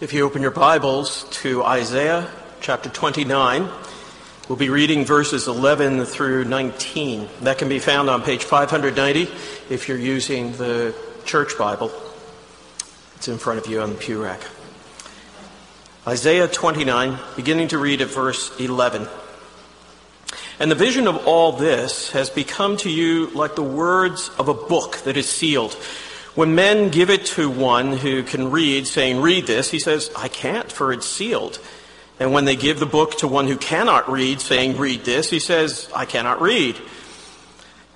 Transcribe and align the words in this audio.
If 0.00 0.12
you 0.12 0.24
open 0.24 0.42
your 0.42 0.52
Bibles 0.52 1.24
to 1.42 1.64
Isaiah 1.64 2.30
chapter 2.60 2.88
29, 2.88 3.68
we'll 4.48 4.56
be 4.56 4.68
reading 4.68 5.04
verses 5.04 5.48
11 5.48 6.04
through 6.04 6.44
19. 6.44 7.28
That 7.40 7.58
can 7.58 7.68
be 7.68 7.80
found 7.80 8.08
on 8.08 8.22
page 8.22 8.44
590 8.44 9.22
if 9.68 9.88
you're 9.88 9.98
using 9.98 10.52
the 10.52 10.94
church 11.24 11.58
Bible. 11.58 11.90
It's 13.16 13.26
in 13.26 13.38
front 13.38 13.58
of 13.58 13.66
you 13.66 13.80
on 13.80 13.90
the 13.90 13.96
pew 13.96 14.22
rack. 14.22 14.40
Isaiah 16.06 16.46
29, 16.46 17.18
beginning 17.34 17.66
to 17.66 17.78
read 17.78 18.00
at 18.00 18.06
verse 18.06 18.56
11. 18.60 19.08
And 20.60 20.70
the 20.70 20.76
vision 20.76 21.08
of 21.08 21.26
all 21.26 21.50
this 21.50 22.12
has 22.12 22.30
become 22.30 22.76
to 22.78 22.88
you 22.88 23.30
like 23.30 23.56
the 23.56 23.64
words 23.64 24.30
of 24.38 24.46
a 24.46 24.54
book 24.54 24.98
that 24.98 25.16
is 25.16 25.28
sealed 25.28 25.76
when 26.38 26.54
men 26.54 26.88
give 26.90 27.10
it 27.10 27.26
to 27.26 27.50
one 27.50 27.96
who 27.96 28.22
can 28.22 28.52
read, 28.52 28.86
saying, 28.86 29.20
Read 29.20 29.48
this, 29.48 29.72
he 29.72 29.80
says, 29.80 30.08
I 30.14 30.28
can't, 30.28 30.70
for 30.70 30.92
it's 30.92 31.04
sealed. 31.04 31.58
And 32.20 32.32
when 32.32 32.44
they 32.44 32.54
give 32.54 32.78
the 32.78 32.86
book 32.86 33.18
to 33.18 33.26
one 33.26 33.48
who 33.48 33.56
cannot 33.56 34.08
read, 34.08 34.40
saying, 34.40 34.78
Read 34.78 35.04
this, 35.04 35.30
he 35.30 35.40
says, 35.40 35.90
I 35.92 36.04
cannot 36.04 36.40
read. 36.40 36.76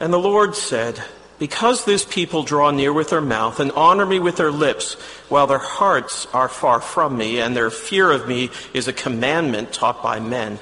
And 0.00 0.12
the 0.12 0.18
Lord 0.18 0.56
said, 0.56 1.00
Because 1.38 1.84
this 1.84 2.04
people 2.04 2.42
draw 2.42 2.72
near 2.72 2.92
with 2.92 3.10
their 3.10 3.20
mouth 3.20 3.60
and 3.60 3.70
honor 3.76 4.04
me 4.04 4.18
with 4.18 4.38
their 4.38 4.50
lips, 4.50 4.94
while 5.28 5.46
their 5.46 5.58
hearts 5.58 6.26
are 6.34 6.48
far 6.48 6.80
from 6.80 7.16
me, 7.16 7.38
and 7.38 7.56
their 7.56 7.70
fear 7.70 8.10
of 8.10 8.26
me 8.26 8.50
is 8.74 8.88
a 8.88 8.92
commandment 8.92 9.72
taught 9.72 10.02
by 10.02 10.18
men. 10.18 10.58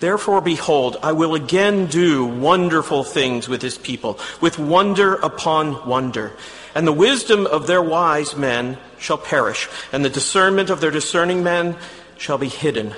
Therefore, 0.00 0.40
behold, 0.40 0.96
I 1.00 1.12
will 1.12 1.36
again 1.36 1.86
do 1.86 2.24
wonderful 2.24 3.04
things 3.04 3.48
with 3.48 3.60
this 3.60 3.78
people, 3.78 4.18
with 4.40 4.58
wonder 4.58 5.14
upon 5.14 5.86
wonder. 5.86 6.32
And 6.74 6.86
the 6.86 6.92
wisdom 6.92 7.46
of 7.46 7.66
their 7.66 7.82
wise 7.82 8.36
men 8.36 8.78
shall 8.98 9.18
perish, 9.18 9.68
and 9.92 10.04
the 10.04 10.10
discernment 10.10 10.70
of 10.70 10.80
their 10.80 10.90
discerning 10.90 11.42
men 11.42 11.76
shall 12.16 12.38
be 12.38 12.48
hidden. 12.48 12.94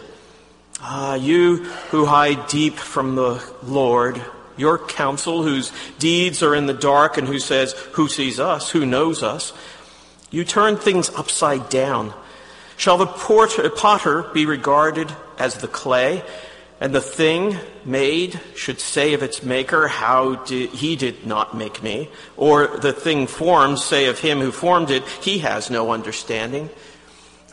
Ah, 0.81 1.15
you 1.15 1.65
who 1.91 2.07
hide 2.07 2.49
deep 2.49 2.75
from 2.75 3.15
the 3.15 3.43
Lord, 3.63 4.21
your 4.57 4.79
counsel, 4.79 5.43
whose 5.43 5.73
deeds 5.99 6.43
are 6.43 6.55
in 6.55 6.67
the 6.67 6.75
dark, 6.75 7.17
and 7.17 7.29
who 7.29 7.39
says, 7.39 7.73
Who 7.93 8.09
sees 8.09 8.41
us? 8.41 8.71
Who 8.71 8.85
knows 8.85 9.23
us? 9.23 9.53
You 10.31 10.45
turn 10.45 10.77
things 10.77 11.11
upside 11.11 11.69
down. 11.69 12.13
Shall 12.77 12.99
the 12.99 13.07
potter 13.07 14.23
be 14.35 14.45
regarded 14.45 15.15
as 15.39 15.57
the 15.57 15.69
clay? 15.69 16.25
And 16.83 16.93
the 16.93 17.01
thing 17.01 17.57
made 17.85 18.41
should 18.57 18.81
say 18.81 19.15
of 19.15 19.23
its 19.23 19.45
maker, 19.45 19.87
How 19.87 20.35
did, 20.35 20.71
he 20.71 20.97
did 20.97 21.25
not 21.25 21.57
make 21.57 21.81
me. 21.81 22.09
Or 22.37 22.67
the 22.67 22.93
thing 22.93 23.29
formed 23.29 23.79
say 23.79 24.07
of 24.07 24.19
him 24.19 24.41
who 24.41 24.51
formed 24.51 24.91
it, 24.91 25.07
He 25.07 25.39
has 25.39 25.71
no 25.71 25.93
understanding. 25.93 26.71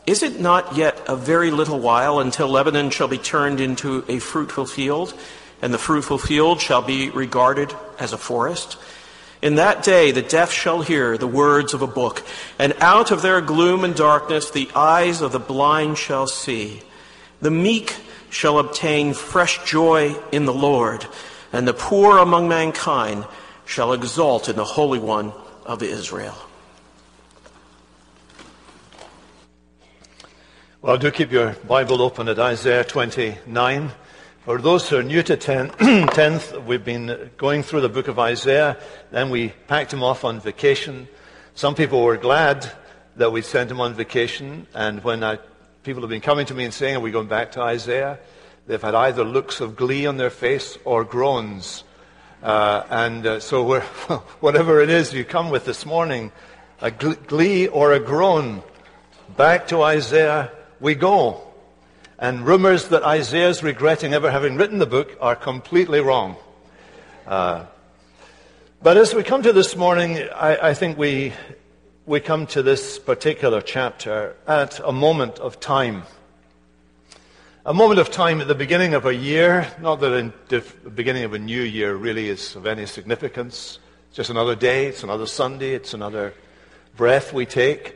Is 0.08 0.24
it 0.24 0.40
not 0.40 0.76
yet 0.76 1.00
a 1.08 1.16
very 1.16 1.52
little 1.52 1.80
while 1.80 2.18
until 2.18 2.48
Lebanon 2.48 2.90
shall 2.90 3.08
be 3.08 3.20
turned 3.20 3.62
into 3.62 4.04
a 4.08 4.18
fruitful 4.18 4.66
field, 4.66 5.14
and 5.62 5.72
the 5.72 5.78
fruitful 5.78 6.18
field 6.18 6.60
shall 6.60 6.82
be 6.82 7.12
regarded 7.12 7.72
as 8.00 8.14
a 8.14 8.18
forest? 8.18 8.80
In 9.44 9.56
that 9.56 9.84
day 9.84 10.10
the 10.10 10.24
deaf 10.24 10.52
shall 10.52 10.82
hear 10.82 11.20
the 11.20 11.28
words 11.28 11.76
of 11.76 11.84
a 11.84 11.88
book, 11.88 12.24
and 12.58 12.74
out 12.80 13.12
of 13.12 13.22
their 13.22 13.42
gloom 13.42 13.84
and 13.84 13.94
darkness 13.94 14.50
the 14.50 14.72
eyes 14.74 15.22
of 15.22 15.34
the 15.34 15.40
blind 15.40 16.00
shall 16.00 16.26
see. 16.26 16.82
The 17.42 17.52
meek 17.52 17.96
shall 18.30 18.60
obtain 18.60 19.14
fresh 19.14 19.64
joy 19.66 20.16
in 20.32 20.46
the 20.46 20.54
Lord, 20.54 21.06
and 21.52 21.68
the 21.68 21.74
poor 21.74 22.18
among 22.18 22.48
mankind 22.48 23.26
shall 23.66 23.94
exult 23.94 24.50
in 24.50 24.56
the 24.56 24.64
Holy 24.64 25.00
One 25.00 25.34
of 25.66 25.84
Israel. 25.84 26.36
Well, 30.82 30.98
do 30.98 31.12
keep 31.12 31.32
your 31.32 31.52
Bible 31.68 32.02
open 32.02 32.30
at 32.30 32.40
Isaiah 32.40 32.86
29. 32.86 33.92
For 34.46 34.60
those 34.60 34.90
who 34.90 34.98
are 34.98 35.04
new 35.04 35.22
to 35.24 35.36
10th, 35.36 36.66
we've 36.66 36.86
been 36.86 37.32
going 37.38 37.64
through 37.64 37.82
the 37.82 37.90
book 37.90 38.08
of 38.08 38.18
Isaiah, 38.18 38.78
then 39.12 39.30
we 39.30 39.50
packed 39.68 39.92
him 39.92 40.02
off 40.04 40.24
on 40.24 40.40
vacation. 40.40 41.08
Some 41.54 41.76
people 41.76 42.02
were 42.02 42.18
glad 42.18 42.72
that 43.18 43.32
we 43.32 43.42
sent 43.42 43.70
him 43.70 43.82
on 43.82 43.94
vacation, 43.94 44.68
and 44.74 45.04
when 45.04 45.24
I 45.24 45.40
People 45.82 46.02
have 46.02 46.10
been 46.10 46.20
coming 46.20 46.46
to 46.48 46.54
me 46.54 46.66
and 46.66 46.74
saying, 46.74 46.98
Are 46.98 47.00
we 47.00 47.10
going 47.10 47.30
back 47.30 47.54
to 47.54 47.62
Isaiah? 47.62 48.20
They've 48.68 48.82
had 48.82 48.96
either 48.96 49.24
looks 49.24 49.62
of 49.62 49.78
glee 49.78 50.06
on 50.06 50.18
their 50.18 50.30
face 50.30 50.78
or 50.84 51.06
groans. 51.06 51.86
Uh, 52.44 52.84
and 52.90 53.26
uh, 53.26 53.40
so, 53.40 53.80
whatever 54.42 54.82
it 54.82 54.90
is 54.90 55.14
you 55.14 55.24
come 55.24 55.50
with 55.50 55.64
this 55.64 55.86
morning, 55.86 56.34
a 56.82 56.92
glee 56.92 57.68
or 57.68 57.94
a 57.94 58.00
groan, 58.00 58.62
back 59.38 59.70
to 59.70 59.82
Isaiah 59.82 60.52
we 60.82 60.96
go. 60.96 61.48
And 62.18 62.46
rumors 62.46 62.90
that 62.90 63.04
Isaiah's 63.04 63.64
regretting 63.64 64.14
ever 64.14 64.30
having 64.30 64.58
written 64.58 64.80
the 64.80 64.86
book 64.86 65.18
are 65.22 65.36
completely 65.36 66.02
wrong. 66.02 66.36
Uh, 67.26 67.66
but 68.84 68.98
as 68.98 69.14
we 69.14 69.24
come 69.24 69.44
to 69.44 69.54
this 69.54 69.78
morning, 69.78 70.18
I, 70.36 70.70
I 70.70 70.74
think 70.74 70.98
we 70.98 71.32
we 72.10 72.20
come 72.20 72.48
to 72.48 72.64
this 72.64 72.98
particular 72.98 73.62
chapter 73.62 74.36
at 74.48 74.80
a 74.84 74.92
moment 74.92 75.38
of 75.38 75.60
time. 75.60 76.02
A 77.68 77.74
moment 77.74 78.00
of 78.00 78.10
time 78.10 78.42
at 78.42 78.48
the 78.48 78.56
beginning 78.56 78.96
of 78.96 79.06
a 79.06 79.14
year, 79.14 79.72
not 79.80 80.00
that 80.00 80.50
the 80.50 80.62
beginning 80.90 81.24
of 81.24 81.36
a 81.36 81.38
new 81.38 81.62
year 81.62 81.94
really 81.94 82.28
is 82.28 82.56
of 82.56 82.66
any 82.66 82.88
significance. 82.88 83.78
It's 84.08 84.18
just 84.18 84.32
another 84.32 84.56
day, 84.56 84.88
it's 84.88 85.04
another 85.04 85.28
Sunday, 85.28 85.76
it's 85.76 85.94
another 85.94 86.34
breath 86.98 87.32
we 87.32 87.46
take. 87.46 87.96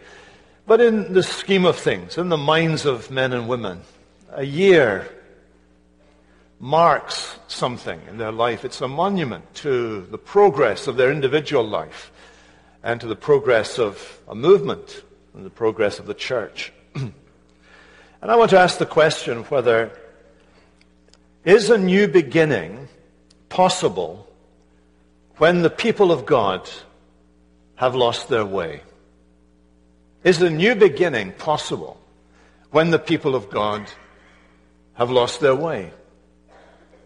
But 0.68 0.80
in 0.80 1.14
the 1.14 1.24
scheme 1.24 1.66
of 1.66 1.76
things, 1.76 2.16
in 2.16 2.30
the 2.30 2.38
minds 2.38 2.86
of 2.86 3.10
men 3.10 3.34
and 3.34 3.48
women, 3.48 3.82
a 4.30 4.44
year 4.44 5.10
marks 6.60 7.40
something 7.48 8.00
in 8.08 8.20
their 8.20 8.32
life. 8.32 8.64
It's 8.64 8.80
a 8.80 8.88
monument 8.88 9.56
to 9.56 10.02
the 10.12 10.20
progress 10.20 10.86
of 10.86 10.98
their 10.98 11.12
individual 11.12 11.68
life 11.68 12.12
and 12.84 13.00
to 13.02 13.08
the 13.08 13.16
progress 13.16 13.80
of 13.80 14.20
a 14.28 14.36
movement 14.36 15.04
and 15.34 15.46
the 15.46 15.50
progress 15.50 16.00
of 16.00 16.06
the 16.06 16.14
church. 16.14 16.72
and 16.96 17.14
I 18.22 18.36
want 18.36 18.52
to 18.52 18.60
ask 18.60 18.78
the 18.78 18.86
question 18.86 19.44
whether 19.44 19.98
is 21.46 21.70
a 21.70 21.78
new 21.78 22.08
beginning 22.08 22.88
possible 23.50 24.28
when 25.38 25.62
the 25.62 25.70
people 25.70 26.12
of 26.12 26.26
God 26.26 26.70
have 27.76 27.96
lost 27.96 28.30
their 28.30 28.46
way? 28.46 28.82
Is 30.24 30.42
a 30.42 30.50
new 30.50 30.76
beginning 30.76 31.34
possible 31.34 32.00
when 32.72 32.92
the 32.92 33.00
people 33.00 33.36
of 33.36 33.50
God 33.50 33.92
have 34.94 35.10
lost 35.10 35.42
their 35.42 35.56
way? 35.56 35.92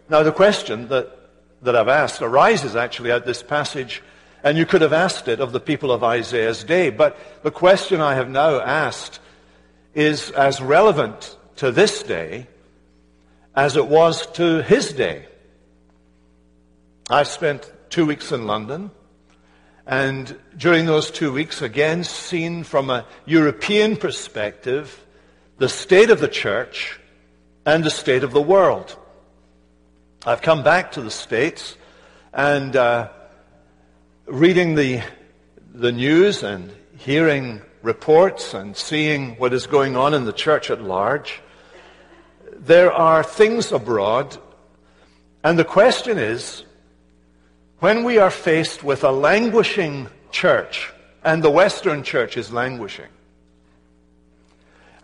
Now, 0.08 0.22
the 0.22 0.32
question 0.32 0.88
that, 0.88 1.14
that 1.62 1.74
I've 1.74 1.88
asked 1.88 2.22
arises 2.22 2.76
actually 2.76 3.12
out 3.12 3.26
this 3.26 3.42
passage 3.42 4.02
and 4.42 4.56
you 4.56 4.66
could 4.66 4.82
have 4.82 4.92
asked 4.92 5.28
it 5.28 5.40
of 5.40 5.52
the 5.52 5.60
people 5.60 5.90
of 5.90 6.04
Isaiah's 6.04 6.64
day. 6.64 6.90
But 6.90 7.18
the 7.42 7.50
question 7.50 8.00
I 8.00 8.14
have 8.14 8.30
now 8.30 8.60
asked 8.60 9.20
is 9.94 10.30
as 10.30 10.60
relevant 10.60 11.36
to 11.56 11.72
this 11.72 12.02
day 12.02 12.46
as 13.54 13.76
it 13.76 13.88
was 13.88 14.26
to 14.32 14.62
his 14.62 14.92
day. 14.92 15.26
I 17.10 17.24
spent 17.24 17.72
two 17.90 18.06
weeks 18.06 18.30
in 18.30 18.46
London, 18.46 18.90
and 19.86 20.38
during 20.56 20.86
those 20.86 21.10
two 21.10 21.32
weeks, 21.32 21.62
again, 21.62 22.04
seen 22.04 22.62
from 22.62 22.90
a 22.90 23.06
European 23.24 23.96
perspective, 23.96 25.04
the 25.56 25.68
state 25.68 26.10
of 26.10 26.20
the 26.20 26.28
church 26.28 27.00
and 27.66 27.82
the 27.82 27.90
state 27.90 28.22
of 28.22 28.32
the 28.32 28.42
world. 28.42 28.96
I've 30.24 30.42
come 30.42 30.62
back 30.62 30.92
to 30.92 31.00
the 31.00 31.10
States, 31.10 31.76
and 32.32 32.76
uh, 32.76 33.08
reading 34.28 34.74
the, 34.74 35.00
the 35.72 35.90
news 35.90 36.42
and 36.42 36.70
hearing 36.98 37.62
reports 37.80 38.52
and 38.52 38.76
seeing 38.76 39.36
what 39.36 39.54
is 39.54 39.66
going 39.66 39.96
on 39.96 40.12
in 40.12 40.26
the 40.26 40.34
church 40.34 40.70
at 40.70 40.82
large, 40.82 41.40
there 42.52 42.92
are 42.92 43.22
things 43.22 43.72
abroad, 43.72 44.36
and 45.42 45.58
the 45.58 45.64
question 45.64 46.18
is 46.18 46.64
when 47.78 48.04
we 48.04 48.18
are 48.18 48.30
faced 48.30 48.84
with 48.84 49.02
a 49.02 49.10
languishing 49.10 50.08
church, 50.30 50.92
and 51.24 51.42
the 51.42 51.50
Western 51.50 52.02
church 52.02 52.36
is 52.36 52.52
languishing, 52.52 53.08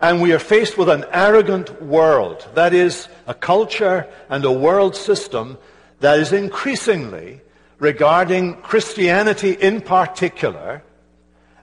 and 0.03 0.21
we 0.21 0.35
are 0.35 0.39
faced 0.39 0.77
with 0.77 0.91
an 0.91 1.07
arrogant 1.13 1.81
world, 1.81 2.47
that 2.55 2.75
is, 2.75 3.09
a 3.27 3.33
culture 3.33 4.07
and 4.29 4.45
a 4.45 4.53
world 4.53 4.95
system 4.95 5.57
that 6.01 6.19
is 6.19 6.31
increasingly 6.31 7.41
regarding 7.85 8.55
Christianity 8.63 9.53
in 9.53 9.81
particular 9.81 10.83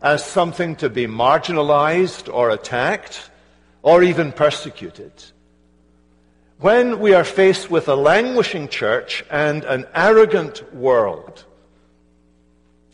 as 0.02 0.24
something 0.24 0.76
to 0.78 0.90
be 0.90 1.06
marginalized 1.08 2.34
or 2.34 2.52
attacked 2.52 3.30
or 3.82 4.04
even 4.04 4.32
persecuted. 4.32 5.12
When 6.60 7.00
we 7.00 7.14
are 7.14 7.24
faced 7.24 7.72
with 7.72 7.90
a 7.90 7.96
languishing 7.96 8.68
church 8.68 9.26
and 9.30 9.64
an 9.64 9.86
arrogant 9.96 10.74
world, 10.74 11.44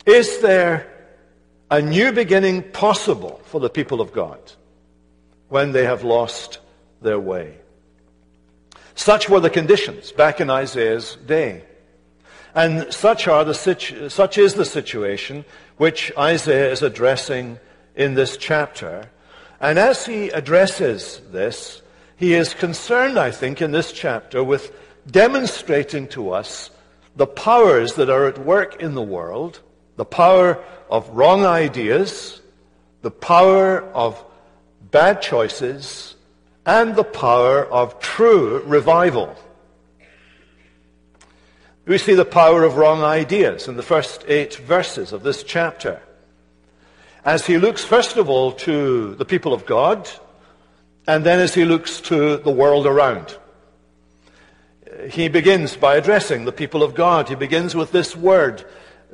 is 0.05 0.39
there 0.39 0.87
a 1.69 1.81
new 1.81 2.11
beginning 2.13 2.71
possible 2.71 3.41
for 3.45 3.59
the 3.59 3.69
people 3.69 3.99
of 3.99 4.13
God? 4.13 4.39
when 5.49 5.71
they 5.71 5.85
have 5.85 6.03
lost 6.03 6.59
their 7.01 7.19
way. 7.19 7.57
Such 8.95 9.29
were 9.29 9.39
the 9.39 9.49
conditions 9.49 10.11
back 10.11 10.41
in 10.41 10.49
Isaiah's 10.49 11.15
day. 11.25 11.63
And 12.57 12.91
such, 12.91 13.27
are 13.27 13.45
the 13.45 13.53
situ- 13.53 14.09
such 14.09 14.39
is 14.39 14.55
the 14.55 14.65
situation 14.65 15.45
which 15.77 16.11
Isaiah 16.17 16.71
is 16.71 16.81
addressing 16.81 17.59
in 17.95 18.15
this 18.15 18.35
chapter. 18.35 19.11
And 19.61 19.77
as 19.77 20.07
he 20.07 20.29
addresses 20.29 21.21
this, 21.31 21.83
he 22.15 22.33
is 22.33 22.55
concerned, 22.55 23.19
I 23.19 23.29
think, 23.29 23.61
in 23.61 23.73
this 23.73 23.91
chapter 23.91 24.43
with 24.43 24.73
demonstrating 25.05 26.07
to 26.07 26.31
us 26.31 26.71
the 27.15 27.27
powers 27.27 27.93
that 27.93 28.09
are 28.09 28.25
at 28.25 28.39
work 28.39 28.81
in 28.81 28.95
the 28.95 29.03
world, 29.03 29.61
the 29.95 30.05
power 30.05 30.57
of 30.89 31.07
wrong 31.09 31.45
ideas, 31.45 32.41
the 33.03 33.11
power 33.11 33.83
of 33.93 34.25
bad 34.89 35.21
choices, 35.21 36.15
and 36.65 36.95
the 36.95 37.03
power 37.03 37.65
of 37.65 37.99
true 37.99 38.63
revival. 38.65 39.35
We 41.87 41.97
see 41.97 42.15
the 42.15 42.25
power 42.25 42.65
of 42.65 42.75
wrong 42.75 43.01
ideas 43.01 43.69
in 43.69 43.77
the 43.77 43.81
first 43.81 44.25
eight 44.27 44.55
verses 44.55 45.13
of 45.13 45.23
this 45.23 45.41
chapter. 45.41 46.01
As 47.23 47.45
he 47.45 47.57
looks, 47.57 47.85
first 47.85 48.17
of 48.17 48.29
all, 48.29 48.51
to 48.67 49.15
the 49.15 49.23
people 49.23 49.53
of 49.53 49.65
God, 49.65 50.09
and 51.07 51.25
then 51.25 51.39
as 51.39 51.53
he 51.53 51.63
looks 51.63 52.01
to 52.01 52.35
the 52.35 52.51
world 52.51 52.85
around. 52.85 53.37
He 55.11 55.29
begins 55.29 55.77
by 55.77 55.95
addressing 55.95 56.43
the 56.43 56.51
people 56.51 56.83
of 56.83 56.93
God. 56.93 57.29
He 57.29 57.35
begins 57.35 57.73
with 57.73 57.93
this 57.93 58.17
word, 58.17 58.65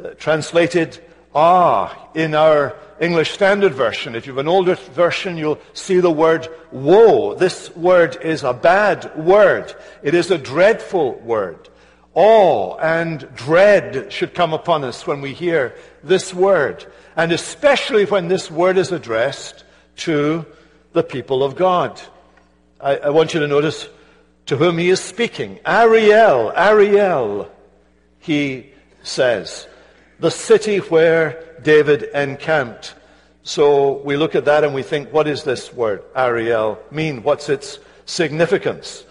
uh, 0.03 0.15
translated 0.17 0.99
ah 1.35 2.09
in 2.15 2.33
our 2.33 2.75
English 2.99 3.33
Standard 3.33 3.75
Version. 3.75 4.15
If 4.15 4.25
you 4.25 4.31
have 4.33 4.39
an 4.39 4.47
older 4.47 4.73
version, 4.73 5.37
you'll 5.37 5.61
see 5.73 5.99
the 5.99 6.09
word 6.09 6.47
woe. 6.71 7.35
This 7.35 7.69
word 7.75 8.17
is 8.23 8.41
a 8.41 8.53
bad 8.53 9.15
word. 9.15 9.75
It 10.01 10.15
is 10.15 10.31
a 10.31 10.39
dreadful 10.39 11.19
word. 11.19 11.69
Awe 12.15 12.77
and 12.77 13.27
dread 13.35 14.11
should 14.13 14.33
come 14.33 14.53
upon 14.53 14.83
us 14.83 15.07
when 15.07 15.21
we 15.21 15.33
hear 15.33 15.75
this 16.03 16.33
word. 16.33 16.85
And 17.15 17.31
especially 17.31 18.05
when 18.05 18.27
this 18.27 18.51
word 18.51 18.77
is 18.77 18.91
addressed 18.91 19.63
to 19.97 20.45
the 20.93 21.03
people 21.03 21.43
of 21.43 21.55
God. 21.55 21.99
I, 22.79 22.97
I 22.97 23.09
want 23.09 23.33
you 23.33 23.39
to 23.39 23.47
notice 23.47 23.87
to 24.47 24.57
whom 24.57 24.77
he 24.77 24.89
is 24.89 24.99
speaking. 24.99 25.59
Ariel, 25.65 26.51
Ariel, 26.55 27.49
he 28.19 28.71
says, 29.01 29.67
the 30.19 30.31
city 30.31 30.77
where 30.77 31.43
David 31.63 32.03
encamped. 32.03 32.95
So 33.43 33.97
we 34.03 34.17
look 34.17 34.35
at 34.35 34.45
that 34.45 34.63
and 34.63 34.73
we 34.73 34.83
think, 34.83 35.11
what 35.11 35.23
does 35.23 35.43
this 35.43 35.73
word, 35.73 36.03
Ariel, 36.15 36.79
mean? 36.91 37.23
What's 37.23 37.49
its 37.49 37.79
significance? 38.05 39.05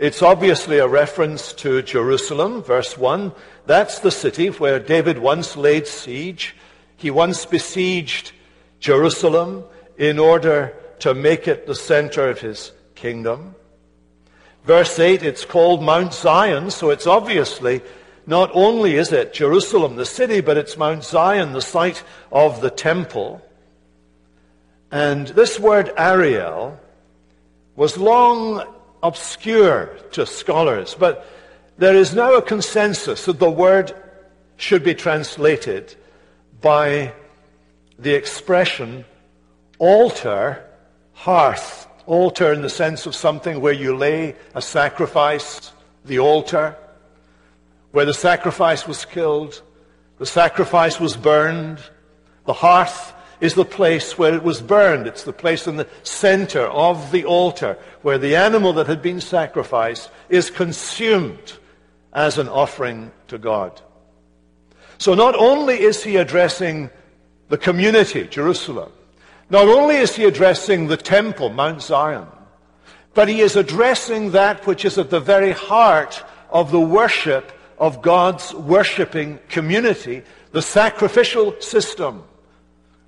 It's 0.00 0.22
obviously 0.22 0.78
a 0.78 0.88
reference 0.88 1.52
to 1.60 1.82
Jerusalem, 1.82 2.62
verse 2.62 2.96
1. 2.96 3.32
That's 3.66 3.98
the 3.98 4.10
city 4.10 4.46
where 4.46 4.78
David 4.78 5.18
once 5.18 5.58
laid 5.58 5.86
siege. 5.86 6.56
He 6.96 7.10
once 7.10 7.44
besieged 7.44 8.32
Jerusalem 8.78 9.62
in 9.98 10.18
order 10.18 10.74
to 11.00 11.12
make 11.12 11.46
it 11.46 11.66
the 11.66 11.74
center 11.74 12.30
of 12.30 12.40
his 12.40 12.72
kingdom. 12.94 13.54
Verse 14.64 14.98
8, 14.98 15.22
it's 15.22 15.44
called 15.44 15.82
Mount 15.82 16.14
Zion, 16.14 16.70
so 16.70 16.88
it's 16.88 17.06
obviously 17.06 17.82
not 18.26 18.50
only 18.54 18.94
is 18.94 19.12
it 19.12 19.34
Jerusalem, 19.34 19.96
the 19.96 20.06
city, 20.06 20.40
but 20.40 20.56
it's 20.56 20.78
Mount 20.78 21.04
Zion, 21.04 21.52
the 21.52 21.60
site 21.60 22.02
of 22.32 22.62
the 22.62 22.70
temple. 22.70 23.42
And 24.90 25.26
this 25.26 25.60
word 25.60 25.92
Ariel 25.98 26.80
was 27.76 27.98
long 27.98 28.64
obscure 29.02 29.86
to 30.12 30.26
scholars, 30.26 30.94
but 30.98 31.26
there 31.78 31.96
is 31.96 32.14
now 32.14 32.34
a 32.34 32.42
consensus 32.42 33.24
that 33.24 33.38
the 33.38 33.50
word 33.50 33.94
should 34.56 34.84
be 34.84 34.94
translated 34.94 35.94
by 36.60 37.12
the 37.98 38.14
expression 38.14 39.04
altar 39.78 40.64
hearth. 41.12 41.86
Altar 42.06 42.52
in 42.52 42.62
the 42.62 42.70
sense 42.70 43.06
of 43.06 43.14
something 43.14 43.60
where 43.60 43.72
you 43.72 43.96
lay 43.96 44.34
a 44.54 44.62
sacrifice, 44.62 45.72
the 46.04 46.18
altar, 46.18 46.76
where 47.92 48.04
the 48.04 48.14
sacrifice 48.14 48.88
was 48.88 49.04
killed, 49.04 49.62
the 50.18 50.26
sacrifice 50.26 50.98
was 50.98 51.16
burned. 51.16 51.78
The 52.46 52.52
hearth 52.52 53.14
is 53.40 53.54
the 53.54 53.64
place 53.64 54.18
where 54.18 54.34
it 54.34 54.42
was 54.42 54.60
burned. 54.60 55.06
It's 55.06 55.24
the 55.24 55.32
place 55.32 55.66
in 55.66 55.76
the 55.76 55.88
center 56.02 56.62
of 56.62 57.10
the 57.10 57.24
altar 57.24 57.78
where 58.02 58.18
the 58.18 58.36
animal 58.36 58.72
that 58.74 58.86
had 58.86 59.02
been 59.02 59.20
sacrificed 59.20 60.10
is 60.28 60.50
consumed 60.50 61.54
as 62.12 62.38
an 62.38 62.48
offering 62.48 63.12
to 63.28 63.38
God. 63.38 63.80
So 64.98 65.14
not 65.14 65.34
only 65.34 65.80
is 65.80 66.02
he 66.02 66.16
addressing 66.16 66.90
the 67.48 67.58
community, 67.58 68.26
Jerusalem, 68.26 68.92
not 69.48 69.66
only 69.66 69.96
is 69.96 70.14
he 70.14 70.24
addressing 70.24 70.86
the 70.86 70.96
temple, 70.96 71.48
Mount 71.48 71.82
Zion, 71.82 72.26
but 73.14 73.28
he 73.28 73.40
is 73.40 73.56
addressing 73.56 74.32
that 74.32 74.66
which 74.66 74.84
is 74.84 74.98
at 74.98 75.10
the 75.10 75.20
very 75.20 75.52
heart 75.52 76.22
of 76.50 76.70
the 76.70 76.80
worship 76.80 77.50
of 77.78 78.02
God's 78.02 78.52
worshipping 78.54 79.38
community, 79.48 80.22
the 80.52 80.62
sacrificial 80.62 81.58
system, 81.60 82.22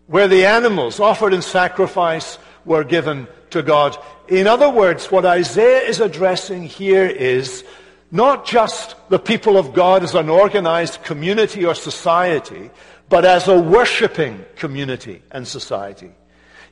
where 0.07 0.29
the 0.29 0.47
animals 0.47 1.01
offered 1.01 1.33
in 1.33 1.43
sacrifice 1.43 2.39
were 2.65 2.85
given 2.85 3.27
to 3.51 3.63
God. 3.63 3.97
In 4.29 4.47
other 4.47 4.71
words, 4.71 5.11
what 5.11 5.25
Isaiah 5.25 5.83
is 5.83 6.01
addressing 6.01 6.65
here 6.65 7.07
is 7.07 7.65
not 8.11 8.47
just 8.47 8.95
the 9.09 9.19
people 9.19 9.57
of 9.57 9.73
God 9.73 10.03
as 10.03 10.15
an 10.15 10.29
organized 10.29 11.03
community 11.03 11.65
or 11.65 11.75
society, 11.75 12.71
but 13.09 13.25
as 13.25 13.49
a 13.49 13.61
worshipping 13.61 14.45
community 14.57 15.23
and 15.31 15.47
society. 15.47 16.11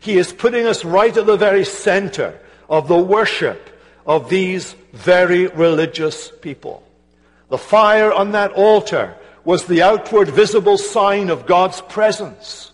He 0.00 0.16
is 0.16 0.32
putting 0.32 0.66
us 0.66 0.84
right 0.84 1.14
at 1.16 1.26
the 1.26 1.36
very 1.36 1.64
center 1.64 2.38
of 2.68 2.88
the 2.88 2.98
worship 2.98 3.68
of 4.06 4.30
these 4.30 4.74
very 4.92 5.46
religious 5.48 6.30
people. 6.40 6.82
The 7.48 7.58
fire 7.58 8.12
on 8.12 8.32
that 8.32 8.52
altar 8.52 9.16
was 9.44 9.66
the 9.66 9.82
outward 9.82 10.28
visible 10.28 10.78
sign 10.78 11.30
of 11.30 11.46
God's 11.46 11.80
presence, 11.82 12.69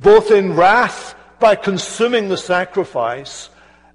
both 0.00 0.30
in 0.30 0.54
wrath 0.54 1.14
by 1.40 1.54
consuming 1.54 2.28
the 2.28 2.36
sacrifice 2.36 3.50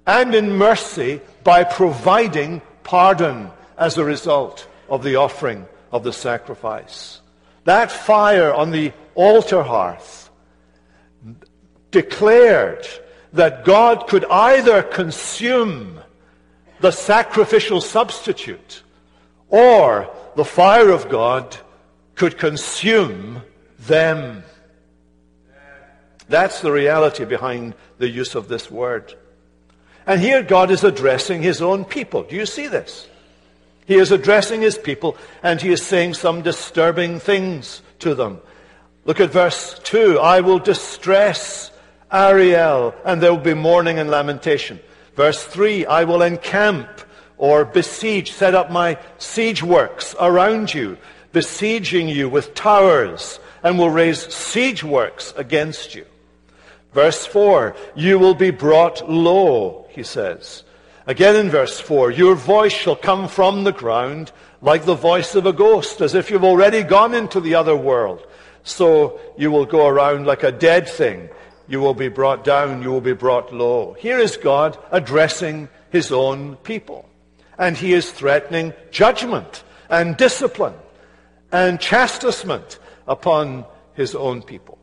and 0.06 0.34
in 0.34 0.56
mercy 0.56 1.20
by 1.42 1.64
providing 1.64 2.60
pardon 2.82 3.50
as 3.78 3.98
a 3.98 4.04
result 4.04 4.68
of 4.88 5.02
the 5.02 5.16
offering 5.16 5.66
of 5.90 6.04
the 6.04 6.12
sacrifice. 6.12 7.20
That 7.64 7.90
fire 7.90 8.52
on 8.52 8.70
the 8.70 8.92
altar 9.14 9.62
hearth 9.62 10.30
declared 11.90 12.86
that 13.32 13.64
God 13.64 14.06
could 14.06 14.24
either 14.26 14.82
consume 14.82 16.00
the 16.80 16.90
sacrificial 16.90 17.80
substitute 17.80 18.82
or 19.48 20.10
the 20.36 20.44
fire 20.44 20.90
of 20.90 21.08
God 21.08 21.56
could 22.14 22.38
consume 22.38 23.42
them. 23.78 24.42
That's 26.28 26.60
the 26.60 26.72
reality 26.72 27.24
behind 27.24 27.74
the 27.98 28.08
use 28.08 28.34
of 28.34 28.48
this 28.48 28.70
word. 28.70 29.14
And 30.06 30.20
here 30.20 30.42
God 30.42 30.70
is 30.70 30.84
addressing 30.84 31.42
his 31.42 31.62
own 31.62 31.84
people. 31.84 32.22
Do 32.22 32.36
you 32.36 32.46
see 32.46 32.66
this? 32.66 33.08
He 33.86 33.96
is 33.96 34.12
addressing 34.12 34.62
his 34.62 34.78
people 34.78 35.16
and 35.42 35.60
he 35.60 35.70
is 35.70 35.82
saying 35.82 36.14
some 36.14 36.42
disturbing 36.42 37.20
things 37.20 37.82
to 38.00 38.14
them. 38.14 38.40
Look 39.04 39.20
at 39.20 39.30
verse 39.30 39.78
2. 39.84 40.18
I 40.18 40.40
will 40.40 40.58
distress 40.58 41.70
Ariel, 42.10 42.94
and 43.04 43.20
there 43.20 43.32
will 43.32 43.40
be 43.40 43.54
mourning 43.54 43.98
and 43.98 44.10
lamentation. 44.10 44.80
Verse 45.14 45.44
3, 45.44 45.84
I 45.86 46.04
will 46.04 46.22
encamp 46.22 46.88
or 47.36 47.64
besiege, 47.64 48.32
set 48.32 48.54
up 48.54 48.70
my 48.70 48.96
siege 49.18 49.62
works 49.62 50.14
around 50.20 50.72
you, 50.72 50.96
besieging 51.32 52.08
you 52.08 52.28
with 52.28 52.54
towers, 52.54 53.40
and 53.62 53.78
will 53.78 53.90
raise 53.90 54.32
siege 54.32 54.84
works 54.84 55.34
against 55.36 55.94
you. 55.94 56.06
Verse 56.94 57.26
4, 57.26 57.76
you 57.94 58.18
will 58.18 58.34
be 58.34 58.50
brought 58.50 59.10
low, 59.10 59.86
he 59.90 60.02
says. 60.02 60.62
Again 61.06 61.36
in 61.36 61.50
verse 61.50 61.78
4, 61.78 62.12
your 62.12 62.34
voice 62.34 62.72
shall 62.72 62.96
come 62.96 63.28
from 63.28 63.64
the 63.64 63.72
ground 63.72 64.32
like 64.62 64.86
the 64.86 64.94
voice 64.94 65.34
of 65.34 65.44
a 65.44 65.52
ghost, 65.52 66.00
as 66.00 66.14
if 66.14 66.30
you've 66.30 66.44
already 66.44 66.82
gone 66.82 67.14
into 67.14 67.40
the 67.40 67.56
other 67.56 67.76
world. 67.76 68.26
So 68.62 69.20
you 69.36 69.50
will 69.50 69.66
go 69.66 69.86
around 69.86 70.24
like 70.24 70.42
a 70.42 70.52
dead 70.52 70.88
thing 70.88 71.28
you 71.66 71.80
will 71.80 71.94
be 71.94 72.08
brought 72.08 72.44
down, 72.44 72.82
you 72.82 72.90
will 72.90 73.00
be 73.00 73.14
brought 73.14 73.52
low. 73.52 73.94
Here 73.94 74.18
is 74.18 74.36
God 74.36 74.78
addressing 74.90 75.68
his 75.90 76.12
own 76.12 76.56
people. 76.56 77.08
And 77.58 77.76
he 77.76 77.92
is 77.92 78.10
threatening 78.10 78.74
judgment 78.90 79.64
and 79.88 80.16
discipline 80.16 80.74
and 81.52 81.80
chastisement 81.80 82.78
upon 83.06 83.64
his 83.94 84.14
own 84.14 84.42
people. 84.42 84.78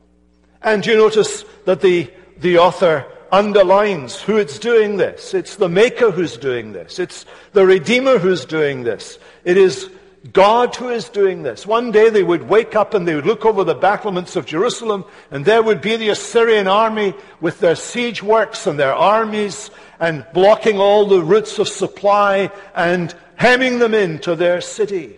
And 0.63 0.85
you 0.85 0.95
notice 0.95 1.43
that 1.65 1.81
the, 1.81 2.11
the 2.37 2.57
author 2.57 3.05
underlines 3.31 4.21
who 4.21 4.37
it's 4.37 4.59
doing 4.59 4.97
this. 4.97 5.33
It's 5.33 5.55
the 5.55 5.69
Maker 5.69 6.11
who's 6.11 6.37
doing 6.37 6.73
this. 6.73 6.99
It's 6.99 7.25
the 7.53 7.65
Redeemer 7.65 8.17
who's 8.17 8.45
doing 8.45 8.83
this. 8.83 9.17
It 9.43 9.57
is 9.57 9.89
God 10.33 10.75
who 10.75 10.89
is 10.89 11.09
doing 11.09 11.41
this. 11.41 11.65
One 11.65 11.91
day 11.91 12.09
they 12.09 12.21
would 12.21 12.47
wake 12.47 12.75
up 12.75 12.93
and 12.93 13.07
they 13.07 13.15
would 13.15 13.25
look 13.25 13.45
over 13.45 13.63
the 13.63 13.73
battlements 13.73 14.35
of 14.35 14.45
Jerusalem 14.45 15.05
and 15.31 15.45
there 15.45 15.63
would 15.63 15.81
be 15.81 15.95
the 15.95 16.09
Assyrian 16.09 16.67
army 16.67 17.15
with 17.39 17.59
their 17.59 17.75
siege 17.75 18.21
works 18.21 18.67
and 18.67 18.77
their 18.77 18.93
armies 18.93 19.71
and 19.99 20.25
blocking 20.33 20.77
all 20.77 21.07
the 21.07 21.23
routes 21.23 21.57
of 21.57 21.67
supply 21.67 22.51
and 22.75 23.15
hemming 23.35 23.79
them 23.79 23.95
into 23.95 24.35
their 24.35 24.61
city. 24.61 25.17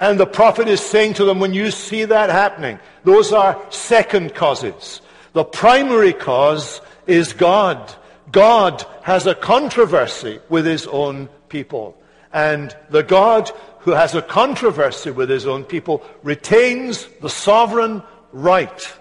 And 0.00 0.18
the 0.18 0.26
prophet 0.26 0.68
is 0.68 0.80
saying 0.80 1.14
to 1.14 1.24
them, 1.24 1.38
when 1.38 1.54
you 1.54 1.70
see 1.70 2.04
that 2.04 2.30
happening, 2.30 2.78
those 3.04 3.32
are 3.32 3.60
second 3.70 4.34
causes. 4.34 5.00
The 5.34 5.44
primary 5.44 6.12
cause 6.12 6.80
is 7.06 7.32
God. 7.32 7.94
God 8.32 8.84
has 9.02 9.26
a 9.26 9.34
controversy 9.34 10.40
with 10.48 10.66
his 10.66 10.86
own 10.88 11.28
people. 11.48 11.96
And 12.32 12.76
the 12.90 13.04
God 13.04 13.50
who 13.80 13.92
has 13.92 14.14
a 14.14 14.22
controversy 14.22 15.12
with 15.12 15.30
his 15.30 15.46
own 15.46 15.62
people 15.62 16.02
retains 16.22 17.06
the 17.20 17.30
sovereign 17.30 18.02
right 18.32 18.92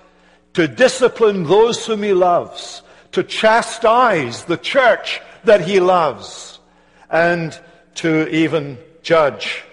to 0.54 0.68
discipline 0.68 1.44
those 1.44 1.84
whom 1.88 2.04
he 2.04 2.14
loves, 2.14 2.84
to 3.14 3.24
chastise 3.24 4.44
the 4.44 4.58
church 4.58 5.20
that 5.46 5.62
he 5.62 5.80
loves, 5.80 6.60
and 7.10 7.60
to 7.96 8.28
even 8.30 8.78
judge 9.02 9.64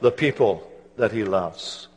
the 0.00 0.10
people 0.10 0.69
that 1.00 1.12
he 1.12 1.24
loves. 1.24 1.88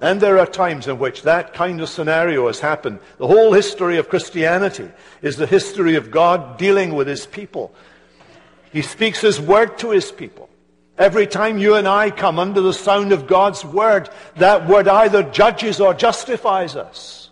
And 0.00 0.20
there 0.20 0.38
are 0.38 0.46
times 0.46 0.86
in 0.86 0.98
which 0.98 1.22
that 1.22 1.54
kind 1.54 1.80
of 1.80 1.88
scenario 1.88 2.46
has 2.46 2.60
happened. 2.60 3.00
The 3.18 3.26
whole 3.26 3.52
history 3.52 3.98
of 3.98 4.08
Christianity 4.08 4.88
is 5.22 5.36
the 5.36 5.46
history 5.46 5.96
of 5.96 6.10
God 6.10 6.56
dealing 6.56 6.94
with 6.94 7.08
his 7.08 7.26
people. 7.26 7.74
He 8.72 8.82
speaks 8.82 9.20
his 9.20 9.40
word 9.40 9.78
to 9.78 9.90
his 9.90 10.12
people. 10.12 10.48
Every 10.96 11.26
time 11.26 11.58
you 11.58 11.74
and 11.74 11.88
I 11.88 12.10
come 12.10 12.38
under 12.38 12.60
the 12.60 12.72
sound 12.72 13.12
of 13.12 13.26
God's 13.26 13.64
word, 13.64 14.08
that 14.36 14.68
word 14.68 14.86
either 14.86 15.24
judges 15.24 15.80
or 15.80 15.94
justifies 15.94 16.76
us. 16.76 17.30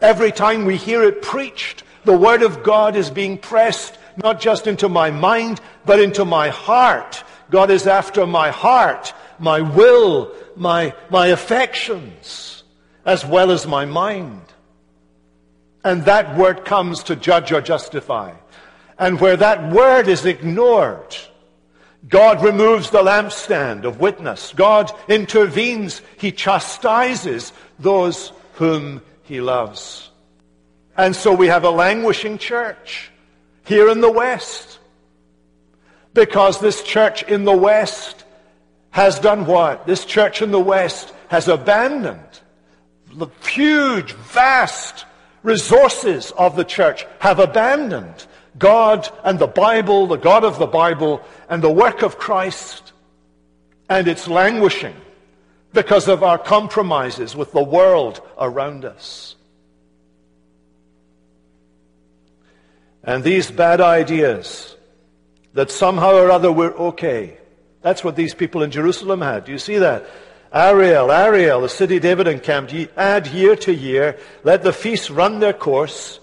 Every 0.00 0.32
time 0.32 0.64
we 0.64 0.76
hear 0.76 1.04
it 1.04 1.22
preached, 1.22 1.84
the 2.04 2.16
word 2.16 2.42
of 2.42 2.64
God 2.64 2.96
is 2.96 3.10
being 3.10 3.38
pressed 3.38 3.96
not 4.16 4.40
just 4.40 4.66
into 4.66 4.88
my 4.88 5.10
mind, 5.10 5.60
but 5.84 6.00
into 6.00 6.24
my 6.24 6.48
heart. 6.48 7.22
God 7.50 7.70
is 7.70 7.86
after 7.86 8.26
my 8.26 8.50
heart, 8.50 9.12
my 9.38 9.60
will, 9.60 10.32
my, 10.56 10.94
my 11.10 11.28
affections, 11.28 12.62
as 13.04 13.24
well 13.24 13.50
as 13.50 13.66
my 13.66 13.84
mind. 13.84 14.42
And 15.82 16.04
that 16.04 16.36
word 16.36 16.64
comes 16.64 17.04
to 17.04 17.16
judge 17.16 17.52
or 17.52 17.60
justify. 17.60 18.32
And 18.98 19.20
where 19.20 19.36
that 19.36 19.72
word 19.72 20.08
is 20.08 20.26
ignored, 20.26 21.16
God 22.08 22.42
removes 22.42 22.90
the 22.90 23.02
lampstand 23.02 23.84
of 23.84 24.00
witness. 24.00 24.52
God 24.54 24.92
intervenes. 25.08 26.02
He 26.18 26.32
chastises 26.32 27.52
those 27.78 28.32
whom 28.54 29.02
he 29.22 29.40
loves. 29.40 30.10
And 30.96 31.16
so 31.16 31.32
we 31.32 31.46
have 31.46 31.64
a 31.64 31.70
languishing 31.70 32.36
church 32.36 33.10
here 33.64 33.88
in 33.88 34.00
the 34.00 34.10
West. 34.10 34.79
Because 36.12 36.60
this 36.60 36.82
church 36.82 37.22
in 37.22 37.44
the 37.44 37.56
West 37.56 38.24
has 38.90 39.18
done 39.20 39.46
what? 39.46 39.86
This 39.86 40.04
church 40.04 40.42
in 40.42 40.50
the 40.50 40.60
West 40.60 41.12
has 41.28 41.48
abandoned 41.48 42.40
the 43.14 43.28
huge, 43.48 44.12
vast 44.12 45.04
resources 45.42 46.32
of 46.32 46.56
the 46.56 46.64
church, 46.64 47.06
have 47.18 47.38
abandoned 47.38 48.26
God 48.58 49.08
and 49.24 49.38
the 49.38 49.46
Bible, 49.46 50.06
the 50.06 50.16
God 50.16 50.44
of 50.44 50.58
the 50.58 50.66
Bible, 50.66 51.22
and 51.48 51.62
the 51.62 51.70
work 51.70 52.02
of 52.02 52.18
Christ, 52.18 52.92
and 53.88 54.06
it's 54.06 54.28
languishing 54.28 54.96
because 55.72 56.08
of 56.08 56.22
our 56.22 56.38
compromises 56.38 57.36
with 57.36 57.52
the 57.52 57.62
world 57.62 58.20
around 58.38 58.84
us. 58.84 59.36
And 63.02 63.24
these 63.24 63.50
bad 63.50 63.80
ideas 63.80 64.76
that 65.54 65.70
somehow 65.70 66.14
or 66.14 66.30
other 66.30 66.52
we're 66.52 66.74
okay. 66.74 67.38
That's 67.82 68.04
what 68.04 68.16
these 68.16 68.34
people 68.34 68.62
in 68.62 68.70
Jerusalem 68.70 69.20
had. 69.20 69.44
Do 69.44 69.52
you 69.52 69.58
see 69.58 69.78
that? 69.78 70.06
Ariel, 70.52 71.12
Ariel, 71.12 71.60
the 71.60 71.68
city 71.68 71.98
David 72.00 72.26
encamped, 72.26 72.74
add 72.96 73.28
year 73.28 73.54
to 73.56 73.72
year, 73.72 74.18
let 74.42 74.62
the 74.62 74.72
feasts 74.72 75.10
run 75.10 75.38
their 75.38 75.52
course, 75.52 76.20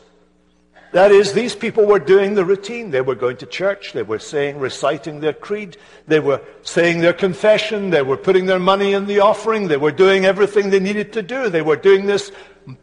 that 0.93 1.11
is, 1.11 1.33
these 1.33 1.55
people 1.55 1.85
were 1.85 1.99
doing 1.99 2.33
the 2.33 2.45
routine. 2.45 2.91
They 2.91 3.01
were 3.01 3.15
going 3.15 3.37
to 3.37 3.45
church. 3.45 3.93
They 3.93 4.03
were 4.03 4.19
saying, 4.19 4.57
reciting 4.57 5.19
their 5.19 5.33
creed. 5.33 5.77
They 6.07 6.19
were 6.19 6.41
saying 6.63 7.01
their 7.01 7.13
confession. 7.13 7.89
They 7.89 8.01
were 8.01 8.17
putting 8.17 8.45
their 8.45 8.59
money 8.59 8.93
in 8.93 9.05
the 9.05 9.19
offering. 9.19 9.67
They 9.67 9.77
were 9.77 9.91
doing 9.91 10.25
everything 10.25 10.69
they 10.69 10.79
needed 10.79 11.13
to 11.13 11.21
do. 11.21 11.49
They 11.49 11.61
were 11.61 11.75
doing 11.75 12.05
this 12.05 12.31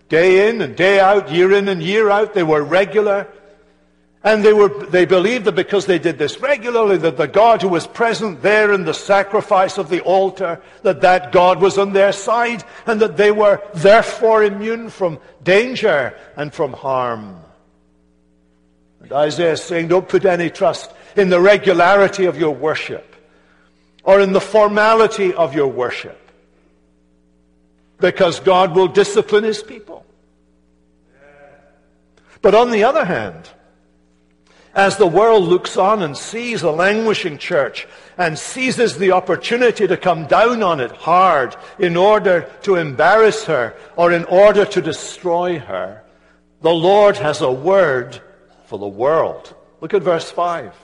day 0.08 0.48
in 0.48 0.60
and 0.60 0.76
day 0.76 1.00
out, 1.00 1.30
year 1.30 1.52
in 1.52 1.68
and 1.68 1.82
year 1.82 2.10
out. 2.10 2.34
They 2.34 2.42
were 2.42 2.62
regular. 2.62 3.26
And 4.24 4.42
they, 4.42 4.54
were, 4.54 4.70
they 4.86 5.04
believed 5.04 5.44
that 5.44 5.54
because 5.54 5.84
they 5.84 5.98
did 5.98 6.16
this 6.16 6.40
regularly, 6.40 6.96
that 6.96 7.18
the 7.18 7.28
God 7.28 7.60
who 7.60 7.68
was 7.68 7.86
present 7.86 8.40
there 8.40 8.72
in 8.72 8.86
the 8.86 8.94
sacrifice 8.94 9.76
of 9.76 9.90
the 9.90 10.00
altar, 10.00 10.62
that 10.82 11.02
that 11.02 11.30
God 11.30 11.60
was 11.60 11.76
on 11.76 11.92
their 11.92 12.10
side, 12.10 12.64
and 12.86 13.02
that 13.02 13.18
they 13.18 13.30
were 13.30 13.60
therefore 13.74 14.42
immune 14.42 14.88
from 14.88 15.18
danger 15.42 16.18
and 16.36 16.54
from 16.54 16.72
harm. 16.72 17.38
And 19.00 19.12
Isaiah 19.12 19.52
is 19.52 19.62
saying, 19.62 19.88
don't 19.88 20.08
put 20.08 20.24
any 20.24 20.48
trust 20.48 20.90
in 21.16 21.28
the 21.28 21.38
regularity 21.38 22.24
of 22.24 22.38
your 22.38 22.54
worship 22.54 23.14
or 24.04 24.20
in 24.20 24.32
the 24.32 24.40
formality 24.40 25.34
of 25.34 25.54
your 25.54 25.68
worship. 25.68 26.18
Because 27.98 28.40
God 28.40 28.74
will 28.74 28.88
discipline 28.88 29.44
his 29.44 29.62
people. 29.62 30.06
But 32.40 32.54
on 32.54 32.70
the 32.70 32.84
other 32.84 33.04
hand, 33.04 33.50
as 34.74 34.96
the 34.96 35.06
world 35.06 35.44
looks 35.44 35.76
on 35.76 36.02
and 36.02 36.16
sees 36.16 36.62
a 36.62 36.70
languishing 36.70 37.38
church 37.38 37.86
and 38.18 38.38
seizes 38.38 38.98
the 38.98 39.12
opportunity 39.12 39.86
to 39.86 39.96
come 39.96 40.26
down 40.26 40.62
on 40.62 40.80
it 40.80 40.90
hard 40.92 41.56
in 41.78 41.96
order 41.96 42.50
to 42.62 42.76
embarrass 42.76 43.44
her 43.44 43.74
or 43.96 44.12
in 44.12 44.24
order 44.24 44.64
to 44.64 44.82
destroy 44.82 45.58
her, 45.58 46.02
the 46.60 46.72
Lord 46.72 47.16
has 47.16 47.40
a 47.40 47.52
word 47.52 48.20
for 48.66 48.78
the 48.78 48.88
world. 48.88 49.54
Look 49.80 49.94
at 49.94 50.02
verse 50.02 50.30
5. 50.30 50.74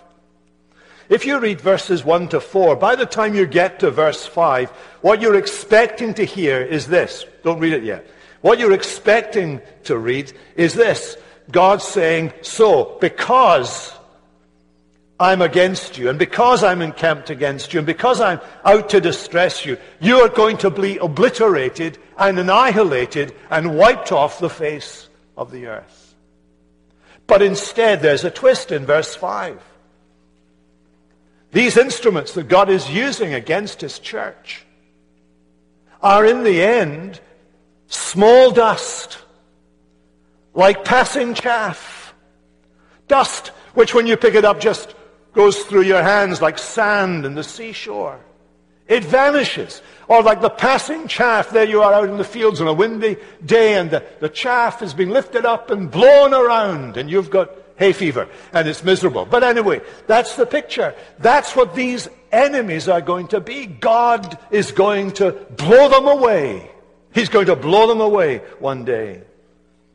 If 1.09 1.27
you 1.27 1.41
read 1.41 1.61
verses 1.61 2.05
1 2.05 2.29
to 2.29 2.41
4, 2.41 2.77
by 2.77 2.95
the 2.95 3.07
time 3.07 3.35
you 3.35 3.45
get 3.45 3.81
to 3.81 3.91
verse 3.91 4.25
5, 4.25 4.71
what 5.01 5.21
you're 5.21 5.35
expecting 5.35 6.15
to 6.15 6.25
hear 6.25 6.63
is 6.63 6.87
this. 6.87 7.25
Don't 7.43 7.59
read 7.59 7.73
it 7.73 7.83
yet. 7.83 8.07
What 8.43 8.61
you're 8.61 8.73
expecting 8.73 9.61
to 9.85 9.99
read 9.99 10.33
is 10.55 10.75
this. 10.75 11.17
God 11.53 11.83
saying, 11.83 12.33
so, 12.43 12.99
because 13.01 13.93
I'm 15.19 15.43
against 15.43 15.99
you, 15.99 16.09
and 16.09 16.19
because 16.19 16.65
I'm 16.65 16.81
encamped 16.81 17.31
against 17.31 17.73
you, 17.73 17.81
and 17.81 17.87
because 17.87 18.21
I'm 18.21 18.41
out 18.65 18.91
to 18.91 19.01
distress 19.01 19.67
you, 19.67 19.77
you 20.01 20.21
are 20.21 20.29
going 20.29 20.57
to 20.59 20.71
be 20.71 20.97
obliterated 20.97 21.99
and 22.17 22.39
annihilated 22.39 23.35
and 23.51 23.77
wiped 23.77 24.13
off 24.13 24.39
the 24.39 24.49
face 24.49 25.09
of 25.37 25.51
the 25.51 25.67
earth. 25.67 26.15
But 27.27 27.43
instead, 27.43 28.01
there's 28.01 28.25
a 28.25 28.31
twist 28.31 28.73
in 28.73 28.87
verse 28.87 29.15
5. 29.15 29.61
These 31.53 31.77
instruments 31.77 32.33
that 32.35 32.49
God 32.49 32.71
is 32.71 32.91
using 32.91 33.35
against 33.35 33.81
his 33.81 33.99
church 33.99 34.65
are 36.03 36.25
in 36.25 36.45
the 36.45 36.63
end 36.63 37.21
small 37.89 38.53
dust, 38.53 39.19
like 40.55 40.85
passing 40.85 41.35
chaff. 41.35 42.15
Dust 43.09 43.49
which 43.75 43.95
when 43.95 44.07
you 44.07 44.17
pick 44.17 44.35
it 44.35 44.45
up 44.45 44.61
just 44.61 44.95
goes 45.33 45.61
through 45.61 45.83
your 45.83 46.03
hands 46.03 46.43
like 46.43 46.59
sand 46.59 47.25
in 47.25 47.35
the 47.35 47.45
seashore. 47.45 48.21
It 48.89 49.05
vanishes. 49.05 49.83
Or 50.09 50.23
like 50.23 50.41
the 50.41 50.51
passing 50.51 51.07
chaff, 51.07 51.51
there 51.51 51.65
you 51.65 51.83
are 51.83 51.95
out 51.95 52.09
in 52.09 52.17
the 52.17 52.25
fields 52.25 52.61
on 52.61 52.67
a 52.67 52.73
windy 52.73 53.17
day 53.45 53.75
and 53.75 53.91
the, 53.91 54.05
the 54.19 54.29
chaff 54.29 54.83
is 54.83 54.93
being 54.93 55.11
lifted 55.11 55.45
up 55.45 55.71
and 55.71 55.89
blown 55.91 56.35
around 56.35 56.97
and 56.97 57.09
you've 57.09 57.31
got 57.31 57.51
hay 57.77 57.93
fever 57.93 58.29
and 58.53 58.67
it's 58.67 58.83
miserable. 58.83 59.25
But 59.25 59.45
anyway, 59.45 59.81
that's 60.09 60.35
the 60.35 60.47
picture. 60.47 60.95
That's 61.21 61.55
what 61.55 61.77
these 61.77 62.09
enemies 62.33 62.89
are 62.89 63.01
going 63.01 63.29
to 63.29 63.41
be. 63.41 63.67
God 63.67 64.37
is 64.51 64.73
going 64.73 65.13
to 65.13 65.33
blow 65.57 65.89
them 65.89 66.09
away. 66.09 66.69
He's 67.15 67.29
going 67.29 67.47
to 67.47 67.57
blow 67.57 67.87
them 67.87 68.01
away 68.01 68.39
one 68.59 68.85
day. 68.85 69.23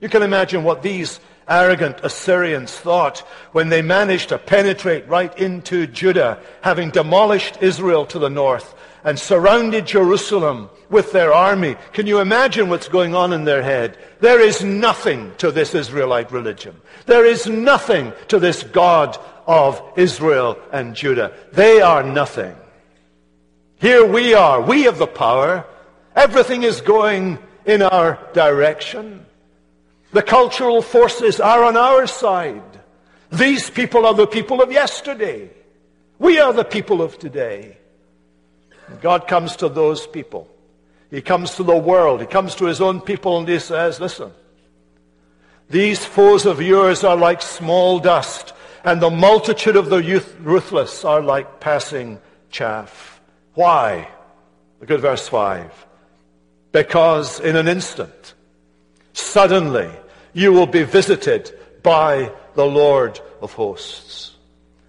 You 0.01 0.09
can 0.09 0.23
imagine 0.23 0.63
what 0.63 0.81
these 0.81 1.19
arrogant 1.47 1.97
Assyrians 2.03 2.71
thought 2.71 3.19
when 3.51 3.69
they 3.69 3.81
managed 3.81 4.29
to 4.29 4.37
penetrate 4.37 5.07
right 5.07 5.35
into 5.37 5.87
Judah, 5.87 6.39
having 6.61 6.89
demolished 6.89 7.57
Israel 7.61 8.05
to 8.07 8.19
the 8.19 8.29
north 8.29 8.75
and 9.03 9.19
surrounded 9.19 9.85
Jerusalem 9.85 10.69
with 10.89 11.11
their 11.11 11.31
army. 11.31 11.75
Can 11.93 12.07
you 12.07 12.19
imagine 12.19 12.69
what's 12.69 12.87
going 12.87 13.13
on 13.13 13.33
in 13.33 13.45
their 13.45 13.61
head? 13.61 13.97
There 14.19 14.41
is 14.41 14.63
nothing 14.63 15.31
to 15.37 15.51
this 15.51 15.75
Israelite 15.75 16.31
religion. 16.31 16.75
There 17.05 17.25
is 17.25 17.47
nothing 17.47 18.13
to 18.29 18.39
this 18.39 18.63
God 18.63 19.17
of 19.45 19.81
Israel 19.95 20.57
and 20.71 20.95
Judah. 20.95 21.33
They 21.53 21.81
are 21.81 22.01
nothing. 22.01 22.55
Here 23.77 24.05
we 24.05 24.33
are. 24.33 24.61
We 24.61 24.83
have 24.83 24.97
the 24.97 25.07
power. 25.07 25.65
Everything 26.15 26.63
is 26.63 26.81
going 26.81 27.37
in 27.65 27.81
our 27.83 28.17
direction. 28.33 29.24
The 30.15 30.23
cultural 30.23 30.81
forces 30.81 31.41
are 31.41 31.65
on 31.65 31.75
our 31.75 32.07
side. 32.07 32.63
These 33.33 33.69
people 33.69 34.05
are 34.05 34.13
the 34.13 34.25
people 34.25 34.61
of 34.61 34.71
yesterday. 34.71 35.49
We 36.19 36.39
are 36.39 36.53
the 36.53 36.63
people 36.63 37.01
of 37.01 37.19
today. 37.19 37.77
God 39.01 39.27
comes 39.27 39.57
to 39.57 39.67
those 39.67 40.07
people. 40.07 40.47
He 41.11 41.21
comes 41.21 41.55
to 41.55 41.63
the 41.63 41.75
world. 41.75 42.21
He 42.21 42.27
comes 42.27 42.55
to 42.55 42.65
his 42.65 42.79
own 42.79 43.01
people 43.01 43.39
and 43.39 43.45
he 43.45 43.59
says, 43.59 43.99
listen, 43.99 44.31
these 45.69 46.05
foes 46.05 46.45
of 46.45 46.61
yours 46.61 47.03
are 47.03 47.17
like 47.17 47.41
small 47.41 47.99
dust, 47.99 48.53
and 48.85 49.01
the 49.01 49.09
multitude 49.09 49.75
of 49.75 49.89
the 49.89 50.01
youth, 50.01 50.33
ruthless 50.39 51.03
are 51.03 51.21
like 51.21 51.59
passing 51.59 52.19
chaff. 52.51 53.19
Why? 53.53 54.07
Look 54.79 54.91
at 54.91 55.01
verse 55.01 55.27
5. 55.27 55.85
Because 56.71 57.41
in 57.41 57.57
an 57.57 57.67
instant, 57.67 58.33
suddenly, 59.11 59.91
you 60.35 60.51
will 60.51 60.67
be 60.67 60.83
visited 60.83 61.57
by 61.81 62.29
the 62.55 62.65
Lord 62.65 63.19
of 63.41 63.53
hosts. 63.53 64.35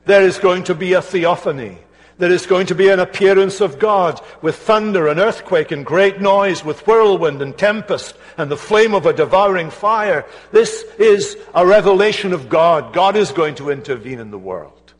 There 0.04 0.22
is 0.22 0.38
going 0.38 0.64
to 0.64 0.74
be 0.74 0.92
a 0.92 1.00
theophany. 1.00 1.78
There 2.18 2.32
is 2.32 2.46
going 2.46 2.66
to 2.66 2.74
be 2.74 2.88
an 2.88 2.98
appearance 2.98 3.60
of 3.60 3.78
God 3.78 4.20
with 4.42 4.56
thunder 4.56 5.06
and 5.06 5.20
earthquake 5.20 5.70
and 5.70 5.86
great 5.86 6.20
noise, 6.20 6.64
with 6.64 6.84
whirlwind 6.86 7.40
and 7.42 7.56
tempest 7.56 8.16
and 8.36 8.50
the 8.50 8.56
flame 8.56 8.92
of 8.92 9.06
a 9.06 9.12
devouring 9.12 9.70
fire. 9.70 10.26
This 10.50 10.82
is 10.98 11.36
a 11.54 11.64
revelation 11.64 12.32
of 12.32 12.48
God. 12.48 12.92
God 12.92 13.14
is 13.16 13.30
going 13.30 13.54
to 13.56 13.70
intervene 13.70 14.18
in 14.18 14.32
the 14.32 14.38
world. 14.38 14.94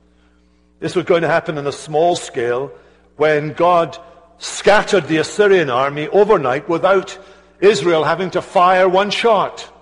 This 0.79 0.95
was 0.95 1.07
going 1.07 1.23
to 1.23 1.29
happen 1.29 1.59
on 1.59 1.67
a 1.67 1.73
small 1.73 2.15
scale 2.15 2.71
when 3.17 3.53
God 3.53 3.99
scattered 4.39 5.09
the 5.09 5.17
Assyrian 5.17 5.71
army 5.71 6.07
overnight 6.09 6.69
without 6.69 7.19
Israel 7.61 8.05
having 8.05 8.31
to 8.31 8.43
fire 8.43 8.89
one 8.89 9.11
shot. 9.11 9.73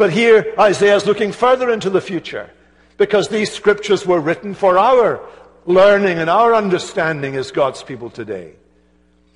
But 0.00 0.12
here 0.14 0.54
Isaiah 0.58 0.96
is 0.96 1.04
looking 1.04 1.30
further 1.30 1.68
into 1.70 1.90
the 1.90 2.00
future 2.00 2.48
because 2.96 3.28
these 3.28 3.52
scriptures 3.52 4.06
were 4.06 4.18
written 4.18 4.54
for 4.54 4.78
our 4.78 5.20
learning 5.66 6.16
and 6.16 6.30
our 6.30 6.54
understanding 6.54 7.36
as 7.36 7.50
God's 7.50 7.82
people 7.82 8.08
today. 8.08 8.54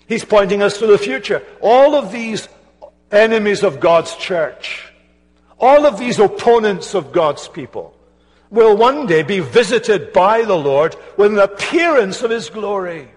He's 0.08 0.24
pointing 0.24 0.62
us 0.62 0.78
to 0.78 0.86
the 0.86 0.96
future. 0.96 1.42
All 1.60 1.94
of 1.94 2.12
these 2.12 2.48
enemies 3.12 3.62
of 3.62 3.78
God's 3.78 4.16
church, 4.16 4.90
all 5.60 5.84
of 5.84 5.98
these 5.98 6.18
opponents 6.18 6.94
of 6.94 7.12
God's 7.12 7.46
people, 7.46 7.94
will 8.48 8.74
one 8.74 9.04
day 9.04 9.22
be 9.22 9.40
visited 9.40 10.14
by 10.14 10.44
the 10.46 10.56
Lord 10.56 10.96
with 11.18 11.30
an 11.30 11.40
appearance 11.40 12.22
of 12.22 12.30
His 12.30 12.48
glory. 12.48 13.10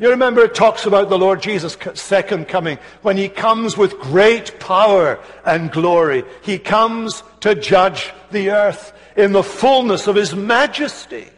You 0.00 0.08
remember 0.08 0.40
it 0.40 0.54
talks 0.54 0.86
about 0.86 1.10
the 1.10 1.18
Lord 1.18 1.42
Jesus' 1.42 1.76
second 1.92 2.48
coming 2.48 2.78
when 3.02 3.18
he 3.18 3.28
comes 3.28 3.76
with 3.76 4.00
great 4.00 4.58
power 4.58 5.20
and 5.44 5.70
glory. 5.70 6.24
He 6.40 6.58
comes 6.58 7.22
to 7.40 7.54
judge 7.54 8.10
the 8.30 8.50
earth 8.50 8.94
in 9.14 9.32
the 9.32 9.42
fullness 9.42 10.06
of 10.06 10.16
his 10.16 10.34
majesty. 10.34 11.28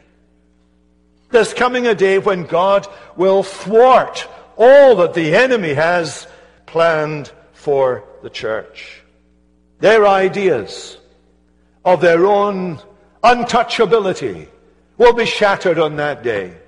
There's 1.31 1.52
coming 1.52 1.88
a 1.88 1.95
day 1.97 2.21
when 2.21 2.45
God 2.45 2.87
will 3.16 3.42
thwart 3.42 4.28
all 4.57 4.95
that 4.97 5.14
the 5.14 5.35
enemy 5.35 5.75
has 5.75 6.28
planned 6.66 7.33
for 7.54 8.04
the 8.23 8.31
church. 8.31 9.02
Their 9.81 10.07
ideas 10.07 10.99
of 11.85 12.00
their 12.00 12.26
own 12.26 12.78
untouchability 13.25 14.47
will 14.98 15.14
be 15.14 15.27
shattered 15.27 15.81
on 15.81 15.96
that 15.96 16.22
day. 16.22 16.62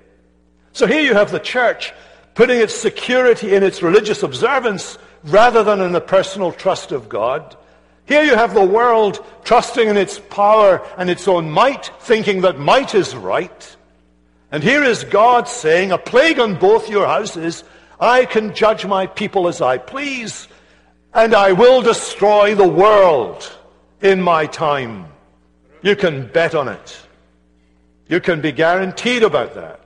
So 0.75 0.85
here 0.87 0.99
you 0.99 1.13
have 1.13 1.31
the 1.31 1.39
church 1.39 1.93
putting 2.33 2.59
its 2.59 2.75
security 2.75 3.55
in 3.55 3.63
its 3.63 3.81
religious 3.81 4.23
observance 4.23 4.97
rather 5.23 5.63
than 5.63 5.79
in 5.79 5.93
the 5.93 6.01
personal 6.01 6.51
trust 6.51 6.91
of 6.91 7.07
God. 7.07 7.55
Here 8.03 8.25
you 8.25 8.35
have 8.35 8.53
the 8.53 8.65
world 8.65 9.25
trusting 9.45 9.87
in 9.87 9.95
its 9.95 10.19
power 10.19 10.85
and 10.97 11.09
its 11.09 11.29
own 11.29 11.49
might, 11.49 11.85
thinking 12.01 12.41
that 12.41 12.59
might 12.59 12.93
is 12.93 13.15
right. 13.15 13.77
And 14.51 14.61
here 14.61 14.83
is 14.83 15.05
God 15.05 15.47
saying, 15.47 15.93
a 15.93 15.97
plague 15.97 16.41
on 16.41 16.59
both 16.59 16.89
your 16.89 17.07
houses. 17.07 17.63
I 17.97 18.25
can 18.25 18.53
judge 18.53 18.85
my 18.85 19.07
people 19.07 19.47
as 19.47 19.61
I 19.61 19.77
please, 19.77 20.49
and 21.13 21.33
I 21.33 21.53
will 21.53 21.83
destroy 21.83 22.53
the 22.53 22.67
world 22.67 23.49
in 24.01 24.21
my 24.21 24.45
time. 24.45 25.05
You 25.81 25.95
can 25.95 26.27
bet 26.27 26.53
on 26.53 26.67
it. 26.67 26.99
You 28.09 28.19
can 28.19 28.41
be 28.41 28.51
guaranteed 28.51 29.23
about 29.23 29.55
that. 29.55 29.84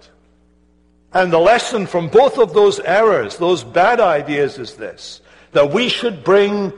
And 1.13 1.33
the 1.33 1.39
lesson 1.39 1.87
from 1.87 2.07
both 2.07 2.37
of 2.37 2.53
those 2.53 2.79
errors, 2.79 3.37
those 3.37 3.63
bad 3.63 3.99
ideas, 3.99 4.57
is 4.57 4.75
this 4.75 5.21
that 5.51 5.71
we 5.71 5.89
should 5.89 6.23
bring 6.23 6.71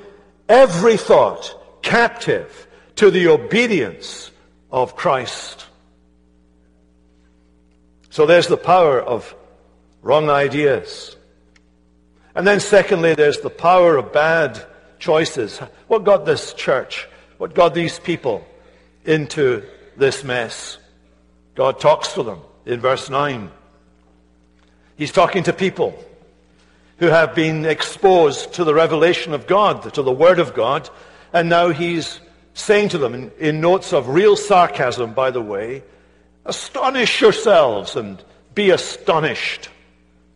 every 0.47 0.95
thought 0.95 1.81
captive 1.81 2.67
to 2.95 3.11
the 3.11 3.27
obedience 3.27 4.31
of 4.71 4.95
Christ. 4.95 5.65
So 8.09 8.25
there's 8.25 8.47
the 8.47 8.57
power 8.57 9.01
of 9.01 9.35
wrong 10.01 10.29
ideas. 10.29 11.15
And 12.33 12.47
then, 12.47 12.59
secondly, 12.61 13.13
there's 13.13 13.41
the 13.41 13.49
power 13.49 13.97
of 13.97 14.13
bad 14.13 14.63
choices. 14.99 15.59
What 15.87 16.05
got 16.05 16.25
this 16.25 16.53
church, 16.53 17.07
what 17.37 17.53
got 17.53 17.73
these 17.73 17.99
people 17.99 18.45
into 19.03 19.63
this 19.97 20.23
mess? 20.23 20.77
God 21.55 21.79
talks 21.79 22.13
to 22.13 22.23
them 22.23 22.39
in 22.65 22.79
verse 22.79 23.09
9. 23.09 23.51
He's 25.01 25.11
talking 25.11 25.41
to 25.45 25.53
people 25.53 25.97
who 26.99 27.07
have 27.07 27.33
been 27.33 27.65
exposed 27.65 28.53
to 28.53 28.63
the 28.63 28.75
revelation 28.75 29.33
of 29.33 29.47
God, 29.47 29.95
to 29.95 30.03
the 30.03 30.11
Word 30.11 30.37
of 30.37 30.53
God, 30.53 30.87
and 31.33 31.49
now 31.49 31.69
he's 31.69 32.19
saying 32.53 32.89
to 32.89 32.99
them 32.99 33.15
in, 33.15 33.31
in 33.39 33.61
notes 33.61 33.93
of 33.93 34.09
real 34.09 34.35
sarcasm, 34.35 35.13
by 35.13 35.31
the 35.31 35.41
way, 35.41 35.81
astonish 36.45 37.19
yourselves 37.19 37.95
and 37.95 38.23
be 38.53 38.69
astonished. 38.69 39.69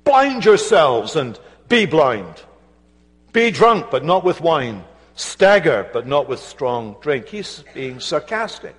Blind 0.04 0.43
yourselves 0.45 1.15
and 1.15 1.39
be 1.69 1.86
blind. 1.86 2.41
Be 3.34 3.51
drunk, 3.51 3.91
but 3.91 4.04
not 4.04 4.23
with 4.23 4.41
wine. 4.41 4.84
Stagger, 5.13 5.88
but 5.93 6.08
not 6.08 6.28
with 6.28 6.39
strong 6.39 6.95
drink. 7.01 7.28
He's 7.28 7.63
being 7.75 7.99
sarcastic. 7.99 8.75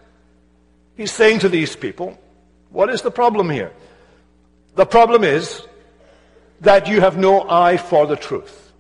He's 0.97 1.13
saying 1.13 1.39
to 1.39 1.49
these 1.49 1.77
people, 1.77 2.19
what 2.71 2.91
is 2.91 3.03
the 3.03 3.13
problem 3.13 3.51
here? 3.51 3.71
The 4.75 4.85
problem 4.85 5.23
is 5.23 5.63
that 6.61 6.89
you 6.89 7.01
have 7.01 7.17
no 7.17 7.49
eye 7.49 7.77
for 7.77 8.07
the 8.07 8.17
truth. 8.17 8.73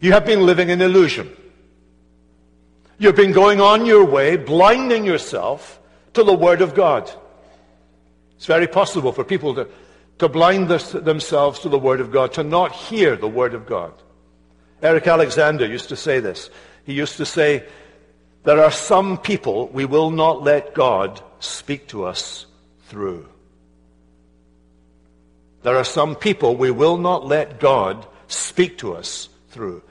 You 0.00 0.12
have 0.12 0.24
been 0.24 0.46
living 0.46 0.70
in 0.70 0.80
illusion. 0.80 1.34
You've 2.98 3.16
been 3.16 3.32
going 3.32 3.60
on 3.60 3.86
your 3.86 4.04
way, 4.04 4.36
blinding 4.36 5.04
yourself 5.04 5.80
to 6.14 6.24
the 6.24 6.34
Word 6.34 6.60
of 6.60 6.74
God. 6.74 7.10
It's 8.36 8.46
very 8.46 8.66
possible 8.66 9.12
for 9.12 9.24
people 9.24 9.54
to, 9.54 9.68
to 10.18 10.28
blind 10.28 10.68
this, 10.68 10.92
themselves 10.92 11.60
to 11.60 11.68
the 11.68 11.78
Word 11.78 12.00
of 12.00 12.10
God, 12.10 12.32
to 12.34 12.44
not 12.44 12.72
hear 12.72 13.16
the 13.16 13.28
Word 13.28 13.54
of 13.54 13.66
God. 13.66 13.92
Eric 14.82 15.06
Alexander 15.06 15.66
used 15.66 15.90
to 15.90 15.96
say 15.96 16.20
this. 16.20 16.50
He 16.84 16.94
used 16.94 17.18
to 17.18 17.26
say, 17.26 17.64
There 18.44 18.62
are 18.62 18.70
some 18.70 19.18
people 19.18 19.68
we 19.68 19.84
will 19.84 20.10
not 20.10 20.42
let 20.42 20.74
God 20.74 21.22
speak 21.38 21.88
to 21.88 22.04
us 22.04 22.46
through. 22.88 23.28
There 25.62 25.76
are 25.76 25.84
some 25.84 26.14
people 26.14 26.56
we 26.56 26.70
will 26.70 26.96
not 26.96 27.26
let 27.26 27.60
God 27.60 28.06
speak 28.28 28.78
to 28.78 28.94
us 28.94 29.28
through. 29.50 29.82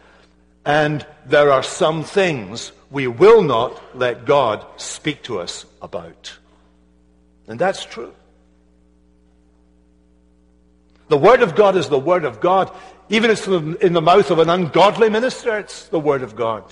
And 0.65 1.05
there 1.25 1.51
are 1.51 1.63
some 1.63 2.03
things 2.03 2.71
we 2.91 3.07
will 3.07 3.41
not 3.41 3.97
let 3.97 4.25
God 4.25 4.65
speak 4.77 5.23
to 5.23 5.39
us 5.39 5.65
about. 5.81 6.37
And 7.47 7.59
that's 7.59 7.85
true. 7.85 8.13
The 11.07 11.17
Word 11.17 11.41
of 11.41 11.55
God 11.55 11.75
is 11.75 11.89
the 11.89 11.99
Word 11.99 12.23
of 12.23 12.39
God. 12.39 12.71
Even 13.09 13.31
if 13.31 13.47
it's 13.47 13.83
in 13.83 13.93
the 13.93 14.01
mouth 14.01 14.29
of 14.29 14.39
an 14.39 14.49
ungodly 14.49 15.09
minister, 15.09 15.57
it's 15.57 15.87
the 15.87 15.99
Word 15.99 16.21
of 16.21 16.35
God. 16.35 16.63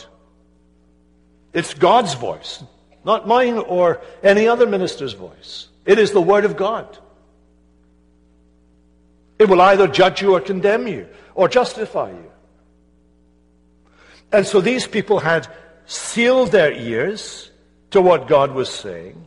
It's 1.54 1.74
God's 1.74 2.14
voice, 2.14 2.64
not 3.04 3.28
mine 3.28 3.58
or 3.58 4.02
any 4.22 4.48
other 4.48 4.68
minister's 4.68 5.14
voice. 5.14 5.70
It 5.86 5.98
is 5.98 6.12
the 6.12 6.22
Word 6.22 6.46
of 6.46 6.56
God. 6.56 6.98
It 9.40 9.50
will 9.50 9.62
either 9.62 9.88
judge 9.88 10.22
you 10.22 10.34
or 10.34 10.42
condemn 10.42 10.88
you 10.88 11.08
or 11.36 11.48
justify 11.48 12.10
you. 12.10 12.32
And 14.32 14.46
so 14.46 14.62
these 14.62 14.88
people 14.88 15.20
had 15.20 15.48
sealed 15.86 16.52
their 16.52 16.72
ears 16.72 17.52
to 17.92 18.02
what 18.02 18.28
God 18.28 18.52
was 18.52 18.70
saying. 18.70 19.26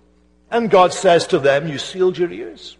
And 0.50 0.70
God 0.70 0.92
says 0.92 1.26
to 1.28 1.38
them, 1.38 1.68
You 1.68 1.78
sealed 1.78 2.18
your 2.18 2.30
ears. 2.30 2.76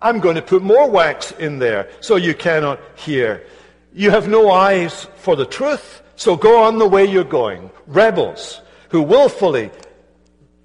I'm 0.00 0.20
going 0.20 0.36
to 0.36 0.42
put 0.42 0.62
more 0.62 0.88
wax 0.88 1.32
in 1.32 1.58
there 1.58 1.90
so 2.00 2.16
you 2.16 2.34
cannot 2.34 2.80
hear. 2.96 3.44
You 3.92 4.10
have 4.10 4.28
no 4.28 4.50
eyes 4.50 5.06
for 5.16 5.36
the 5.36 5.44
truth, 5.44 6.02
so 6.16 6.36
go 6.36 6.62
on 6.62 6.78
the 6.78 6.88
way 6.88 7.04
you're 7.04 7.24
going. 7.24 7.70
Rebels 7.86 8.62
who 8.90 9.02
willfully 9.02 9.70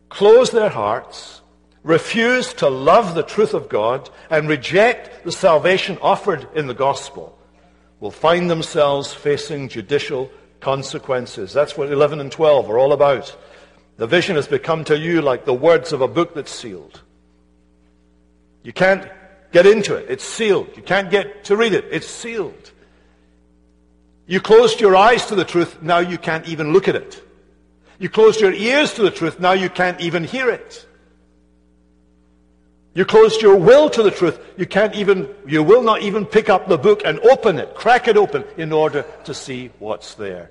close 0.09 0.51
their 0.51 0.69
hearts, 0.69 1.41
refuse 1.85 2.51
to 2.55 2.67
love 2.67 3.13
the 3.13 3.23
truth 3.23 3.53
of 3.53 3.69
God, 3.69 4.09
and 4.29 4.49
reject 4.49 5.23
the 5.23 5.31
salvation 5.31 5.97
offered 6.01 6.49
in 6.55 6.67
the 6.67 6.73
gospel 6.73 7.37
will 7.99 8.11
find 8.11 8.49
themselves 8.49 9.13
facing 9.13 9.69
judicial 9.69 10.29
consequences. 10.59 11.53
That's 11.53 11.77
what 11.77 11.91
11 11.91 12.19
and 12.19 12.31
12 12.31 12.69
are 12.69 12.77
all 12.77 12.91
about. 12.91 13.35
The 13.97 14.07
vision 14.07 14.35
has 14.35 14.47
become 14.47 14.83
to 14.85 14.97
you 14.97 15.21
like 15.21 15.45
the 15.45 15.53
words 15.53 15.93
of 15.93 16.01
a 16.01 16.07
book 16.07 16.33
that's 16.33 16.51
sealed. 16.51 17.01
You 18.63 18.73
can't 18.73 19.07
get 19.51 19.65
into 19.65 19.95
it. 19.95 20.07
It's 20.09 20.23
sealed. 20.23 20.69
You 20.75 20.81
can't 20.81 21.09
get 21.09 21.45
to 21.45 21.55
read 21.55 21.73
it. 21.73 21.85
It's 21.91 22.07
sealed. 22.07 22.71
You 24.27 24.41
closed 24.41 24.81
your 24.81 24.95
eyes 24.95 25.27
to 25.27 25.35
the 25.35 25.45
truth. 25.45 25.81
Now 25.81 25.99
you 25.99 26.17
can't 26.17 26.47
even 26.47 26.73
look 26.73 26.87
at 26.87 26.95
it. 26.95 27.23
You 27.99 28.09
closed 28.09 28.41
your 28.41 28.51
ears 28.51 28.93
to 28.95 29.03
the 29.03 29.11
truth. 29.11 29.39
Now 29.39 29.53
you 29.53 29.69
can't 29.69 30.01
even 30.01 30.23
hear 30.23 30.49
it. 30.49 30.84
You 32.95 33.03
closed 33.03 33.41
your 33.41 33.57
will 33.57 33.89
to 33.89 34.01
the 34.01 34.09
truth. 34.09 34.39
You 34.57 34.65
can't 34.65 34.95
even, 34.95 35.27
you 35.45 35.61
will 35.61 35.83
not 35.83 36.01
even 36.01 36.25
pick 36.25 36.49
up 36.49 36.67
the 36.67 36.77
book 36.77 37.01
and 37.03 37.19
open 37.19 37.59
it, 37.59 37.75
crack 37.75 38.07
it 38.07 38.15
open 38.15 38.45
in 38.55 38.71
order 38.71 39.05
to 39.25 39.33
see 39.33 39.69
what's 39.79 40.15
there. 40.15 40.49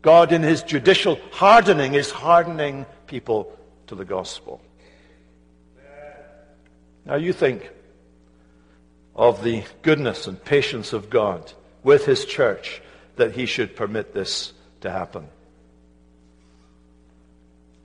God 0.00 0.32
in 0.32 0.42
his 0.42 0.62
judicial 0.62 1.20
hardening 1.30 1.92
is 1.92 2.10
hardening 2.10 2.86
people 3.06 3.56
to 3.88 3.94
the 3.94 4.06
gospel. 4.06 4.62
Now 7.04 7.16
you 7.16 7.34
think 7.34 7.70
of 9.14 9.44
the 9.44 9.62
goodness 9.82 10.26
and 10.26 10.42
patience 10.42 10.94
of 10.94 11.10
God 11.10 11.52
with 11.82 12.06
his 12.06 12.24
church 12.24 12.80
that 13.16 13.32
he 13.32 13.44
should 13.44 13.76
permit 13.76 14.14
this 14.14 14.54
to 14.80 14.90
happen. 14.90 15.28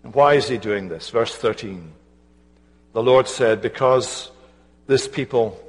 And 0.04 0.14
why 0.14 0.36
is 0.36 0.48
he 0.48 0.58
doing 0.58 0.88
this? 0.88 1.10
Verse 1.10 1.36
13. 1.36 1.97
The 2.94 3.04
Lord 3.04 3.28
said, 3.28 3.62
Because 3.62 4.32
this 4.88 5.08
people 5.08 5.60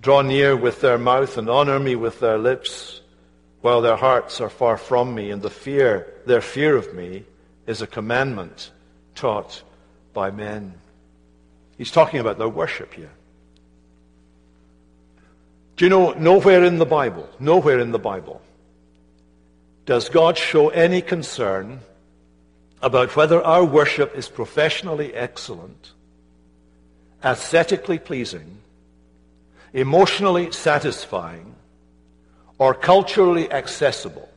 draw 0.00 0.22
near 0.22 0.56
with 0.56 0.80
their 0.80 0.98
mouth 0.98 1.38
and 1.38 1.48
honor 1.48 1.78
me 1.78 1.94
with 1.94 2.20
their 2.20 2.38
lips, 2.38 3.00
while 3.60 3.80
their 3.80 3.96
hearts 3.96 4.40
are 4.40 4.50
far 4.50 4.76
from 4.76 5.14
me, 5.14 5.30
and 5.30 5.40
the 5.40 5.50
fear, 5.50 6.12
their 6.26 6.40
fear 6.40 6.76
of 6.76 6.92
me, 6.94 7.24
is 7.66 7.80
a 7.80 7.86
commandment 7.86 8.70
taught 9.14 9.62
by 10.12 10.30
men. 10.30 10.74
He's 11.78 11.92
talking 11.92 12.20
about 12.20 12.38
their 12.38 12.48
worship 12.48 12.92
here. 12.94 13.12
Do 15.76 15.84
you 15.84 15.88
know, 15.88 16.12
nowhere 16.12 16.64
in 16.64 16.78
the 16.78 16.86
Bible, 16.86 17.28
nowhere 17.38 17.78
in 17.78 17.92
the 17.92 17.98
Bible, 17.98 18.42
does 19.86 20.08
God 20.08 20.36
show 20.36 20.68
any 20.68 21.00
concern 21.00 21.80
about 22.82 23.16
whether 23.16 23.42
our 23.42 23.64
worship 23.64 24.16
is 24.16 24.28
professionally 24.28 25.14
excellent 25.14 25.92
aesthetically 27.24 27.98
pleasing, 27.98 28.58
emotionally 29.72 30.50
satisfying, 30.52 31.54
or 32.58 32.74
culturally 32.74 33.50
accessible. 33.50 34.28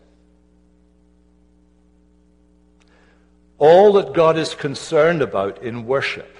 All 3.57 3.93
that 3.93 4.13
God 4.13 4.37
is 4.37 4.53
concerned 4.55 5.21
about 5.21 5.61
in 5.61 5.85
worship, 5.85 6.35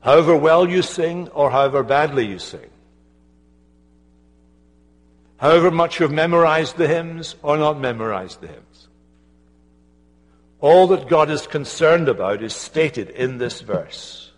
however 0.00 0.36
well 0.36 0.68
you 0.68 0.82
sing 0.82 1.28
or 1.28 1.50
however 1.50 1.82
badly 1.82 2.26
you 2.26 2.38
sing, 2.38 2.70
however 5.38 5.70
much 5.70 5.98
you've 5.98 6.12
memorized 6.12 6.76
the 6.76 6.86
hymns 6.86 7.34
or 7.42 7.56
not 7.56 7.80
memorized 7.80 8.40
the 8.40 8.48
hymns, 8.48 8.88
all 10.60 10.86
that 10.88 11.08
God 11.08 11.30
is 11.30 11.46
concerned 11.46 12.08
about 12.08 12.42
is 12.42 12.54
stated 12.54 13.10
in 13.10 13.38
this 13.38 13.60
verse. 13.60 14.29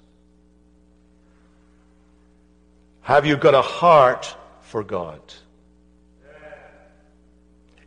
Have 3.02 3.26
you 3.26 3.36
got 3.36 3.54
a 3.54 3.62
heart 3.62 4.36
for 4.60 4.84
God? 4.84 5.20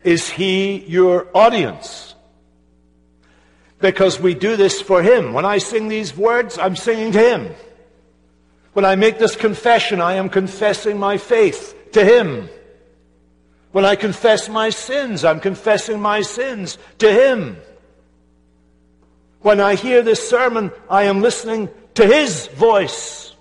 Is 0.04 0.30
He 0.30 0.86
your 0.86 1.28
audience? 1.34 2.14
Because 3.80 4.20
we 4.20 4.36
do 4.36 4.56
this 4.56 4.82
for 4.82 5.02
Him. 5.02 5.34
When 5.34 5.46
I 5.46 5.58
sing 5.58 5.88
these 5.88 6.16
words, 6.16 6.58
I'm 6.58 6.76
singing 6.76 7.12
to 7.14 7.20
Him. 7.20 7.56
When 8.74 8.86
I 8.86 8.96
make 8.96 9.18
this 9.18 9.36
confession, 9.36 10.02
I 10.02 10.16
am 10.16 10.30
confessing 10.30 11.00
my 11.00 11.18
faith 11.18 11.92
to 11.94 12.04
Him. 12.04 12.50
When 13.72 13.86
I 13.86 13.96
confess 13.96 14.50
my 14.50 14.70
sins, 14.70 15.24
I'm 15.24 15.40
confessing 15.40 16.00
my 16.00 16.22
sins 16.22 16.78
to 17.00 17.12
Him. 17.12 17.58
When 19.42 19.62
I 19.62 19.76
hear 19.76 20.02
this 20.02 20.28
sermon, 20.30 20.72
I 20.90 21.04
am 21.04 21.22
listening 21.22 21.70
to 21.96 22.06
His 22.06 22.48
voice 22.48 23.35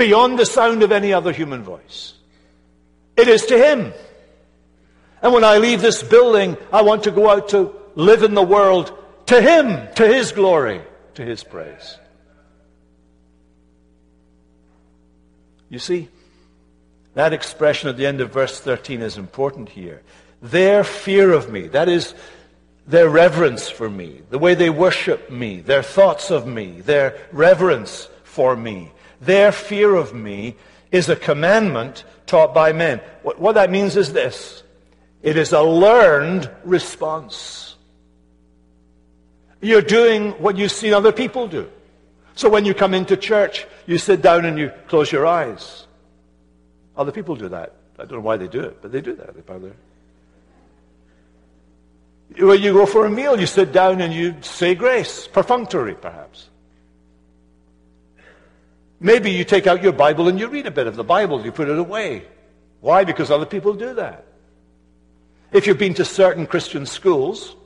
beyond 0.00 0.38
the 0.38 0.46
sound 0.46 0.82
of 0.82 0.90
any 0.90 1.12
other 1.12 1.30
human 1.30 1.62
voice. 1.62 2.14
It 3.16 3.28
is 3.28 3.46
to 3.46 3.58
Him. 3.58 3.92
And 5.22 5.34
when 5.34 5.44
I 5.44 5.58
leave 5.58 5.82
this 5.82 6.02
building, 6.02 6.56
I 6.72 6.80
want 6.80 7.04
to 7.04 7.10
go 7.10 7.28
out 7.28 7.50
to 7.50 7.74
live 7.94 8.22
in 8.22 8.32
the 8.34 8.42
world 8.42 8.96
to 9.26 9.40
Him, 9.40 9.86
to 9.96 10.08
His 10.08 10.32
glory, 10.32 10.80
to 11.14 11.22
His 11.22 11.44
praise. 11.44 11.98
You 15.68 15.78
see, 15.78 16.08
that 17.14 17.34
expression 17.34 17.90
at 17.90 17.98
the 17.98 18.06
end 18.06 18.22
of 18.22 18.32
verse 18.32 18.58
13 18.58 19.02
is 19.02 19.18
important 19.18 19.68
here. 19.68 20.00
Their 20.40 20.82
fear 20.82 21.30
of 21.32 21.52
me, 21.52 21.68
that 21.68 21.90
is, 21.90 22.14
their 22.86 23.10
reverence 23.10 23.68
for 23.68 23.90
me, 23.90 24.22
the 24.30 24.38
way 24.38 24.54
they 24.54 24.70
worship 24.70 25.30
me, 25.30 25.60
their 25.60 25.82
thoughts 25.82 26.30
of 26.30 26.46
me, 26.46 26.80
their 26.80 27.18
reverence 27.32 28.08
for 28.24 28.56
me, 28.56 28.90
their 29.20 29.52
fear 29.52 29.94
of 29.94 30.14
me 30.14 30.56
is 30.90 31.08
a 31.08 31.16
commandment 31.16 32.04
taught 32.26 32.54
by 32.54 32.72
men. 32.72 33.00
What, 33.22 33.38
what 33.38 33.54
that 33.54 33.70
means 33.70 33.96
is 33.96 34.12
this 34.12 34.62
it 35.22 35.36
is 35.36 35.52
a 35.52 35.62
learned 35.62 36.50
response. 36.64 37.76
You're 39.60 39.82
doing 39.82 40.30
what 40.32 40.56
you've 40.56 40.72
seen 40.72 40.94
other 40.94 41.12
people 41.12 41.46
do. 41.46 41.68
So 42.34 42.48
when 42.48 42.64
you 42.64 42.72
come 42.72 42.94
into 42.94 43.16
church, 43.16 43.66
you 43.86 43.98
sit 43.98 44.22
down 44.22 44.46
and 44.46 44.58
you 44.58 44.72
close 44.88 45.12
your 45.12 45.26
eyes. 45.26 45.86
Other 46.96 47.12
people 47.12 47.36
do 47.36 47.48
that. 47.48 47.74
I 47.98 48.04
don't 48.04 48.12
know 48.12 48.20
why 48.20 48.38
they 48.38 48.48
do 48.48 48.60
it, 48.60 48.80
but 48.80 48.92
they 48.92 49.02
do 49.02 49.14
that. 49.16 49.34
When 52.38 52.62
you 52.62 52.72
go 52.72 52.86
for 52.86 53.04
a 53.04 53.10
meal, 53.10 53.38
you 53.38 53.46
sit 53.46 53.72
down 53.72 54.00
and 54.00 54.14
you 54.14 54.36
say 54.40 54.74
grace, 54.74 55.26
perfunctory 55.26 55.94
perhaps. 55.94 56.49
Maybe 59.00 59.30
you 59.30 59.44
take 59.44 59.66
out 59.66 59.82
your 59.82 59.92
Bible 59.92 60.28
and 60.28 60.38
you 60.38 60.48
read 60.48 60.66
a 60.66 60.70
bit 60.70 60.86
of 60.86 60.94
the 60.94 61.04
Bible, 61.04 61.42
you 61.42 61.50
put 61.50 61.68
it 61.68 61.78
away. 61.78 62.24
Why? 62.80 63.04
Because 63.04 63.30
other 63.30 63.46
people 63.46 63.72
do 63.72 63.94
that. 63.94 64.26
If 65.52 65.66
you've 65.66 65.78
been 65.78 65.94
to 65.94 66.04
certain 66.04 66.46
Christian 66.46 66.84
schools, 66.84 67.56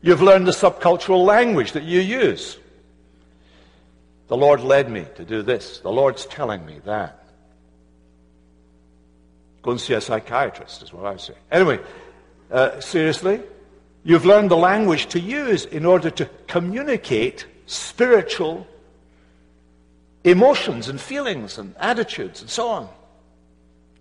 you've 0.00 0.22
learned 0.22 0.46
the 0.46 0.52
subcultural 0.52 1.24
language 1.24 1.72
that 1.72 1.84
you 1.84 2.00
use. 2.00 2.58
The 4.28 4.36
Lord 4.36 4.62
led 4.62 4.90
me 4.90 5.06
to 5.16 5.24
do 5.24 5.42
this. 5.42 5.80
The 5.80 5.92
Lord's 5.92 6.24
telling 6.26 6.64
me 6.64 6.80
that. 6.86 7.22
Go 9.62 9.72
and 9.72 9.80
see 9.80 9.94
a 9.94 10.00
psychiatrist, 10.00 10.82
is 10.82 10.92
what 10.92 11.04
I 11.04 11.16
say. 11.16 11.34
Anyway, 11.50 11.80
uh, 12.50 12.80
seriously, 12.80 13.40
you've 14.02 14.26
learned 14.26 14.50
the 14.50 14.56
language 14.56 15.06
to 15.08 15.20
use 15.20 15.66
in 15.66 15.84
order 15.84 16.10
to 16.10 16.28
communicate 16.46 17.46
spiritual 17.66 18.66
emotions 20.24 20.88
and 20.88 21.00
feelings 21.00 21.58
and 21.58 21.74
attitudes 21.78 22.40
and 22.40 22.50
so 22.50 22.68
on. 22.68 22.88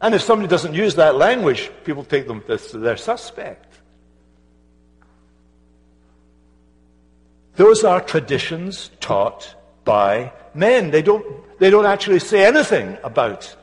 And 0.02 0.16
if 0.16 0.22
somebody 0.22 0.50
doesn't 0.50 0.74
use 0.74 0.96
that 0.96 1.16
language, 1.16 1.70
people 1.84 2.04
take 2.04 2.28
them 2.28 2.44
as 2.50 2.72
their 2.72 2.98
suspect. 2.98 3.80
Those 7.56 7.84
are 7.84 8.02
traditions 8.02 8.90
taught 9.00 9.56
by 9.86 10.34
men. 10.54 10.92
They 10.92 11.02
don't, 11.02 11.26
they 11.60 11.70
don't 11.70 11.86
actually 11.86 12.20
say 12.20 12.46
anything 12.46 12.98
about 13.04 13.56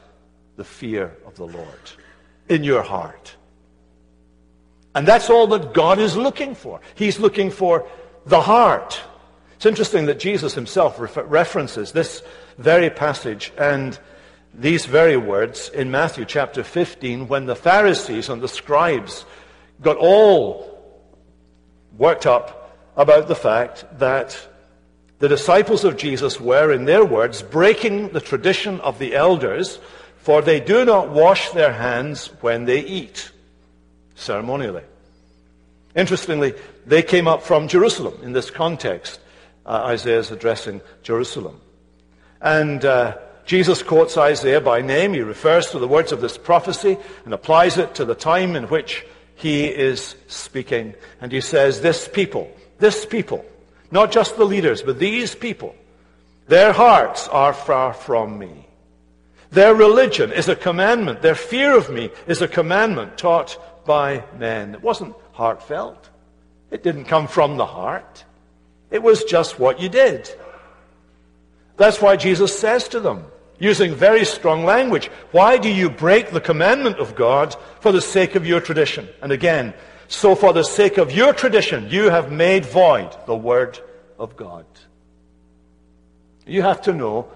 the 0.57 0.65
fear 0.65 1.17
of 1.27 1.35
the 1.37 1.47
Lord 1.47 1.91
in 2.49 2.63
your 2.63 2.83
heart. 2.83 3.37
And 4.95 5.07
that's 5.07 5.31
all 5.31 5.47
that 5.49 5.73
God 5.73 5.99
is 5.99 6.17
looking 6.17 6.55
for. 6.55 6.81
He's 6.95 7.19
looking 7.19 7.51
for 7.51 7.87
the 8.27 8.41
heart. 8.41 9.01
It's 9.61 9.67
interesting 9.67 10.07
that 10.07 10.19
Jesus 10.19 10.55
himself 10.55 10.97
references 10.99 11.93
this 11.93 12.23
very 12.57 12.89
passage 12.89 13.53
and 13.59 13.99
these 14.55 14.87
very 14.87 15.19
words 15.19 15.69
in 15.69 15.91
Matthew 15.91 16.25
chapter 16.25 16.65
15 16.65 17.29
when 17.29 17.45
the 17.45 17.55
Pharisees 17.55 18.31
and 18.31 18.41
the 18.41 18.49
scribes 18.49 19.27
got 19.83 19.99
all 19.99 21.05
worked 21.99 22.25
up 22.25 22.75
about 22.97 23.29
the 23.29 23.35
fact 23.35 23.85
that 23.99 24.49
the 25.19 25.29
disciples 25.29 25.85
of 25.85 25.99
Jesus 25.99 26.41
were, 26.41 26.73
in 26.73 26.87
their 26.87 27.05
words, 27.05 27.43
breaking 27.43 28.15
the 28.15 28.21
tradition 28.23 28.81
of 28.81 28.99
the 28.99 29.15
elders, 29.15 29.79
for 30.17 30.41
they 30.41 30.61
do 30.61 30.87
not 30.87 31.11
wash 31.11 31.51
their 31.51 31.75
hands 31.75 32.29
when 32.41 32.65
they 32.65 32.81
eat, 32.81 33.31
ceremonially. 34.15 34.85
Interestingly, 35.95 36.55
they 36.87 37.03
came 37.03 37.29
up 37.29 37.43
from 37.43 37.69
Jerusalem 37.69 38.19
in 38.23 38.33
this 38.33 38.51
context. 38.51 39.21
Uh, 39.65 39.85
Isaiah 39.87 40.19
is 40.19 40.31
addressing 40.31 40.81
Jerusalem. 41.03 41.61
And 42.41 42.85
uh, 42.85 43.19
Jesus 43.45 43.83
quotes 43.83 44.17
Isaiah 44.17 44.61
by 44.61 44.81
name. 44.81 45.13
He 45.13 45.21
refers 45.21 45.71
to 45.71 45.79
the 45.79 45.89
words 45.89 46.13
of 46.13 46.21
this 46.21 46.39
prophecy 46.39 46.97
and 47.25 47.35
applies 47.35 47.79
it 47.79 47.95
to 47.97 48.05
the 48.05 48.15
time 48.15 48.57
in 48.57 48.65
which 48.65 49.05
he 49.35 49.67
is 49.67 50.15
speaking. 50.29 50.95
And 51.21 51.33
he 51.33 51.41
says, 51.41 51.81
This 51.81 52.09
people, 52.09 52.51
this 52.79 53.05
people, 53.05 53.45
not 53.91 54.13
just 54.13 54.37
the 54.37 54.45
leaders, 54.45 54.83
but 54.83 54.99
these 54.99 55.35
people, 55.35 55.75
their 56.47 56.73
hearts 56.73 57.29
are 57.29 57.53
far 57.53 57.93
from 57.93 58.39
me. 58.39 58.67
Their 59.51 59.75
religion 59.75 60.33
is 60.33 60.49
a 60.49 60.57
commandment. 60.57 61.23
Their 61.23 61.35
fear 61.35 61.77
of 61.77 61.91
me 61.91 62.11
is 62.27 62.41
a 62.41 62.49
commandment 62.49 63.19
taught 63.19 63.59
by 63.85 64.25
men. 64.39 64.75
It 64.75 64.83
wasn't 64.83 65.17
heartfelt. 65.33 66.09
It 66.71 66.85
didn't 66.85 67.07
come 67.07 67.27
from 67.27 67.57
the 67.57 67.67
heart. 67.67 68.25
It 68.91 69.03
was 69.03 69.25
just 69.25 69.59
what 69.59 69.81
you 69.81 69.89
did. 69.89 70.31
That's 71.77 72.01
why 72.03 72.17
Jesus 72.17 72.59
says 72.59 72.89
to 72.89 73.01
them, 73.01 73.25
using 73.59 73.95
very 73.95 74.25
strong 74.25 74.65
language, 74.65 75.07
Why 75.33 75.59
do 75.59 75.71
you 75.71 75.89
break 75.89 76.31
the 76.31 76.41
commandment 76.41 76.99
of 76.99 77.15
God 77.15 77.55
for 77.81 77.93
the 77.93 78.01
sake 78.01 78.35
of 78.35 78.47
your 78.47 78.61
tradition? 78.61 79.09
And 79.23 79.33
again, 79.33 79.75
so 80.09 80.35
for 80.35 80.53
the 80.53 80.65
sake 80.65 80.99
of 80.99 81.13
your 81.13 81.33
tradition, 81.33 81.89
you 81.89 82.11
have 82.11 82.33
made 82.33 82.67
void 82.67 83.15
the 83.27 83.37
word 83.37 83.79
of 84.19 84.37
God. 84.37 84.67
You 86.47 86.63
have 86.63 86.83
to 86.83 86.93
know 86.93 87.31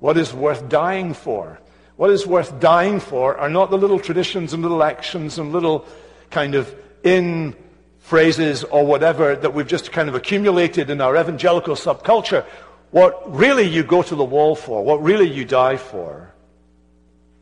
what 0.00 0.18
is 0.18 0.34
worth 0.34 0.68
dying 0.68 1.14
for. 1.14 1.60
What 1.96 2.10
is 2.10 2.26
worth 2.26 2.58
dying 2.58 2.98
for 2.98 3.38
are 3.38 3.48
not 3.48 3.70
the 3.70 3.78
little 3.78 4.00
traditions 4.00 4.52
and 4.52 4.62
little 4.62 4.82
actions 4.82 5.38
and 5.38 5.52
little 5.52 5.86
kind 6.30 6.56
of 6.56 6.74
in 7.04 7.54
phrases 8.02 8.64
or 8.64 8.84
whatever 8.84 9.36
that 9.36 9.54
we've 9.54 9.66
just 9.66 9.92
kind 9.92 10.08
of 10.08 10.14
accumulated 10.14 10.90
in 10.90 11.00
our 11.00 11.16
evangelical 11.16 11.76
subculture. 11.76 12.44
What 12.90 13.34
really 13.34 13.66
you 13.66 13.84
go 13.84 14.02
to 14.02 14.14
the 14.14 14.24
wall 14.24 14.54
for, 14.54 14.84
what 14.84 15.02
really 15.02 15.30
you 15.30 15.46
die 15.46 15.76
for, 15.76 16.34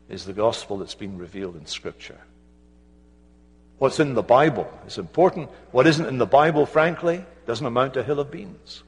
is 0.07 0.25
the 0.25 0.33
gospel 0.33 0.77
that's 0.77 0.95
been 0.95 1.17
revealed 1.17 1.55
in 1.55 1.65
Scripture. 1.65 2.19
What's 3.79 3.99
in 3.99 4.13
the 4.13 4.21
Bible 4.21 4.71
is 4.85 4.97
important. 4.97 5.49
What 5.71 5.87
isn't 5.87 6.05
in 6.05 6.19
the 6.19 6.27
Bible, 6.27 6.65
frankly, 6.65 7.25
doesn't 7.47 7.65
amount 7.65 7.95
to 7.95 8.01
a 8.01 8.03
hill 8.03 8.19
of 8.19 8.29
beans. 8.29 8.83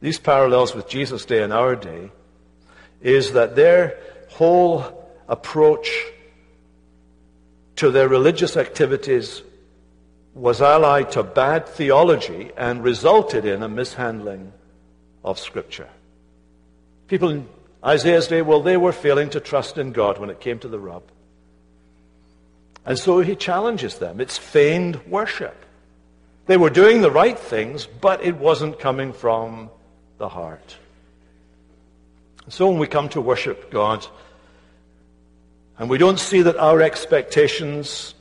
These 0.00 0.18
parallels 0.18 0.74
with 0.74 0.88
Jesus' 0.88 1.24
day 1.24 1.42
and 1.42 1.52
our 1.52 1.76
day 1.76 2.10
is 3.02 3.32
that 3.32 3.56
their 3.56 3.98
whole 4.30 5.10
approach 5.28 5.90
to 7.76 7.90
their 7.90 8.08
religious 8.08 8.56
activities 8.56 9.42
was 10.34 10.60
allied 10.60 11.12
to 11.12 11.22
bad 11.22 11.66
theology 11.68 12.50
and 12.56 12.84
resulted 12.84 13.44
in 13.44 13.62
a 13.62 13.68
mishandling 13.68 14.52
of 15.24 15.38
Scripture. 15.38 15.88
People 17.08 17.30
in 17.30 17.48
Isaiah's 17.84 18.26
day, 18.26 18.42
well, 18.42 18.62
they 18.62 18.76
were 18.76 18.92
failing 18.92 19.30
to 19.30 19.40
trust 19.40 19.78
in 19.78 19.92
God 19.92 20.18
when 20.18 20.28
it 20.30 20.40
came 20.40 20.58
to 20.58 20.68
the 20.68 20.78
rub. 20.78 21.02
And 22.84 22.98
so 22.98 23.20
he 23.20 23.34
challenges 23.34 23.98
them. 23.98 24.20
It's 24.20 24.38
feigned 24.38 25.04
worship. 25.06 25.64
They 26.46 26.56
were 26.56 26.70
doing 26.70 27.00
the 27.00 27.10
right 27.10 27.38
things, 27.38 27.86
but 27.86 28.22
it 28.22 28.36
wasn't 28.36 28.78
coming 28.78 29.12
from 29.12 29.70
the 30.18 30.28
heart. 30.28 30.76
So 32.48 32.68
when 32.68 32.78
we 32.78 32.86
come 32.86 33.08
to 33.10 33.20
worship 33.20 33.70
God, 33.70 34.06
and 35.78 35.90
we 35.90 35.98
don't 35.98 36.18
see 36.18 36.42
that 36.42 36.56
our 36.56 36.80
expectations 36.80 38.14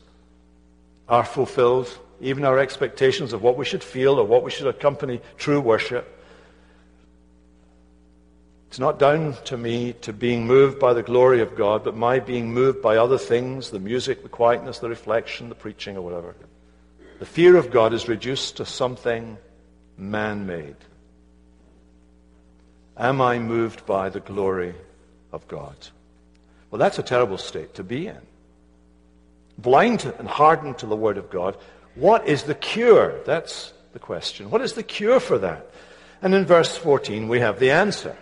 are 1.08 1.26
fulfilled, 1.26 1.98
even 2.22 2.44
our 2.44 2.60
expectations 2.60 3.34
of 3.34 3.42
what 3.42 3.58
we 3.58 3.66
should 3.66 3.84
feel 3.84 4.20
or 4.20 4.26
what 4.26 4.44
we 4.44 4.52
should 4.52 4.68
accompany 4.68 5.22
true 5.38 5.62
worship, 5.62 6.16
it's 8.76 8.80
not 8.82 9.00
down 9.00 9.38
to 9.46 9.56
me 9.56 9.94
to 10.02 10.12
being 10.12 10.46
moved 10.46 10.80
by 10.80 10.94
the 10.94 11.02
glory 11.02 11.40
of 11.40 11.56
God, 11.56 11.86
but 11.86 11.96
my 11.96 12.20
being 12.20 12.54
moved 12.54 12.82
by 12.82 12.98
other 12.98 13.18
things 13.18 13.70
the 13.70 13.80
music, 13.80 14.22
the 14.22 14.28
quietness, 14.28 14.80
the 14.80 14.90
reflection, 14.90 15.48
the 15.48 15.56
preaching, 15.56 15.96
or 15.96 16.02
whatever. 16.02 16.36
The 17.20 17.26
fear 17.26 17.56
of 17.56 17.72
God 17.72 17.94
is 17.94 18.10
reduced 18.10 18.58
to 18.58 18.66
something 18.66 19.38
man 19.98 20.46
made. 20.46 20.76
Am 22.98 23.22
I 23.22 23.40
moved 23.40 23.86
by 23.86 24.10
the 24.10 24.20
glory 24.20 24.76
of 25.32 25.48
God? 25.48 25.78
Well, 26.72 26.80
that's 26.80 27.00
a 27.00 27.04
terrible 27.04 27.38
state 27.38 27.76
to 27.76 27.84
be 27.84 28.08
in. 28.08 28.22
Blind 29.58 30.12
and 30.20 30.28
hardened 30.28 30.80
to 30.80 30.86
the 30.86 30.96
Word 30.96 31.18
of 31.18 31.30
God. 31.30 31.58
What 31.96 32.28
is 32.28 32.44
the 32.44 32.56
cure? 32.56 33.22
That's 33.26 33.72
the 33.94 34.00
question. 34.00 34.50
What 34.50 34.62
is 34.62 34.74
the 34.74 34.84
cure 34.84 35.20
for 35.20 35.38
that? 35.38 35.70
And 36.22 36.34
in 36.34 36.46
verse 36.46 36.76
14, 36.76 37.28
we 37.28 37.40
have 37.40 37.60
the 37.60 37.72
answer. 37.72 38.18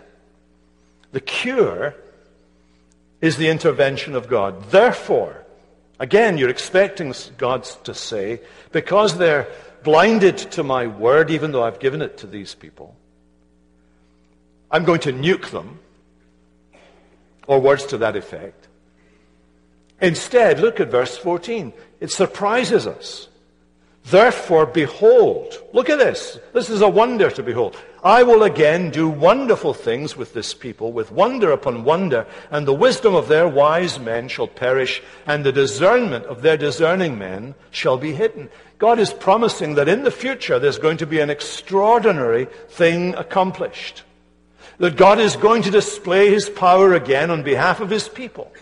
The 1.12 1.20
cure 1.20 1.94
is 3.20 3.36
the 3.36 3.48
intervention 3.48 4.14
of 4.14 4.28
God. 4.28 4.70
Therefore, 4.70 5.44
again, 5.98 6.38
you're 6.38 6.50
expecting 6.50 7.14
God 7.38 7.64
to 7.84 7.94
say, 7.94 8.40
because 8.72 9.16
they're 9.16 9.48
blinded 9.82 10.38
to 10.52 10.62
my 10.62 10.86
word, 10.86 11.30
even 11.30 11.52
though 11.52 11.62
I've 11.62 11.78
given 11.78 12.02
it 12.02 12.18
to 12.18 12.26
these 12.26 12.54
people, 12.54 12.94
I'm 14.70 14.84
going 14.84 15.00
to 15.00 15.12
nuke 15.12 15.50
them, 15.50 15.78
or 17.46 17.60
words 17.60 17.86
to 17.86 17.98
that 17.98 18.16
effect. 18.16 18.68
Instead, 20.00 20.60
look 20.60 20.80
at 20.80 20.90
verse 20.90 21.16
14. 21.16 21.72
It 22.00 22.10
surprises 22.10 22.86
us. 22.86 23.28
Therefore, 24.06 24.66
behold, 24.66 25.58
look 25.72 25.88
at 25.88 25.98
this. 25.98 26.38
This 26.52 26.68
is 26.68 26.82
a 26.82 26.88
wonder 26.88 27.30
to 27.30 27.42
behold. 27.42 27.74
I 28.02 28.22
will 28.22 28.42
again 28.42 28.90
do 28.90 29.08
wonderful 29.08 29.72
things 29.72 30.14
with 30.14 30.34
this 30.34 30.52
people, 30.52 30.92
with 30.92 31.10
wonder 31.10 31.52
upon 31.52 31.84
wonder, 31.84 32.26
and 32.50 32.68
the 32.68 32.74
wisdom 32.74 33.14
of 33.14 33.28
their 33.28 33.48
wise 33.48 33.98
men 33.98 34.28
shall 34.28 34.46
perish, 34.46 35.02
and 35.26 35.42
the 35.42 35.52
discernment 35.52 36.26
of 36.26 36.42
their 36.42 36.58
discerning 36.58 37.18
men 37.18 37.54
shall 37.70 37.96
be 37.96 38.12
hidden. 38.12 38.50
God 38.76 38.98
is 38.98 39.14
promising 39.14 39.76
that 39.76 39.88
in 39.88 40.04
the 40.04 40.10
future 40.10 40.58
there's 40.58 40.78
going 40.78 40.98
to 40.98 41.06
be 41.06 41.20
an 41.20 41.30
extraordinary 41.30 42.44
thing 42.68 43.14
accomplished. 43.14 44.02
That 44.78 44.96
God 44.96 45.18
is 45.18 45.36
going 45.36 45.62
to 45.62 45.70
display 45.70 46.30
his 46.30 46.50
power 46.50 46.94
again 46.94 47.30
on 47.30 47.42
behalf 47.42 47.80
of 47.80 47.90
his 47.90 48.08
people. 48.08 48.52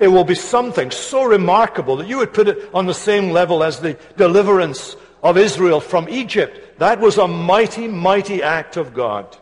It 0.00 0.08
will 0.08 0.24
be 0.24 0.34
something 0.34 0.90
so 0.90 1.24
remarkable 1.24 1.96
that 1.96 2.08
you 2.08 2.18
would 2.18 2.34
put 2.34 2.48
it 2.48 2.70
on 2.74 2.86
the 2.86 2.94
same 2.94 3.30
level 3.30 3.62
as 3.62 3.78
the 3.78 3.98
deliverance 4.16 4.96
of 5.22 5.36
Israel 5.36 5.80
from 5.80 6.08
Egypt. 6.08 6.78
That 6.78 7.00
was 7.00 7.18
a 7.18 7.28
mighty, 7.28 7.88
mighty 7.88 8.42
act 8.42 8.76
of 8.76 8.92
God. 8.92 9.36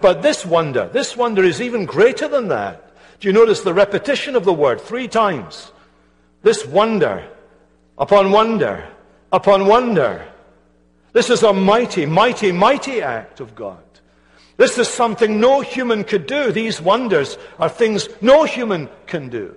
But 0.00 0.22
this 0.22 0.44
wonder, 0.44 0.88
this 0.88 1.16
wonder 1.16 1.44
is 1.44 1.60
even 1.60 1.86
greater 1.86 2.28
than 2.28 2.48
that. 2.48 2.82
Do 3.20 3.28
you 3.28 3.32
notice 3.32 3.60
the 3.60 3.72
repetition 3.72 4.36
of 4.36 4.44
the 4.44 4.52
word 4.52 4.80
three 4.80 5.08
times? 5.08 5.72
This 6.42 6.66
wonder, 6.66 7.26
upon 7.96 8.30
wonder, 8.30 8.86
upon 9.32 9.66
wonder. 9.66 10.26
This 11.12 11.30
is 11.30 11.42
a 11.42 11.52
mighty, 11.52 12.04
mighty, 12.04 12.52
mighty 12.52 13.00
act 13.00 13.40
of 13.40 13.54
God. 13.54 13.82
This 14.56 14.78
is 14.78 14.88
something 14.88 15.38
no 15.38 15.60
human 15.60 16.04
could 16.04 16.26
do. 16.26 16.50
These 16.50 16.80
wonders 16.80 17.36
are 17.58 17.68
things 17.68 18.08
no 18.20 18.44
human 18.44 18.88
can 19.06 19.28
do. 19.28 19.54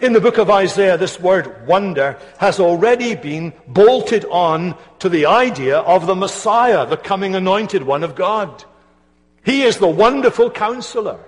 In 0.00 0.12
the 0.12 0.20
book 0.20 0.36
of 0.36 0.50
Isaiah, 0.50 0.98
this 0.98 1.20
word 1.20 1.66
wonder 1.66 2.18
has 2.38 2.58
already 2.58 3.14
been 3.14 3.52
bolted 3.68 4.24
on 4.26 4.76
to 4.98 5.08
the 5.08 5.26
idea 5.26 5.78
of 5.78 6.06
the 6.06 6.16
Messiah, 6.16 6.86
the 6.86 6.96
coming 6.96 7.34
anointed 7.36 7.84
one 7.84 8.02
of 8.02 8.16
God. 8.16 8.64
He 9.44 9.62
is 9.62 9.78
the 9.78 9.88
wonderful 9.88 10.50
counselor. 10.50 11.20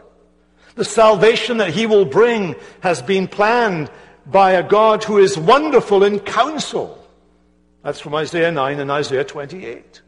The 0.75 0.85
salvation 0.85 1.59
that 1.59 1.73
he 1.73 1.87
will 1.87 2.05
bring 2.05 2.57
has 2.81 3.01
been 3.01 3.29
planned 3.29 3.91
by 4.27 4.53
a 4.53 4.63
God 4.63 5.05
who 5.05 5.19
is 5.19 5.39
wonderful 5.39 6.03
in 6.03 6.19
counsel. 6.19 6.99
That's 7.83 8.01
from 8.01 8.15
Isaiah 8.15 8.51
9 8.51 8.81
and 8.81 8.91
Isaiah 8.91 9.25
28. 9.25 10.03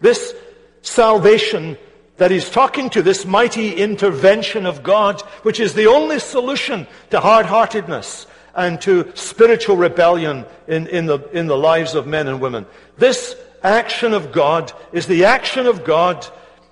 This 0.00 0.34
salvation 0.82 1.76
that 2.16 2.30
he's 2.30 2.50
talking 2.50 2.90
to, 2.90 3.02
this 3.02 3.24
mighty 3.24 3.74
intervention 3.74 4.66
of 4.66 4.82
God, 4.82 5.20
which 5.42 5.60
is 5.60 5.74
the 5.74 5.86
only 5.86 6.18
solution 6.18 6.86
to 7.10 7.20
hard-heartedness 7.20 8.26
and 8.54 8.80
to 8.80 9.12
spiritual 9.14 9.76
rebellion 9.76 10.44
in, 10.66 10.88
in, 10.88 11.06
the, 11.06 11.20
in 11.30 11.46
the 11.46 11.56
lives 11.56 11.94
of 11.94 12.06
men 12.06 12.26
and 12.26 12.40
women. 12.40 12.66
This 12.96 13.36
action 13.62 14.14
of 14.14 14.32
God 14.32 14.72
is 14.92 15.06
the 15.06 15.26
action 15.26 15.66
of 15.66 15.84
God, 15.84 16.26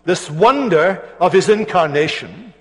this 0.04 0.28
wonder 0.28 1.08
of 1.20 1.32
his 1.32 1.48
incarnation, 1.48 2.52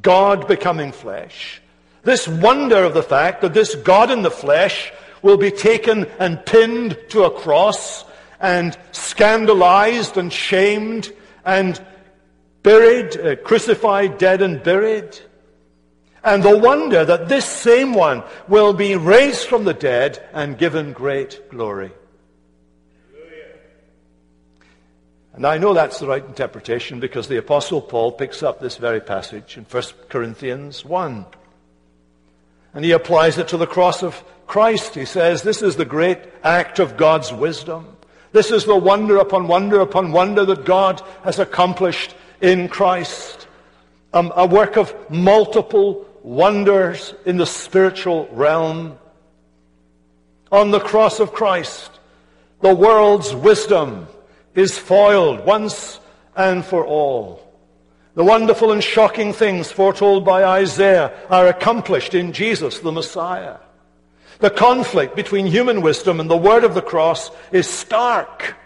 God 0.00 0.48
becoming 0.48 0.92
flesh, 0.92 1.60
This 2.04 2.28
wonder 2.28 2.84
of 2.84 2.92
the 2.92 3.02
fact 3.02 3.40
that 3.40 3.54
this 3.54 3.74
God 3.74 4.10
in 4.10 4.22
the 4.22 4.30
flesh 4.30 4.92
will 5.22 5.38
be 5.38 5.50
taken 5.50 6.04
and 6.18 6.44
pinned 6.44 6.98
to 7.08 7.24
a 7.24 7.30
cross 7.30 8.04
and 8.44 8.76
scandalized 8.92 10.18
and 10.18 10.30
shamed 10.30 11.10
and 11.46 11.82
buried, 12.62 13.16
uh, 13.16 13.36
crucified, 13.36 14.18
dead 14.18 14.42
and 14.42 14.62
buried. 14.62 15.18
And 16.22 16.42
the 16.42 16.58
wonder 16.58 17.06
that 17.06 17.30
this 17.30 17.46
same 17.46 17.94
one 17.94 18.22
will 18.46 18.74
be 18.74 18.96
raised 18.96 19.46
from 19.46 19.64
the 19.64 19.72
dead 19.72 20.22
and 20.34 20.58
given 20.58 20.92
great 20.92 21.48
glory. 21.48 21.92
And 25.32 25.46
I 25.46 25.56
know 25.56 25.72
that's 25.72 25.98
the 25.98 26.06
right 26.06 26.24
interpretation 26.24 27.00
because 27.00 27.28
the 27.28 27.38
Apostle 27.38 27.80
Paul 27.80 28.12
picks 28.12 28.42
up 28.42 28.60
this 28.60 28.76
very 28.76 29.00
passage 29.00 29.56
in 29.56 29.64
1 29.64 29.82
Corinthians 30.10 30.84
1. 30.84 31.24
And 32.74 32.84
he 32.84 32.90
applies 32.90 33.38
it 33.38 33.48
to 33.48 33.56
the 33.56 33.66
cross 33.66 34.02
of 34.02 34.22
Christ. 34.46 34.94
He 34.94 35.06
says, 35.06 35.42
This 35.42 35.62
is 35.62 35.76
the 35.76 35.86
great 35.86 36.18
act 36.42 36.78
of 36.78 36.98
God's 36.98 37.32
wisdom. 37.32 37.94
This 38.34 38.50
is 38.50 38.64
the 38.64 38.74
wonder 38.74 39.18
upon 39.18 39.46
wonder 39.46 39.78
upon 39.78 40.10
wonder 40.10 40.44
that 40.44 40.64
God 40.64 41.00
has 41.22 41.38
accomplished 41.38 42.16
in 42.40 42.66
Christ. 42.66 43.46
Um, 44.12 44.32
a 44.34 44.44
work 44.44 44.76
of 44.76 44.92
multiple 45.08 46.04
wonders 46.24 47.14
in 47.24 47.36
the 47.36 47.46
spiritual 47.46 48.28
realm. 48.32 48.98
On 50.50 50.72
the 50.72 50.80
cross 50.80 51.20
of 51.20 51.32
Christ, 51.32 52.00
the 52.60 52.74
world's 52.74 53.32
wisdom 53.32 54.08
is 54.56 54.76
foiled 54.76 55.46
once 55.46 56.00
and 56.34 56.64
for 56.64 56.84
all. 56.84 57.40
The 58.16 58.24
wonderful 58.24 58.72
and 58.72 58.82
shocking 58.82 59.32
things 59.32 59.70
foretold 59.70 60.24
by 60.24 60.42
Isaiah 60.42 61.12
are 61.30 61.46
accomplished 61.46 62.14
in 62.14 62.32
Jesus, 62.32 62.80
the 62.80 62.90
Messiah. 62.90 63.58
The 64.40 64.50
conflict 64.50 65.16
between 65.16 65.46
human 65.46 65.82
wisdom 65.82 66.20
and 66.20 66.30
the 66.30 66.36
word 66.36 66.64
of 66.64 66.74
the 66.74 66.82
cross 66.82 67.30
is 67.52 67.68
stark. 67.68 68.56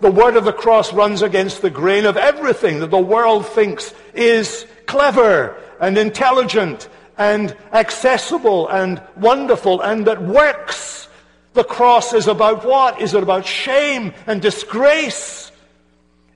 The 0.00 0.10
word 0.10 0.36
of 0.36 0.44
the 0.44 0.52
cross 0.52 0.92
runs 0.92 1.22
against 1.22 1.62
the 1.62 1.70
grain 1.70 2.06
of 2.06 2.16
everything 2.16 2.80
that 2.80 2.90
the 2.90 2.98
world 2.98 3.46
thinks 3.46 3.94
is 4.14 4.66
clever 4.86 5.56
and 5.80 5.98
intelligent 5.98 6.88
and 7.18 7.54
accessible 7.72 8.68
and 8.68 9.02
wonderful 9.16 9.80
and 9.82 10.06
that 10.06 10.22
works. 10.22 11.08
The 11.52 11.64
cross 11.64 12.12
is 12.12 12.28
about 12.28 12.64
what? 12.64 13.00
Is 13.00 13.12
it 13.14 13.22
about 13.22 13.44
shame 13.44 14.14
and 14.26 14.40
disgrace 14.40 15.52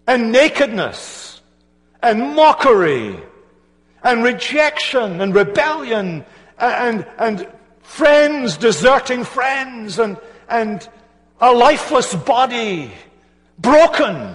and 0.06 0.30
nakedness? 0.32 1.24
and 2.04 2.36
mockery 2.36 3.18
and 4.02 4.22
rejection 4.22 5.22
and 5.22 5.34
rebellion 5.34 6.24
and, 6.58 7.06
and 7.18 7.48
friends 7.84 8.56
deserting 8.56 9.22
friends 9.22 10.00
and, 10.00 10.18
and 10.48 10.88
a 11.40 11.52
lifeless 11.52 12.14
body 12.14 12.90
broken. 13.58 14.34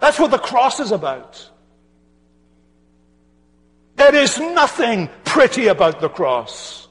That's 0.00 0.18
what 0.18 0.30
the 0.30 0.38
cross 0.38 0.80
is 0.80 0.92
about. 0.92 1.50
There 3.96 4.14
is 4.14 4.38
nothing 4.38 5.08
pretty 5.24 5.68
about 5.68 6.00
the 6.00 6.08
cross. 6.08 6.88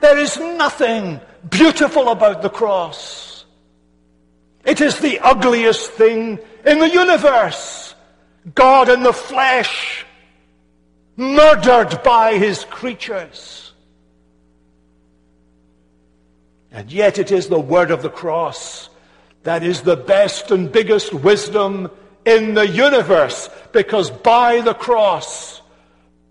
There 0.00 0.18
is 0.18 0.38
nothing 0.38 1.20
beautiful 1.50 2.08
about 2.08 2.42
the 2.42 2.50
cross. 2.50 3.44
It 4.64 4.80
is 4.80 4.98
the 4.98 5.18
ugliest 5.20 5.92
thing 5.92 6.38
in 6.64 6.78
the 6.78 6.88
universe. 6.88 7.94
God 8.54 8.88
in 8.88 9.02
the 9.02 9.12
flesh, 9.12 10.04
murdered 11.18 12.00
by 12.04 12.38
his 12.38 12.64
creatures. 12.64 13.72
And 16.70 16.90
yet 16.92 17.18
it 17.18 17.32
is 17.32 17.48
the 17.48 17.58
word 17.58 17.90
of 17.90 18.02
the 18.02 18.08
cross 18.08 18.88
that 19.42 19.62
is 19.62 19.82
the 19.82 19.96
best 19.96 20.50
and 20.50 20.70
biggest 20.70 21.12
wisdom 21.12 21.90
in 22.24 22.54
the 22.54 22.68
universe 22.68 23.50
because 23.72 24.10
by 24.10 24.60
the 24.60 24.74
cross, 24.74 25.60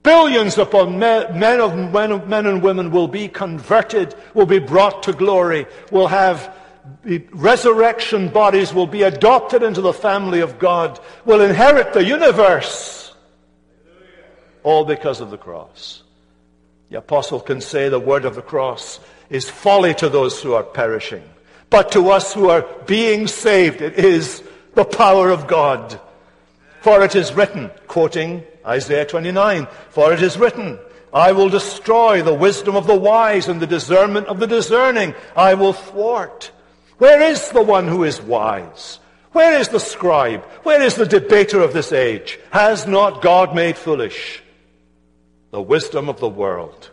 billions 0.03 0.57
upon 0.57 0.99
men, 0.99 1.37
men, 1.37 1.59
of, 1.59 1.75
men, 1.75 2.29
men 2.29 2.45
and 2.45 2.61
women 2.61 2.91
will 2.91 3.07
be 3.09 3.27
converted, 3.27 4.15
will 4.33 4.45
be 4.45 4.59
brought 4.59 5.03
to 5.03 5.11
glory, 5.11 5.65
will 5.91 6.07
have 6.07 6.55
resurrection 7.31 8.29
bodies 8.29 8.73
will 8.73 8.87
be 8.87 9.03
adopted 9.03 9.63
into 9.63 9.81
the 9.81 9.93
family 9.93 10.39
of 10.39 10.59
God, 10.59 10.99
will 11.25 11.41
inherit 11.41 11.91
the 11.91 12.05
universe. 12.05 13.06
All 14.67 14.83
because 14.83 15.21
of 15.21 15.31
the 15.31 15.37
cross. 15.37 16.03
The 16.89 16.97
apostle 16.97 17.39
can 17.39 17.61
say 17.61 17.87
the 17.87 18.01
word 18.01 18.25
of 18.25 18.35
the 18.35 18.41
cross 18.41 18.99
is 19.29 19.49
folly 19.49 19.93
to 19.93 20.09
those 20.09 20.41
who 20.43 20.55
are 20.55 20.63
perishing. 20.63 21.23
But 21.69 21.93
to 21.93 22.09
us 22.09 22.33
who 22.33 22.49
are 22.49 22.65
being 22.85 23.27
saved, 23.27 23.81
it 23.81 23.93
is 23.93 24.43
the 24.73 24.83
power 24.83 25.29
of 25.29 25.47
God. 25.47 25.97
For 26.81 27.01
it 27.01 27.15
is 27.15 27.31
written, 27.31 27.71
quoting 27.87 28.43
Isaiah 28.65 29.05
29, 29.05 29.67
for 29.89 30.11
it 30.11 30.21
is 30.21 30.37
written, 30.37 30.79
I 31.13 31.31
will 31.31 31.47
destroy 31.47 32.21
the 32.21 32.33
wisdom 32.33 32.75
of 32.75 32.87
the 32.87 32.99
wise 32.99 33.47
and 33.47 33.61
the 33.61 33.67
discernment 33.67 34.27
of 34.27 34.41
the 34.41 34.47
discerning. 34.47 35.15
I 35.33 35.53
will 35.53 35.71
thwart 35.71 36.51
where 36.97 37.21
is 37.21 37.51
the 37.51 37.63
one 37.63 37.87
who 37.87 38.03
is 38.03 38.21
wise? 38.21 38.99
Where 39.31 39.57
is 39.57 39.69
the 39.69 39.79
scribe? 39.79 40.43
Where 40.63 40.81
is 40.81 40.95
the 40.95 41.05
debater 41.05 41.61
of 41.61 41.71
this 41.71 41.93
age? 41.93 42.37
Has 42.51 42.85
not 42.85 43.21
God 43.21 43.55
made 43.55 43.77
foolish 43.77 44.43
the 45.51 45.61
wisdom 45.61 46.09
of 46.09 46.19
the 46.19 46.29
world? 46.29 46.91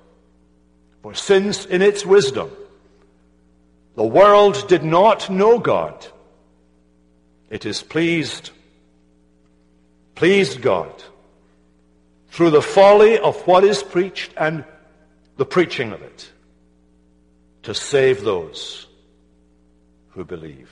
For 1.02 1.14
since 1.14 1.66
in 1.66 1.82
its 1.82 2.06
wisdom 2.06 2.50
the 3.96 4.04
world 4.04 4.66
did 4.68 4.82
not 4.82 5.30
know 5.30 5.58
God, 5.58 6.06
it 7.50 7.66
is 7.66 7.82
pleased, 7.82 8.50
pleased 10.14 10.62
God 10.62 11.02
through 12.28 12.50
the 12.50 12.62
folly 12.62 13.18
of 13.18 13.46
what 13.46 13.64
is 13.64 13.82
preached 13.82 14.32
and 14.36 14.64
the 15.36 15.44
preaching 15.44 15.92
of 15.92 16.02
it 16.02 16.32
to 17.64 17.74
save 17.74 18.22
those 18.22 18.86
who 20.10 20.24
believe. 20.24 20.70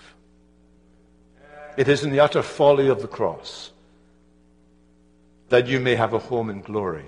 It 1.77 1.88
is 1.88 2.05
in 2.05 2.11
the 2.11 2.21
utter 2.21 2.42
folly 2.42 2.88
of 2.88 3.01
the 3.01 3.09
cross 3.09 3.71
that 5.49 5.66
you 5.66 5.79
may 5.79 5.95
have 5.95 6.14
a 6.14 6.18
home 6.18 6.51
in 6.51 6.61
glory 6.62 7.05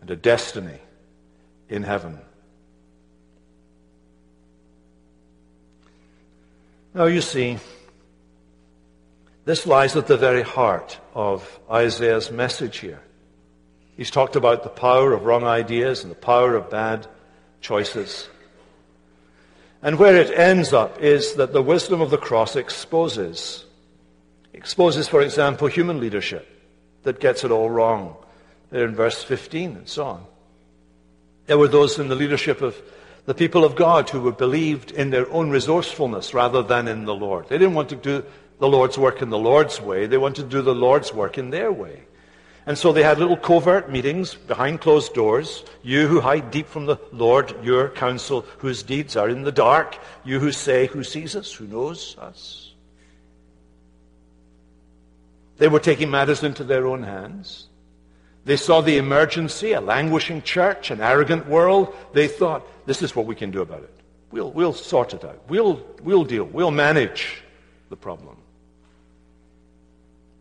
and 0.00 0.10
a 0.10 0.16
destiny 0.16 0.78
in 1.68 1.82
heaven. 1.82 2.18
Now, 6.94 7.04
you 7.04 7.20
see, 7.20 7.58
this 9.44 9.66
lies 9.66 9.96
at 9.96 10.06
the 10.06 10.16
very 10.16 10.42
heart 10.42 10.98
of 11.14 11.60
Isaiah's 11.70 12.30
message 12.30 12.78
here. 12.78 13.02
He's 13.96 14.10
talked 14.10 14.36
about 14.36 14.62
the 14.62 14.68
power 14.68 15.12
of 15.12 15.24
wrong 15.24 15.44
ideas 15.44 16.02
and 16.02 16.10
the 16.10 16.16
power 16.16 16.54
of 16.54 16.70
bad 16.70 17.06
choices. 17.60 18.28
And 19.82 19.98
where 19.98 20.16
it 20.16 20.30
ends 20.30 20.72
up 20.72 21.00
is 21.00 21.34
that 21.34 21.52
the 21.52 21.62
wisdom 21.62 22.00
of 22.00 22.10
the 22.10 22.18
cross 22.18 22.56
exposes. 22.56 23.64
Exposes, 24.52 25.06
for 25.06 25.20
example, 25.20 25.68
human 25.68 26.00
leadership 26.00 26.48
that 27.02 27.20
gets 27.20 27.44
it 27.44 27.50
all 27.50 27.70
wrong. 27.70 28.16
There 28.76 28.84
in 28.84 28.94
verse 28.94 29.22
15 29.22 29.70
and 29.70 29.88
so 29.88 30.04
on. 30.04 30.26
There 31.46 31.56
were 31.56 31.66
those 31.66 31.98
in 31.98 32.08
the 32.08 32.14
leadership 32.14 32.60
of 32.60 32.76
the 33.24 33.32
people 33.32 33.64
of 33.64 33.74
God 33.74 34.10
who 34.10 34.30
believed 34.32 34.90
in 34.90 35.08
their 35.08 35.26
own 35.30 35.48
resourcefulness 35.48 36.34
rather 36.34 36.62
than 36.62 36.86
in 36.86 37.06
the 37.06 37.14
Lord. 37.14 37.48
They 37.48 37.56
didn't 37.56 37.72
want 37.72 37.88
to 37.88 37.96
do 37.96 38.22
the 38.58 38.68
Lord's 38.68 38.98
work 38.98 39.22
in 39.22 39.30
the 39.30 39.38
Lord's 39.38 39.80
way. 39.80 40.04
They 40.04 40.18
wanted 40.18 40.42
to 40.42 40.48
do 40.50 40.60
the 40.60 40.74
Lord's 40.74 41.14
work 41.14 41.38
in 41.38 41.48
their 41.48 41.72
way. 41.72 42.02
And 42.66 42.76
so 42.76 42.92
they 42.92 43.02
had 43.02 43.18
little 43.18 43.38
covert 43.38 43.90
meetings 43.90 44.34
behind 44.34 44.82
closed 44.82 45.14
doors. 45.14 45.64
You 45.82 46.06
who 46.06 46.20
hide 46.20 46.50
deep 46.50 46.68
from 46.68 46.84
the 46.84 46.98
Lord, 47.12 47.56
your 47.64 47.88
counsel, 47.88 48.44
whose 48.58 48.82
deeds 48.82 49.16
are 49.16 49.30
in 49.30 49.42
the 49.42 49.52
dark. 49.52 49.96
You 50.22 50.38
who 50.38 50.52
say, 50.52 50.84
Who 50.88 51.02
sees 51.02 51.34
us? 51.34 51.50
Who 51.50 51.66
knows 51.66 52.14
us? 52.18 52.74
They 55.56 55.68
were 55.68 55.80
taking 55.80 56.10
matters 56.10 56.42
into 56.42 56.62
their 56.62 56.86
own 56.86 57.04
hands. 57.04 57.65
They 58.46 58.56
saw 58.56 58.80
the 58.80 58.96
emergency, 58.96 59.72
a 59.72 59.80
languishing 59.80 60.40
church, 60.40 60.92
an 60.92 61.00
arrogant 61.00 61.48
world. 61.48 61.92
They 62.12 62.28
thought, 62.28 62.64
this 62.86 63.02
is 63.02 63.14
what 63.16 63.26
we 63.26 63.34
can 63.34 63.50
do 63.50 63.60
about 63.60 63.82
it. 63.82 63.92
We'll, 64.30 64.52
we'll 64.52 64.72
sort 64.72 65.14
it 65.14 65.24
out. 65.24 65.40
We'll, 65.48 65.84
we'll 66.04 66.22
deal. 66.22 66.44
We'll 66.44 66.70
manage 66.70 67.42
the 67.90 67.96
problem. 67.96 68.36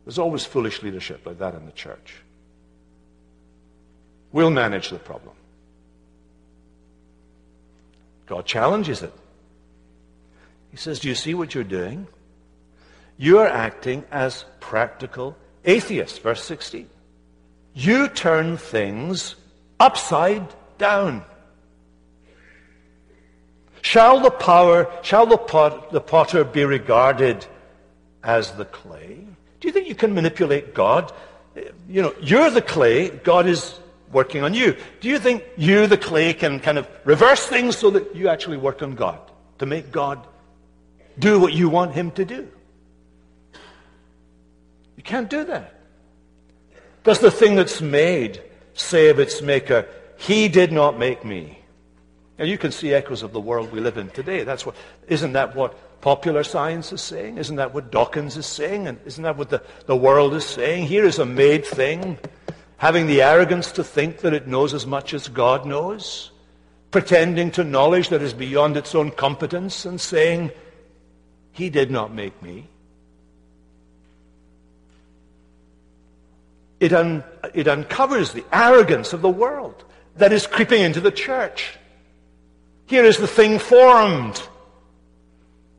There's 0.06 0.20
always 0.20 0.46
foolish 0.46 0.84
leadership 0.84 1.26
like 1.26 1.40
that 1.40 1.56
in 1.56 1.66
the 1.66 1.72
church. 1.72 2.14
We'll 4.32 4.52
manage 4.52 4.92
the 4.92 5.00
problem. 5.00 5.34
God 8.28 8.46
challenges 8.46 9.02
it. 9.02 9.14
He 10.70 10.78
says, 10.78 11.00
Do 11.00 11.10
you 11.10 11.16
see 11.16 11.34
what 11.34 11.56
you're 11.56 11.64
doing? 11.64 12.06
You 13.18 13.40
are 13.40 13.48
acting 13.48 14.04
as 14.12 14.46
practical 14.60 15.36
atheists. 15.64 16.20
Verse 16.20 16.44
16. 16.44 16.88
You 17.76 18.08
turn 18.08 18.56
things 18.56 19.36
upside 19.80 20.48
down. 20.78 21.24
Shall 23.82 24.22
the 24.22 24.32
power, 24.32 24.90
shall 25.04 25.26
the, 25.26 25.38
pot, 25.38 25.92
the 25.92 26.02
potter 26.02 26.46
be 26.46 26.64
regarded 26.64 27.46
as 28.24 28.52
the 28.54 28.66
clay? 28.66 29.28
Do 29.60 29.68
you 29.68 29.74
think 29.74 29.90
you 29.90 29.94
can 29.94 30.16
manipulate 30.16 30.74
God? 30.74 31.12
You 31.88 32.02
know, 32.02 32.16
you're 32.22 32.50
the 32.50 32.62
clay, 32.62 33.10
God 33.10 33.46
is 33.46 33.78
working 34.12 34.42
on 34.42 34.54
you. 34.54 34.78
Do 35.02 35.10
you 35.10 35.20
think 35.20 35.44
you, 35.58 35.86
the 35.86 35.98
clay, 35.98 36.34
can 36.34 36.62
kind 36.62 36.78
of 36.78 36.88
reverse 37.04 37.46
things 37.46 37.78
so 37.78 37.90
that 37.92 38.16
you 38.16 38.30
actually 38.30 38.58
work 38.58 38.82
on 38.82 38.96
God? 38.96 39.20
To 39.60 39.66
make 39.66 39.92
God 39.92 40.26
do 41.20 41.40
what 41.40 41.54
you 41.54 41.70
want 41.70 41.94
Him 41.94 42.12
to 42.12 42.26
do? 42.26 42.48
You 44.96 45.04
can't 45.04 45.30
do 45.30 45.44
that. 45.44 45.75
Does 47.06 47.20
the 47.20 47.30
thing 47.30 47.54
that's 47.54 47.82
made 47.82 48.42
say 48.74 49.10
of 49.10 49.20
its 49.20 49.40
maker, 49.40 49.88
He 50.18 50.48
did 50.48 50.72
not 50.72 50.98
make 50.98 51.24
me? 51.24 51.60
And 52.40 52.50
you 52.50 52.58
can 52.58 52.72
see 52.72 52.96
echoes 52.96 53.22
of 53.22 53.32
the 53.32 53.40
world 53.40 53.72
we 53.72 53.80
live 53.80 53.98
in 53.98 54.10
today. 54.10 54.44
That's 54.44 54.66
what, 54.66 54.76
isn't 55.08 55.34
that 55.34 55.56
what 55.56 56.02
popular 56.02 56.44
science 56.44 56.92
is 56.92 57.02
saying? 57.02 57.38
Isn't 57.38 57.58
that 57.58 57.76
what 57.76 57.92
Dawkins 57.92 58.38
is 58.38 58.48
saying? 58.48 58.88
And 58.88 59.00
isn't 59.06 59.24
that 59.24 59.38
what 59.38 59.50
the, 59.50 59.62
the 59.86 59.96
world 59.96 60.34
is 60.34 60.46
saying? 60.46 60.88
Here 60.88 61.06
is 61.06 61.20
a 61.20 61.26
made 61.28 61.64
thing, 61.64 62.18
having 62.78 63.06
the 63.06 63.22
arrogance 63.22 63.72
to 63.74 63.84
think 63.84 64.22
that 64.22 64.34
it 64.34 64.48
knows 64.48 64.74
as 64.74 64.88
much 64.88 65.14
as 65.14 65.28
God 65.28 65.68
knows, 65.68 66.32
pretending 66.90 67.52
to 67.52 67.64
knowledge 67.64 68.10
that 68.10 68.24
is 68.24 68.34
beyond 68.34 68.78
its 68.78 68.96
own 68.96 69.12
competence, 69.12 69.86
and 69.86 70.02
saying, 70.02 70.50
He 71.52 71.70
did 71.70 71.92
not 71.92 72.12
make 72.12 72.42
me. 72.42 72.68
It, 76.80 76.94
un, 76.94 77.24
it 77.54 77.68
uncovers 77.68 78.34
the 78.34 78.46
arrogance 78.52 79.14
of 79.14 79.22
the 79.22 79.30
world 79.30 79.84
that 80.18 80.34
is 80.34 80.48
creeping 80.48 80.82
into 80.82 81.00
the 81.00 81.12
church. 81.12 81.78
Here 82.88 83.04
is 83.04 83.18
the 83.18 83.28
thing 83.28 83.60
formed. 83.60 84.42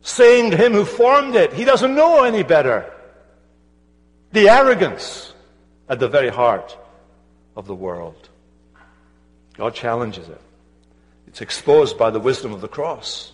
Saying 0.02 0.52
to 0.52 0.56
him 0.56 0.72
who 0.72 0.84
formed 0.84 1.34
it, 1.34 1.52
he 1.52 1.64
doesn't 1.64 1.94
know 1.94 2.22
any 2.24 2.42
better. 2.42 2.92
The 4.32 4.48
arrogance 4.48 5.32
at 5.88 5.98
the 5.98 6.08
very 6.08 6.28
heart 6.28 6.76
of 7.56 7.66
the 7.66 7.74
world. 7.74 8.28
God 9.56 9.74
challenges 9.74 10.28
it. 10.28 10.40
It's 11.26 11.40
exposed 11.40 11.98
by 11.98 12.10
the 12.10 12.20
wisdom 12.20 12.52
of 12.52 12.60
the 12.60 12.68
cross. 12.68 13.32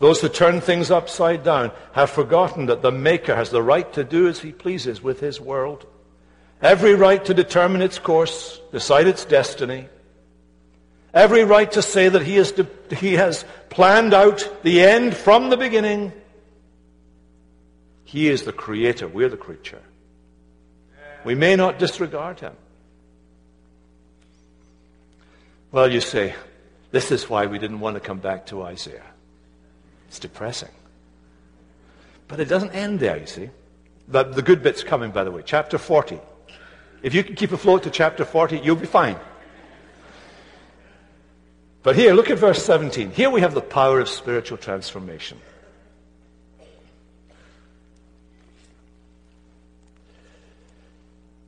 Those 0.00 0.20
who 0.20 0.28
turn 0.28 0.60
things 0.60 0.90
upside 0.90 1.44
down 1.44 1.70
have 1.92 2.10
forgotten 2.10 2.66
that 2.66 2.82
the 2.82 2.90
Maker 2.90 3.36
has 3.36 3.50
the 3.50 3.62
right 3.62 3.90
to 3.92 4.02
do 4.02 4.26
as 4.26 4.40
he 4.40 4.50
pleases 4.50 5.02
with 5.02 5.20
his 5.20 5.40
world. 5.40 5.86
Every 6.60 6.94
right 6.94 7.24
to 7.24 7.32
determine 7.32 7.80
its 7.80 7.98
course, 7.98 8.60
decide 8.72 9.06
its 9.06 9.24
destiny, 9.24 9.88
Every 11.12 11.44
right 11.44 11.70
to 11.72 11.82
say 11.82 12.08
that 12.08 12.22
he, 12.22 12.36
is 12.36 12.52
to, 12.52 12.66
he 12.96 13.14
has 13.14 13.44
planned 13.68 14.14
out 14.14 14.48
the 14.62 14.82
end 14.82 15.16
from 15.16 15.50
the 15.50 15.56
beginning. 15.56 16.12
He 18.04 18.28
is 18.28 18.44
the 18.44 18.52
creator. 18.52 19.08
We're 19.08 19.28
the 19.28 19.36
creature. 19.36 19.82
We 21.24 21.34
may 21.34 21.56
not 21.56 21.78
disregard 21.78 22.40
him. 22.40 22.54
Well, 25.72 25.92
you 25.92 26.00
say, 26.00 26.34
this 26.90 27.10
is 27.10 27.28
why 27.28 27.46
we 27.46 27.58
didn't 27.58 27.80
want 27.80 27.94
to 27.94 28.00
come 28.00 28.18
back 28.18 28.46
to 28.46 28.62
Isaiah. 28.62 29.09
It's 30.10 30.18
depressing. 30.18 30.70
But 32.26 32.40
it 32.40 32.46
doesn't 32.46 32.72
end 32.72 32.98
there, 32.98 33.16
you 33.16 33.26
see. 33.26 33.50
The, 34.08 34.24
the 34.24 34.42
good 34.42 34.60
bit's 34.60 34.82
coming, 34.82 35.12
by 35.12 35.22
the 35.22 35.30
way. 35.30 35.42
Chapter 35.46 35.78
40. 35.78 36.18
If 37.00 37.14
you 37.14 37.22
can 37.22 37.36
keep 37.36 37.52
afloat 37.52 37.84
to 37.84 37.90
chapter 37.90 38.24
40, 38.24 38.58
you'll 38.58 38.74
be 38.74 38.86
fine. 38.86 39.14
But 41.84 41.94
here, 41.94 42.12
look 42.12 42.28
at 42.28 42.38
verse 42.38 42.60
17. 42.64 43.12
Here 43.12 43.30
we 43.30 43.40
have 43.40 43.54
the 43.54 43.60
power 43.60 44.00
of 44.00 44.08
spiritual 44.08 44.58
transformation. 44.58 45.38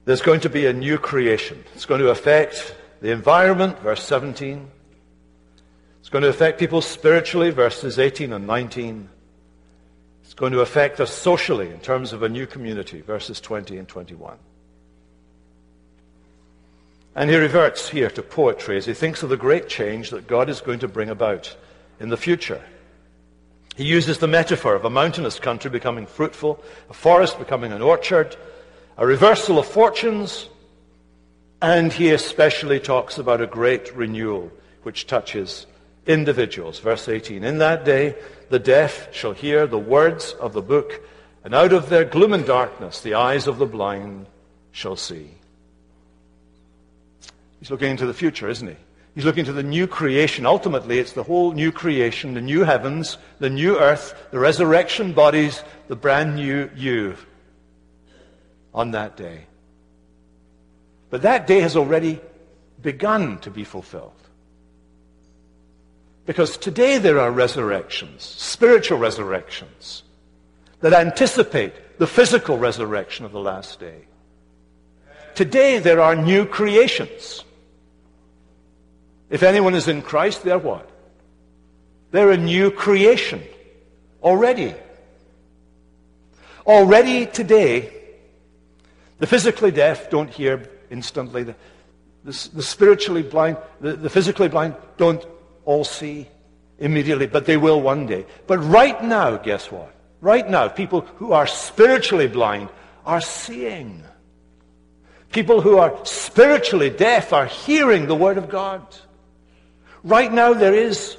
There's 0.05 0.23
going 0.23 0.41
to 0.43 0.49
be 0.49 0.67
a 0.67 0.73
new 0.73 0.99
creation. 0.99 1.65
It's 1.75 1.87
going 1.87 2.01
to 2.01 2.11
affect 2.11 2.77
the 3.01 3.11
environment, 3.11 3.81
verse 3.81 4.05
17. 4.05 4.71
Going 6.13 6.25
to 6.25 6.29
affect 6.29 6.61
people 6.61 6.83
spiritually, 6.83 7.49
verses 7.49 7.99
18 7.99 8.35
and 8.35 8.47
19. 8.47 9.09
It's 10.23 10.35
going 10.35 10.53
to 10.53 10.61
affect 10.61 11.01
us 11.01 11.11
socially 11.11 11.71
in 11.71 11.81
terms 11.81 12.13
of 12.13 12.23
a 12.23 12.29
new 12.29 12.47
community, 12.47 13.01
verses 13.01 13.41
20 13.41 13.79
and 13.79 13.89
21. 13.89 14.37
And 17.15 17.31
he 17.31 17.37
reverts 17.37 17.89
here 17.89 18.11
to 18.11 18.23
poetry 18.23 18.77
as 18.77 18.85
he 18.85 18.93
thinks 18.93 19.23
of 19.23 19.31
the 19.31 19.39
great 19.39 19.71
change 19.71 20.11
that 20.11 20.27
God 20.27 20.51
is 20.51 20.61
going 20.61 20.81
to 20.81 20.89
bring 20.89 21.09
about 21.09 21.57
in 21.99 22.11
the 22.11 22.19
future. 22.19 22.61
He 23.75 23.85
uses 23.85 24.19
the 24.19 24.29
metaphor 24.29 24.75
of 24.75 24.85
a 24.85 24.91
mountainous 24.91 25.39
country 25.39 25.71
becoming 25.71 26.05
fruitful, 26.05 26.63
a 26.91 26.95
forest 26.95 27.39
becoming 27.39 27.73
an 27.73 27.81
orchard, 27.81 28.37
a 28.99 29.07
reversal 29.07 29.59
of 29.59 29.67
fortunes, 29.67 30.47
and 31.63 31.91
he 31.91 32.11
especially 32.11 32.81
talks 32.81 33.17
about 33.17 33.41
a 33.41 33.47
great 33.47 33.97
renewal 33.97 34.53
which 34.83 35.07
touches 35.07 35.65
individuals. 36.07 36.79
Verse 36.79 37.09
18 37.09 37.45
In 37.45 37.59
that 37.59 37.85
day 37.85 38.17
the 38.51 38.59
deaf 38.59 39.15
shall 39.15 39.33
hear 39.33 39.67
the 39.67 39.79
words 39.79 40.33
of 40.33 40.53
the 40.53 40.63
book, 40.63 41.01
and 41.45 41.55
out 41.55 41.73
of 41.73 41.89
their 41.89 42.05
gloom 42.05 42.33
and 42.33 42.47
darkness 42.47 43.01
the 43.01 43.15
eyes 43.15 43.47
of 43.47 43.59
the 43.59 43.67
blind 43.67 44.27
shall 44.73 44.97
see. 44.97 45.31
He's 47.61 47.71
looking 47.71 47.91
into 47.91 48.07
the 48.07 48.15
future, 48.15 48.49
isn't 48.49 48.69
he? 48.69 48.77
He's 49.15 49.25
looking 49.25 49.45
to 49.45 49.53
the 49.53 49.63
new 49.63 49.87
creation. 49.87 50.47
Ultimately, 50.47 50.99
it's 50.99 51.13
the 51.13 51.23
whole 51.23 51.53
new 51.53 51.71
creation, 51.71 52.35
the 52.35 52.41
new 52.41 52.65
heavens, 52.65 53.19
the 53.39 53.51
new 53.51 53.79
earth, 53.79 54.15
the 54.31 54.39
resurrection 54.39 55.13
bodies, 55.13 55.63
the 55.89 55.97
brand 55.97 56.37
new 56.37 56.71
you 56.75 57.17
on 58.73 58.93
that 58.93 59.17
day. 59.17 59.45
But 61.11 61.23
that 61.23 61.47
day 61.47 61.61
has 61.61 61.77
already 61.77 62.21
begun 62.81 63.39
to 63.41 63.51
be 63.51 63.65
fulfilled. 63.65 64.22
Because 66.25 66.57
today 66.57 66.99
there 66.99 67.19
are 67.19 67.31
resurrections, 67.31 68.23
spiritual 68.23 68.99
resurrections, 68.99 70.05
that 70.81 70.93
anticipate 70.93 71.99
the 71.99 72.07
physical 72.07 72.59
resurrection 72.59 73.25
of 73.25 73.33
the 73.33 73.41
last 73.41 73.81
day. 73.81 74.07
Today 75.35 75.79
there 75.79 76.01
are 76.01 76.15
new 76.15 76.47
creations. 76.47 77.45
If 79.31 79.43
anyone 79.43 79.75
is 79.75 79.89
in 79.89 80.03
Christ, 80.03 80.45
they're 80.45 80.59
what? 80.59 80.89
They're 82.11 82.31
a 82.31 82.37
new 82.37 82.71
creation. 82.71 83.43
Already. 84.23 84.75
Already 86.67 87.27
today, 87.27 87.93
the 89.19 89.27
physically 89.27 89.71
deaf 89.71 90.11
don't 90.11 90.31
hear 90.31 90.69
instantly. 90.91 91.43
The, 91.45 91.55
the, 92.25 92.51
the 92.55 92.63
spiritually 92.63 93.23
blind, 93.23 93.57
the, 93.81 93.95
the 93.95 94.11
physically 94.11 94.49
blind 94.49 94.77
don't 94.97 95.25
all 95.65 95.85
see 95.85 96.29
immediately, 96.79 97.27
but 97.27 97.47
they 97.47 97.57
will 97.57 97.81
one 97.81 98.07
day. 98.07 98.27
But 98.47 98.59
right 98.59 99.03
now, 99.03 99.37
guess 99.37 99.71
what? 99.71 99.95
Right 100.21 100.49
now, 100.49 100.69
people 100.69 101.03
who 101.17 101.33
are 101.33 101.47
spiritually 101.47 102.29
blind 102.29 102.69
are 103.05 103.21
seeing. 103.21 104.03
People 105.31 105.61
who 105.61 105.79
are 105.79 106.05
spiritually 106.05 106.91
deaf 106.91 107.33
are 107.33 107.47
hearing 107.47 108.07
the 108.07 108.15
Word 108.15 108.39
of 108.39 108.49
God. 108.49 108.83
Right 110.05 110.33
now, 110.33 110.53
there 110.53 110.75
is 110.75 111.17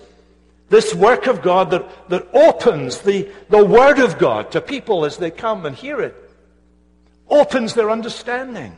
this 0.70 0.94
work 0.94 1.28
of 1.28 1.42
God 1.42 1.72
that, 1.72 2.10
that 2.10 2.28
opens 2.34 3.00
the, 3.02 3.30
the 3.50 3.64
Word 3.64 4.00
of 4.00 4.18
God 4.18 4.52
to 4.52 4.62
people 4.62 5.06
as 5.06 5.18
they 5.18 5.32
come 5.32 5.66
and 5.66 5.76
hear 5.76 6.02
it, 6.02 6.16
opens 7.30 7.74
their 7.74 7.90
understanding. 7.90 8.76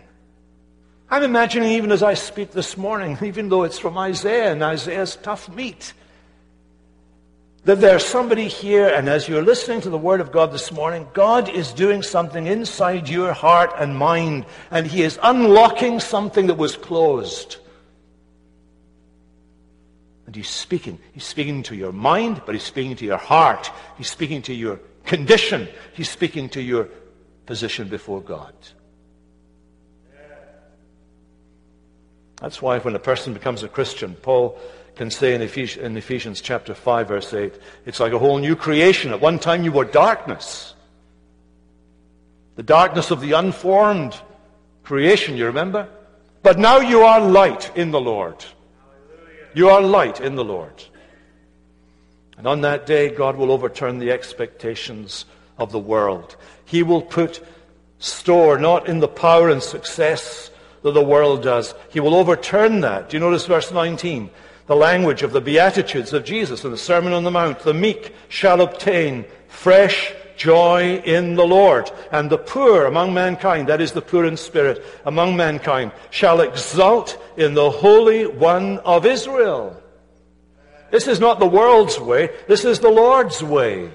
I'm 1.09 1.23
imagining, 1.23 1.71
even 1.71 1.91
as 1.91 2.01
I 2.01 2.15
speak 2.15 2.51
this 2.51 2.77
morning, 2.77 3.17
even 3.23 3.49
though 3.49 3.63
it's 3.63 3.79
from 3.79 3.97
Isaiah 3.97 4.51
and 4.51 4.63
Isaiah's 4.63 5.15
tough 5.15 5.49
meat, 5.49 5.93
that 7.65 7.81
there's 7.81 8.05
somebody 8.05 8.47
here, 8.47 8.87
and 8.87 9.09
as 9.09 9.27
you're 9.27 9.41
listening 9.41 9.81
to 9.81 9.89
the 9.89 9.97
Word 9.97 10.21
of 10.21 10.31
God 10.31 10.51
this 10.51 10.71
morning, 10.71 11.07
God 11.13 11.49
is 11.49 11.73
doing 11.73 12.03
something 12.03 12.45
inside 12.45 13.09
your 13.09 13.33
heart 13.33 13.73
and 13.77 13.97
mind, 13.97 14.45
and 14.69 14.85
He 14.85 15.01
is 15.01 15.19
unlocking 15.23 15.99
something 15.99 16.47
that 16.47 16.57
was 16.57 16.77
closed. 16.77 17.57
And 20.25 20.35
he's 20.35 20.49
speaking. 20.49 20.99
He's 21.13 21.23
speaking 21.23 21.63
to 21.63 21.75
your 21.75 21.91
mind, 21.91 22.41
but 22.45 22.55
he's 22.55 22.63
speaking 22.63 22.95
to 22.97 23.05
your 23.05 23.17
heart. 23.17 23.71
He's 23.97 24.09
speaking 24.09 24.41
to 24.43 24.53
your 24.53 24.79
condition. 25.05 25.67
He's 25.93 26.09
speaking 26.09 26.49
to 26.49 26.61
your 26.61 26.89
position 27.45 27.87
before 27.89 28.21
God. 28.21 28.53
That's 32.41 32.61
why 32.61 32.79
when 32.79 32.95
a 32.95 32.99
person 32.99 33.33
becomes 33.33 33.63
a 33.63 33.67
Christian, 33.67 34.15
Paul 34.15 34.57
can 34.95 35.09
say 35.09 35.35
in 35.35 35.41
Ephesians, 35.41 35.85
in 35.85 35.97
Ephesians 35.97 36.41
chapter 36.41 36.73
5, 36.73 37.07
verse 37.07 37.33
8, 37.33 37.53
it's 37.85 37.99
like 37.99 38.13
a 38.13 38.19
whole 38.19 38.37
new 38.37 38.55
creation. 38.55 39.11
At 39.11 39.21
one 39.21 39.39
time 39.39 39.63
you 39.63 39.71
were 39.71 39.85
darkness. 39.85 40.73
The 42.55 42.63
darkness 42.63 43.11
of 43.11 43.21
the 43.21 43.33
unformed 43.33 44.19
creation, 44.83 45.35
you 45.35 45.45
remember? 45.45 45.89
But 46.43 46.59
now 46.59 46.79
you 46.79 47.01
are 47.01 47.19
light 47.19 47.75
in 47.75 47.91
the 47.91 47.99
Lord. 47.99 48.45
You 49.53 49.69
are 49.69 49.81
light 49.81 50.21
in 50.21 50.35
the 50.35 50.43
Lord. 50.43 50.83
And 52.37 52.47
on 52.47 52.61
that 52.61 52.85
day, 52.85 53.09
God 53.09 53.37
will 53.37 53.51
overturn 53.51 53.99
the 53.99 54.11
expectations 54.11 55.25
of 55.57 55.71
the 55.71 55.79
world. 55.79 56.35
He 56.65 56.83
will 56.83 57.01
put 57.01 57.45
store 57.99 58.57
not 58.57 58.87
in 58.87 58.99
the 58.99 59.07
power 59.07 59.49
and 59.49 59.63
success 59.63 60.51
that 60.85 60.91
the 60.91 61.03
world 61.03 61.41
does. 61.41 61.73
He 61.89 61.99
will 61.99 62.13
overturn 62.13 62.81
that. 62.81 63.09
Do 63.09 63.17
you 63.17 63.19
notice 63.19 63.47
verse 63.47 63.71
19? 63.71 64.29
The 64.67 64.75
language 64.75 65.23
of 65.23 65.31
the 65.31 65.41
Beatitudes 65.41 66.13
of 66.13 66.23
Jesus 66.23 66.63
in 66.63 66.69
the 66.69 66.77
Sermon 66.77 67.11
on 67.11 67.23
the 67.23 67.31
Mount. 67.31 67.57
The 67.61 67.73
meek 67.73 68.13
shall 68.29 68.61
obtain 68.61 69.25
fresh 69.47 70.13
joy 70.37 71.01
in 71.03 71.33
the 71.33 71.43
Lord. 71.47 71.89
And 72.11 72.29
the 72.29 72.37
poor 72.37 72.85
among 72.85 73.15
mankind, 73.15 73.67
that 73.67 73.81
is 73.81 73.93
the 73.93 74.01
poor 74.03 74.25
in 74.25 74.37
spirit 74.37 74.85
among 75.05 75.35
mankind, 75.35 75.91
shall 76.11 76.39
exult 76.41 77.17
in 77.35 77.55
the 77.55 77.71
Holy 77.71 78.27
One 78.27 78.77
of 78.77 79.07
Israel. 79.07 79.81
This 80.91 81.07
is 81.07 81.19
not 81.19 81.39
the 81.39 81.47
world's 81.47 81.99
way. 81.99 82.29
This 82.47 82.63
is 82.63 82.79
the 82.79 82.91
Lord's 82.91 83.41
way. 83.41 83.89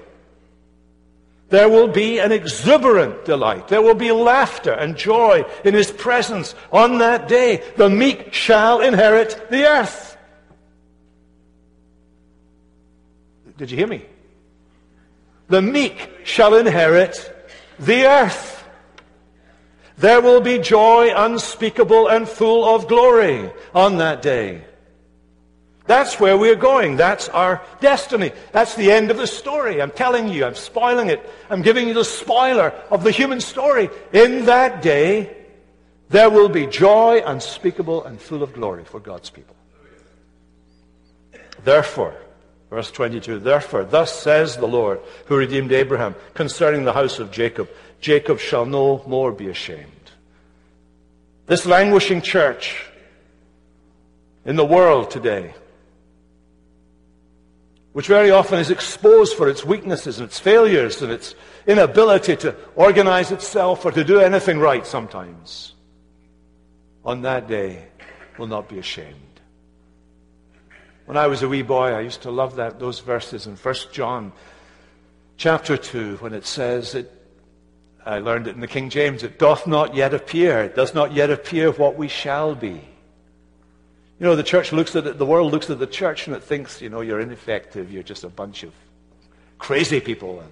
There 1.51 1.68
will 1.68 1.88
be 1.88 2.20
an 2.20 2.30
exuberant 2.30 3.24
delight. 3.24 3.66
There 3.68 3.82
will 3.82 3.96
be 3.96 4.12
laughter 4.12 4.72
and 4.72 4.96
joy 4.96 5.44
in 5.64 5.74
His 5.74 5.90
presence 5.90 6.55
on 6.72 6.98
that 6.98 7.26
day. 7.26 7.62
The 7.76 7.90
meek 7.90 8.32
shall 8.32 8.80
inherit 8.80 9.48
the 9.51 9.64
earth. 9.64 10.16
Did 13.59 13.70
you 13.72 13.76
hear 13.76 13.88
me? 13.88 14.07
The 15.48 15.61
meek 15.61 16.09
shall 16.24 16.55
inherit 16.55 17.53
the 17.80 18.07
earth. 18.07 18.64
There 19.98 20.20
will 20.20 20.40
be 20.40 20.59
joy 20.59 21.12
unspeakable 21.14 22.09
and 22.09 22.28
full 22.28 22.64
of 22.64 22.86
glory 22.86 23.51
on 23.74 23.98
that 23.98 24.22
day. 24.22 24.64
That's 25.91 26.20
where 26.20 26.38
we're 26.38 26.55
going. 26.55 26.95
That's 26.95 27.28
our 27.30 27.61
destiny. 27.80 28.30
That's 28.53 28.76
the 28.76 28.93
end 28.93 29.11
of 29.11 29.16
the 29.16 29.26
story. 29.26 29.82
I'm 29.82 29.91
telling 29.91 30.28
you, 30.28 30.45
I'm 30.45 30.55
spoiling 30.55 31.09
it. 31.09 31.28
I'm 31.51 31.62
giving 31.62 31.88
you 31.88 31.95
the 31.95 32.05
spoiler 32.05 32.72
of 32.93 33.03
the 33.03 33.11
human 33.11 33.41
story. 33.41 33.91
In 34.12 34.45
that 34.45 34.82
day, 34.82 35.36
there 36.09 36.30
will 36.30 36.49
be 36.49 36.68
joy 36.68 37.24
unspeakable 37.26 38.05
and 38.05 38.20
full 38.20 38.45
of 38.45 38.53
glory 38.53 38.84
for 38.84 39.01
God's 39.01 39.30
people. 39.30 39.57
Therefore, 41.64 42.14
verse 42.70 42.93
22, 42.93 43.41
therefore, 43.41 43.82
thus 43.82 44.12
says 44.12 44.57
the 44.57 44.68
Lord 44.68 45.01
who 45.26 45.36
redeemed 45.36 45.72
Abraham 45.72 46.14
concerning 46.34 46.84
the 46.84 46.93
house 46.93 47.18
of 47.18 47.32
Jacob, 47.32 47.68
Jacob 48.01 48.38
shall 48.38 48.64
no 48.64 49.03
more 49.09 49.32
be 49.32 49.49
ashamed. 49.49 50.12
This 51.47 51.66
languishing 51.66 52.22
church 52.22 52.86
in 54.45 54.55
the 54.55 54.64
world 54.64 55.11
today 55.11 55.55
which 57.93 58.07
very 58.07 58.30
often 58.30 58.59
is 58.59 58.70
exposed 58.70 59.36
for 59.36 59.49
its 59.49 59.64
weaknesses 59.64 60.18
and 60.18 60.28
its 60.28 60.38
failures 60.38 61.03
and 61.03 61.11
its 61.11 61.34
inability 61.66 62.36
to 62.36 62.55
organize 62.76 63.32
itself 63.32 63.84
or 63.84 63.91
to 63.91 64.05
do 64.05 64.20
anything 64.20 64.59
right 64.59 64.86
sometimes, 64.86 65.74
on 67.05 67.22
that 67.22 67.49
day 67.49 67.84
will 68.38 68.47
not 68.47 68.68
be 68.68 68.78
ashamed. 68.78 69.16
When 71.07 71.16
I 71.16 71.26
was 71.26 71.43
a 71.43 71.49
wee 71.49 71.62
boy, 71.62 71.88
I 71.88 72.03
used 72.03 72.22
to 72.22 72.30
love 72.30 72.57
that, 72.57 72.78
those 72.78 73.01
verses 73.01 73.47
in 73.47 73.57
1 73.57 73.74
John 73.91 74.32
chapter 75.36 75.76
2 75.76 76.18
when 76.18 76.32
it 76.32 76.47
says, 76.47 76.95
it, 76.95 77.11
I 78.07 78.20
learned 78.20 78.47
it 78.47 78.55
in 78.55 78.61
the 78.61 78.68
King 78.68 78.91
James, 78.91 79.24
it 79.24 79.36
doth 79.36 79.66
not 79.66 79.97
yet 79.97 80.14
appear, 80.14 80.61
it 80.61 80.76
does 80.76 80.95
not 80.95 81.12
yet 81.12 81.30
appear 81.30 81.72
what 81.72 81.97
we 81.97 82.07
shall 82.07 82.55
be. 82.55 82.89
You 84.20 84.26
know, 84.26 84.36
the 84.36 84.42
church 84.42 84.70
looks 84.70 84.94
at 84.94 85.06
it, 85.06 85.16
the 85.16 85.24
world 85.24 85.50
looks 85.50 85.70
at 85.70 85.78
the 85.78 85.86
church 85.86 86.26
and 86.26 86.36
it 86.36 86.42
thinks, 86.42 86.82
you 86.82 86.90
know, 86.90 87.00
you're 87.00 87.20
ineffective, 87.20 87.90
you're 87.90 88.02
just 88.02 88.22
a 88.22 88.28
bunch 88.28 88.62
of 88.62 88.72
crazy 89.58 89.98
people. 89.98 90.44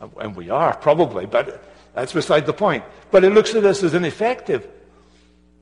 And, 0.00 0.10
and 0.18 0.34
we 0.34 0.48
are, 0.48 0.74
probably, 0.74 1.26
but 1.26 1.62
that's 1.94 2.14
beside 2.14 2.46
the 2.46 2.54
point. 2.54 2.84
But 3.10 3.22
it 3.22 3.34
looks 3.34 3.54
at 3.54 3.64
us 3.66 3.82
as 3.82 3.92
ineffective. 3.92 4.66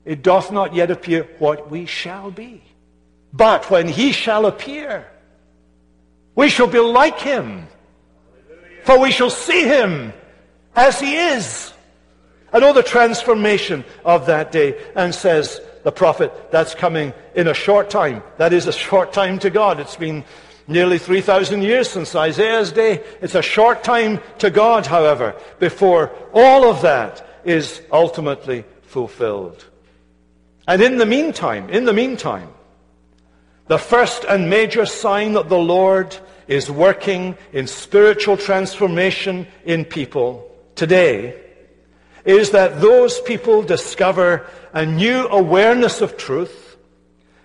It 0.05 0.23
doth 0.23 0.49
not 0.49 0.73
yet 0.73 0.89
appear 0.89 1.27
what 1.39 1.69
we 1.69 1.85
shall 1.85 2.31
be. 2.31 2.63
But 3.33 3.69
when 3.69 3.89
he 3.89 4.13
shall 4.13 4.45
appear, 4.45 5.05
we 6.35 6.47
shall 6.47 6.67
be 6.67 6.79
like 6.79 7.19
him. 7.19 7.67
For 8.85 8.97
we 8.97 9.11
shall 9.11 9.29
see 9.29 9.63
him 9.63 10.13
as 10.73 11.01
he 11.01 11.17
is. 11.17 11.73
I 12.53 12.59
know 12.59 12.71
the 12.71 12.81
transformation 12.81 13.83
of 14.05 14.27
that 14.27 14.53
day 14.53 14.81
and 14.95 15.13
says, 15.13 15.59
the 15.87 15.91
prophet, 15.93 16.51
that's 16.51 16.75
coming 16.75 17.13
in 17.33 17.47
a 17.47 17.53
short 17.53 17.89
time. 17.89 18.21
That 18.35 18.51
is 18.51 18.67
a 18.67 18.73
short 18.73 19.13
time 19.13 19.39
to 19.39 19.49
God. 19.49 19.79
It's 19.79 19.95
been 19.95 20.25
nearly 20.67 20.97
3,000 20.99 21.61
years 21.61 21.89
since 21.89 22.13
Isaiah's 22.13 22.73
day. 22.73 23.01
It's 23.21 23.35
a 23.35 23.41
short 23.41 23.85
time 23.85 24.19
to 24.39 24.49
God, 24.49 24.85
however, 24.85 25.33
before 25.59 26.11
all 26.33 26.69
of 26.69 26.81
that 26.81 27.25
is 27.45 27.81
ultimately 27.89 28.65
fulfilled. 28.81 29.63
And 30.67 30.81
in 30.81 30.97
the 30.97 31.05
meantime, 31.05 31.69
in 31.69 31.85
the 31.85 31.93
meantime, 31.93 32.49
the 33.67 33.79
first 33.79 34.25
and 34.25 34.49
major 34.49 34.85
sign 34.85 35.31
that 35.39 35.47
the 35.47 35.57
Lord 35.57 36.17
is 36.49 36.69
working 36.69 37.37
in 37.53 37.65
spiritual 37.65 38.35
transformation 38.35 39.47
in 39.63 39.85
people 39.85 40.51
today 40.75 41.41
is 42.25 42.51
that 42.51 42.81
those 42.81 43.21
people 43.21 43.63
discover 43.63 44.45
a 44.77 44.85
new 44.85 45.27
awareness 45.29 46.01
of 46.01 46.17
truth, 46.17 46.77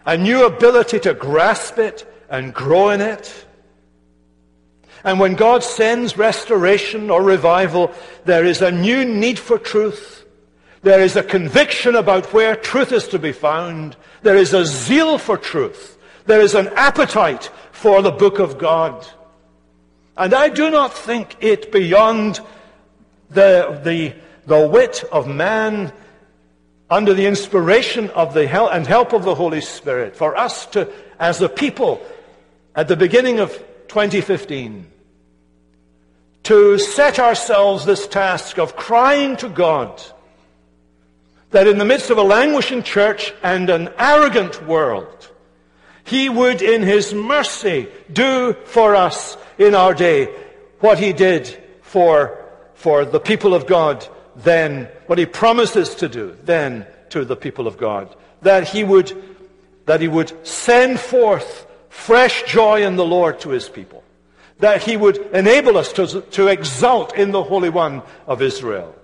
a 0.04 0.18
new 0.18 0.44
ability 0.44 1.00
to 1.00 1.14
grasp 1.14 1.78
it 1.78 2.04
and 2.28 2.52
grow 2.52 2.90
in 2.90 3.00
it. 3.00 3.46
And 5.02 5.18
when 5.18 5.34
God 5.34 5.64
sends 5.64 6.18
restoration 6.18 7.08
or 7.08 7.22
revival, 7.22 7.90
there 8.26 8.44
is 8.44 8.60
a 8.60 8.70
new 8.70 9.06
need 9.06 9.38
for 9.38 9.58
truth. 9.58 10.26
There 10.82 11.00
is 11.00 11.16
a 11.16 11.22
conviction 11.22 11.94
about 11.94 12.34
where 12.34 12.54
truth 12.54 12.92
is 12.92 13.08
to 13.08 13.18
be 13.18 13.32
found. 13.32 13.96
There 14.20 14.36
is 14.36 14.52
a 14.52 14.66
zeal 14.66 15.16
for 15.16 15.38
truth. 15.38 15.96
There 16.26 16.42
is 16.42 16.54
an 16.54 16.68
appetite 16.76 17.50
for 17.70 18.02
the 18.02 18.12
book 18.12 18.40
of 18.40 18.58
God. 18.58 19.06
And 20.18 20.34
I 20.34 20.50
do 20.50 20.70
not 20.70 20.92
think 20.92 21.36
it 21.40 21.72
beyond 21.72 22.40
the, 23.30 23.80
the 23.82 24.14
the 24.46 24.66
wit 24.66 25.04
of 25.12 25.28
man 25.28 25.92
under 26.92 27.14
the 27.14 27.24
inspiration 27.24 28.10
of 28.10 28.34
the 28.34 28.46
help 28.46 28.70
and 28.70 28.86
help 28.86 29.14
of 29.14 29.24
the 29.24 29.34
Holy 29.34 29.62
Spirit 29.62 30.14
for 30.14 30.36
us 30.36 30.66
to, 30.66 30.86
as 31.18 31.40
a 31.40 31.48
people, 31.48 32.04
at 32.74 32.86
the 32.86 32.96
beginning 32.96 33.40
of 33.40 33.50
2015, 33.88 34.86
to 36.42 36.78
set 36.78 37.18
ourselves 37.18 37.86
this 37.86 38.06
task 38.06 38.58
of 38.58 38.76
crying 38.76 39.38
to 39.38 39.48
God 39.48 40.02
that 41.50 41.66
in 41.66 41.78
the 41.78 41.84
midst 41.86 42.10
of 42.10 42.18
a 42.18 42.22
languishing 42.22 42.82
church 42.82 43.32
and 43.42 43.70
an 43.70 43.88
arrogant 43.98 44.62
world, 44.66 45.30
He 46.04 46.28
would 46.28 46.60
in 46.60 46.82
His 46.82 47.14
mercy 47.14 47.88
do 48.12 48.52
for 48.66 48.94
us 48.94 49.38
in 49.56 49.74
our 49.74 49.94
day 49.94 50.26
what 50.80 50.98
He 50.98 51.14
did 51.14 51.48
for, 51.80 52.38
for 52.74 53.06
the 53.06 53.20
people 53.20 53.54
of 53.54 53.66
God 53.66 54.06
then, 54.36 54.88
what 55.06 55.18
he 55.18 55.26
promises 55.26 55.94
to 55.96 56.08
do 56.08 56.36
then 56.44 56.86
to 57.10 57.24
the 57.24 57.36
people 57.36 57.66
of 57.66 57.76
God, 57.76 58.14
that 58.42 58.68
he 58.68 58.84
would, 58.84 59.12
that 59.86 60.00
he 60.00 60.08
would 60.08 60.46
send 60.46 60.98
forth 60.98 61.66
fresh 61.88 62.42
joy 62.44 62.84
in 62.84 62.96
the 62.96 63.04
Lord 63.04 63.40
to 63.40 63.50
his 63.50 63.68
people, 63.68 64.02
that 64.60 64.82
he 64.82 64.96
would 64.96 65.18
enable 65.34 65.76
us 65.76 65.92
to, 65.94 66.22
to 66.22 66.48
exult 66.48 67.14
in 67.16 67.30
the 67.30 67.42
Holy 67.42 67.68
One 67.68 68.02
of 68.26 68.40
Israel, 68.40 68.94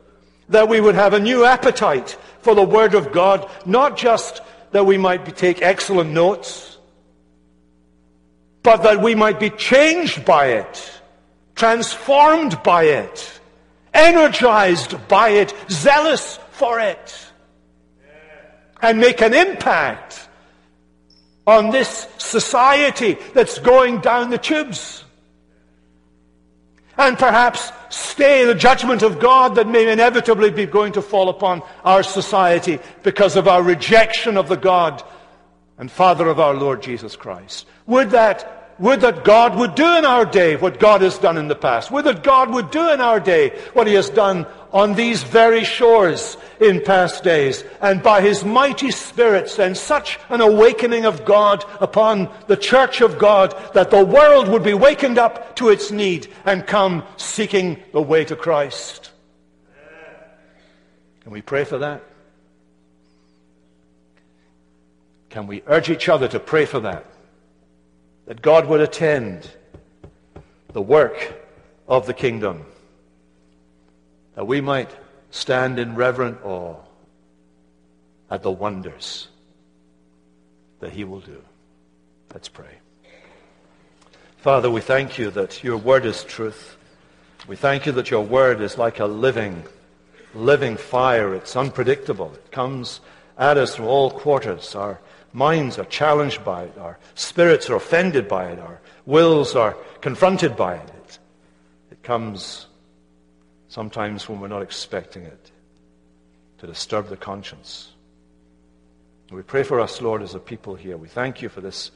that 0.49 0.69
we 0.69 0.81
would 0.81 0.95
have 0.95 1.13
a 1.13 1.21
new 1.21 1.45
appetite 1.45 2.17
for 2.41 2.55
the 2.55 2.65
Word 2.65 2.95
of 2.95 3.13
God, 3.13 3.49
not 3.67 3.97
just 3.97 4.41
that 4.71 4.87
we 4.87 4.97
might 4.97 5.37
take 5.37 5.61
excellent 5.61 6.11
notes, 6.11 6.79
but 8.63 8.83
that 8.83 9.03
we 9.03 9.15
might 9.15 9.39
be 9.39 9.51
changed 9.51 10.25
by 10.25 10.47
it, 10.47 11.01
transformed 11.55 12.63
by 12.63 12.85
it 12.85 13.38
energized 13.93 14.97
by 15.09 15.31
it, 15.31 15.55
zealous 15.71 16.39
for 16.53 16.81
it, 16.81 17.17
and 18.81 18.99
make 18.99 19.21
an 19.21 19.35
impact 19.35 20.29
on 21.47 21.71
this 21.71 22.07
society 22.19 23.17
that's 23.35 23.59
going 23.59 24.01
down 24.01 24.31
the 24.31 24.39
tubes. 24.39 25.05
And 26.97 27.17
perhaps 27.17 27.71
stay 27.91 28.45
the 28.45 28.55
judgment 28.55 29.03
of 29.03 29.21
God 29.21 29.55
that 29.55 29.69
may 29.69 29.91
inevitably 29.91 30.51
be 30.51 30.67
going 30.67 30.93
to 30.93 31.03
fall 31.03 31.29
upon 31.29 31.63
our 31.85 32.03
society 32.03 32.81
because 33.03 33.37
of 33.37 33.47
our 33.47 33.63
rejection 33.63 34.37
of 34.37 34.49
the 34.49 34.57
God 34.57 35.03
and 35.79 35.91
Father 35.91 36.29
of 36.29 36.41
our 36.41 36.55
Lord 36.55 36.83
Jesus 36.83 37.15
Christ. 37.15 37.67
Would 37.87 38.11
that 38.11 38.58
would 38.79 39.01
that 39.01 39.25
God 39.25 39.57
would 39.57 39.75
do 39.75 39.97
in 39.97 40.05
our 40.05 40.25
day 40.25 40.57
what 40.57 40.79
God 40.79 41.01
has 41.03 41.19
done 41.19 41.37
in 41.37 41.49
the 41.49 41.57
past. 41.57 41.91
Would 41.91 42.05
that 42.05 42.23
God 42.23 42.51
would 42.51 42.71
do 42.71 42.91
in 42.91 43.01
our 43.01 43.19
day 43.19 43.51
what 43.73 43.87
He 43.87 43.95
has 43.95 44.09
done 44.09 44.47
on 44.73 44.95
these 44.95 45.23
very 45.23 45.65
shores 45.65 46.37
in 46.61 46.83
past 46.83 47.25
days, 47.25 47.65
and 47.81 48.03
by 48.03 48.21
his 48.21 48.45
mighty 48.45 48.91
Spirit 48.91 49.49
send 49.49 49.77
such 49.77 50.19
an 50.29 50.41
awakening 50.41 51.07
of 51.07 51.25
God 51.25 51.65
upon 51.81 52.29
the 52.47 52.57
church 52.57 53.01
of 53.01 53.19
God 53.19 53.57
that 53.75 53.91
the 53.91 54.05
world 54.05 54.49
would 54.49 54.63
be 54.63 54.75
wakened 54.75 55.19
up 55.19 55.57
to 55.57 55.71
its 55.71 55.91
need 55.91 56.29
and 56.45 56.67
come 56.67 57.05
seeking 57.17 57.83
the 57.93 58.03
way 58.03 58.25
to 58.25 58.37
Christ. 58.37 59.13
Can 61.23 61.33
we 61.33 61.43
pray 61.43 61.65
for 61.65 61.79
that? 61.79 62.03
Can 65.31 65.47
we 65.47 65.63
urge 65.67 65.91
each 65.91 66.09
other 66.09 66.27
to 66.29 66.41
pray 66.41 66.65
for 66.65 66.81
that? 66.81 67.05
That 68.29 68.43
God 68.43 68.67
would 68.67 68.83
attend 68.83 69.51
the 70.75 70.83
work 70.83 71.35
of 71.89 72.07
the 72.07 72.13
kingdom 72.13 72.67
that 74.35 74.45
we 74.47 74.61
might 74.61 74.91
stand 75.31 75.79
in 75.79 75.95
reverent 75.95 76.45
awe 76.45 76.77
at 78.31 78.43
the 78.43 78.51
wonders 78.51 79.29
that 80.81 80.93
he 80.93 81.05
will 81.05 81.21
do. 81.21 81.43
Let's 82.35 82.51
pray. 82.51 82.77
Father, 84.37 84.71
we 84.71 84.83
thank 84.83 85.19
you 85.19 85.31
that 85.31 85.65
your 85.65 85.79
word 85.79 86.05
is 86.05 86.23
truth. 86.23 86.77
We 87.47 87.57
thank 87.57 87.87
you 87.87 87.93
that 87.93 88.11
your 88.11 88.27
word 88.27 88.61
is 88.61 88.77
like 88.77 89.01
a 89.01 89.07
living, 89.07 89.65
living 90.35 90.77
fire. 90.77 91.35
It's 91.35 91.57
unpredictable. 91.57 92.35
It 92.35 92.53
comes 92.53 93.01
at 93.39 93.57
us 93.57 93.77
from 93.77 93.87
all 93.87 94.11
quarters. 94.11 94.75
Our 94.75 95.01
minds 95.39 95.79
are 95.79 95.85
challenged 95.85 96.45
by 96.45 96.65
it. 96.65 96.77
Our 96.79 96.99
spirits 97.15 97.71
are 97.71 97.77
offended 97.77 98.29
by 98.29 98.51
it. 98.51 98.59
Our 98.59 98.81
wills 99.07 99.55
are 99.55 99.77
confronted 100.01 100.57
by 100.57 100.75
it. 100.75 100.89
It, 100.89 101.19
it 101.93 102.03
comes 102.03 102.67
sometimes 103.69 104.29
when 104.29 104.41
we're 104.41 104.49
not 104.49 104.63
expecting 104.63 105.23
it, 105.23 105.51
to 106.59 106.67
disturb 106.67 107.09
the 107.09 107.17
conscience. 107.17 107.93
We 109.31 109.43
pray 109.43 109.63
for 109.63 109.79
us, 109.79 110.01
Lord, 110.01 110.23
as 110.23 110.35
a 110.35 110.41
people 110.41 110.75
here. 110.75 110.97
We 110.97 111.09
thank 111.09 111.43
you 111.43 111.49
for 111.49 111.61
this 111.61 111.91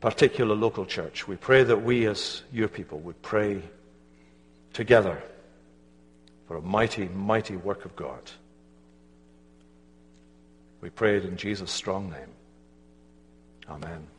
particular 0.00 0.54
local 0.54 0.84
church. 0.84 1.26
We 1.26 1.36
pray 1.36 1.64
that 1.64 1.82
we, 1.82 2.06
as 2.06 2.42
your 2.52 2.68
people, 2.68 3.00
would 3.00 3.20
pray 3.22 3.62
together 4.72 5.20
for 6.46 6.58
a 6.58 6.62
mighty, 6.62 7.08
mighty 7.08 7.56
work 7.56 7.84
of 7.84 7.96
God. 7.96 8.30
We 10.80 10.90
pray 10.90 11.16
it 11.16 11.24
in 11.24 11.36
Jesus' 11.36 11.70
strong 11.70 12.10
name. 12.10 12.28
Amen. 13.72 14.11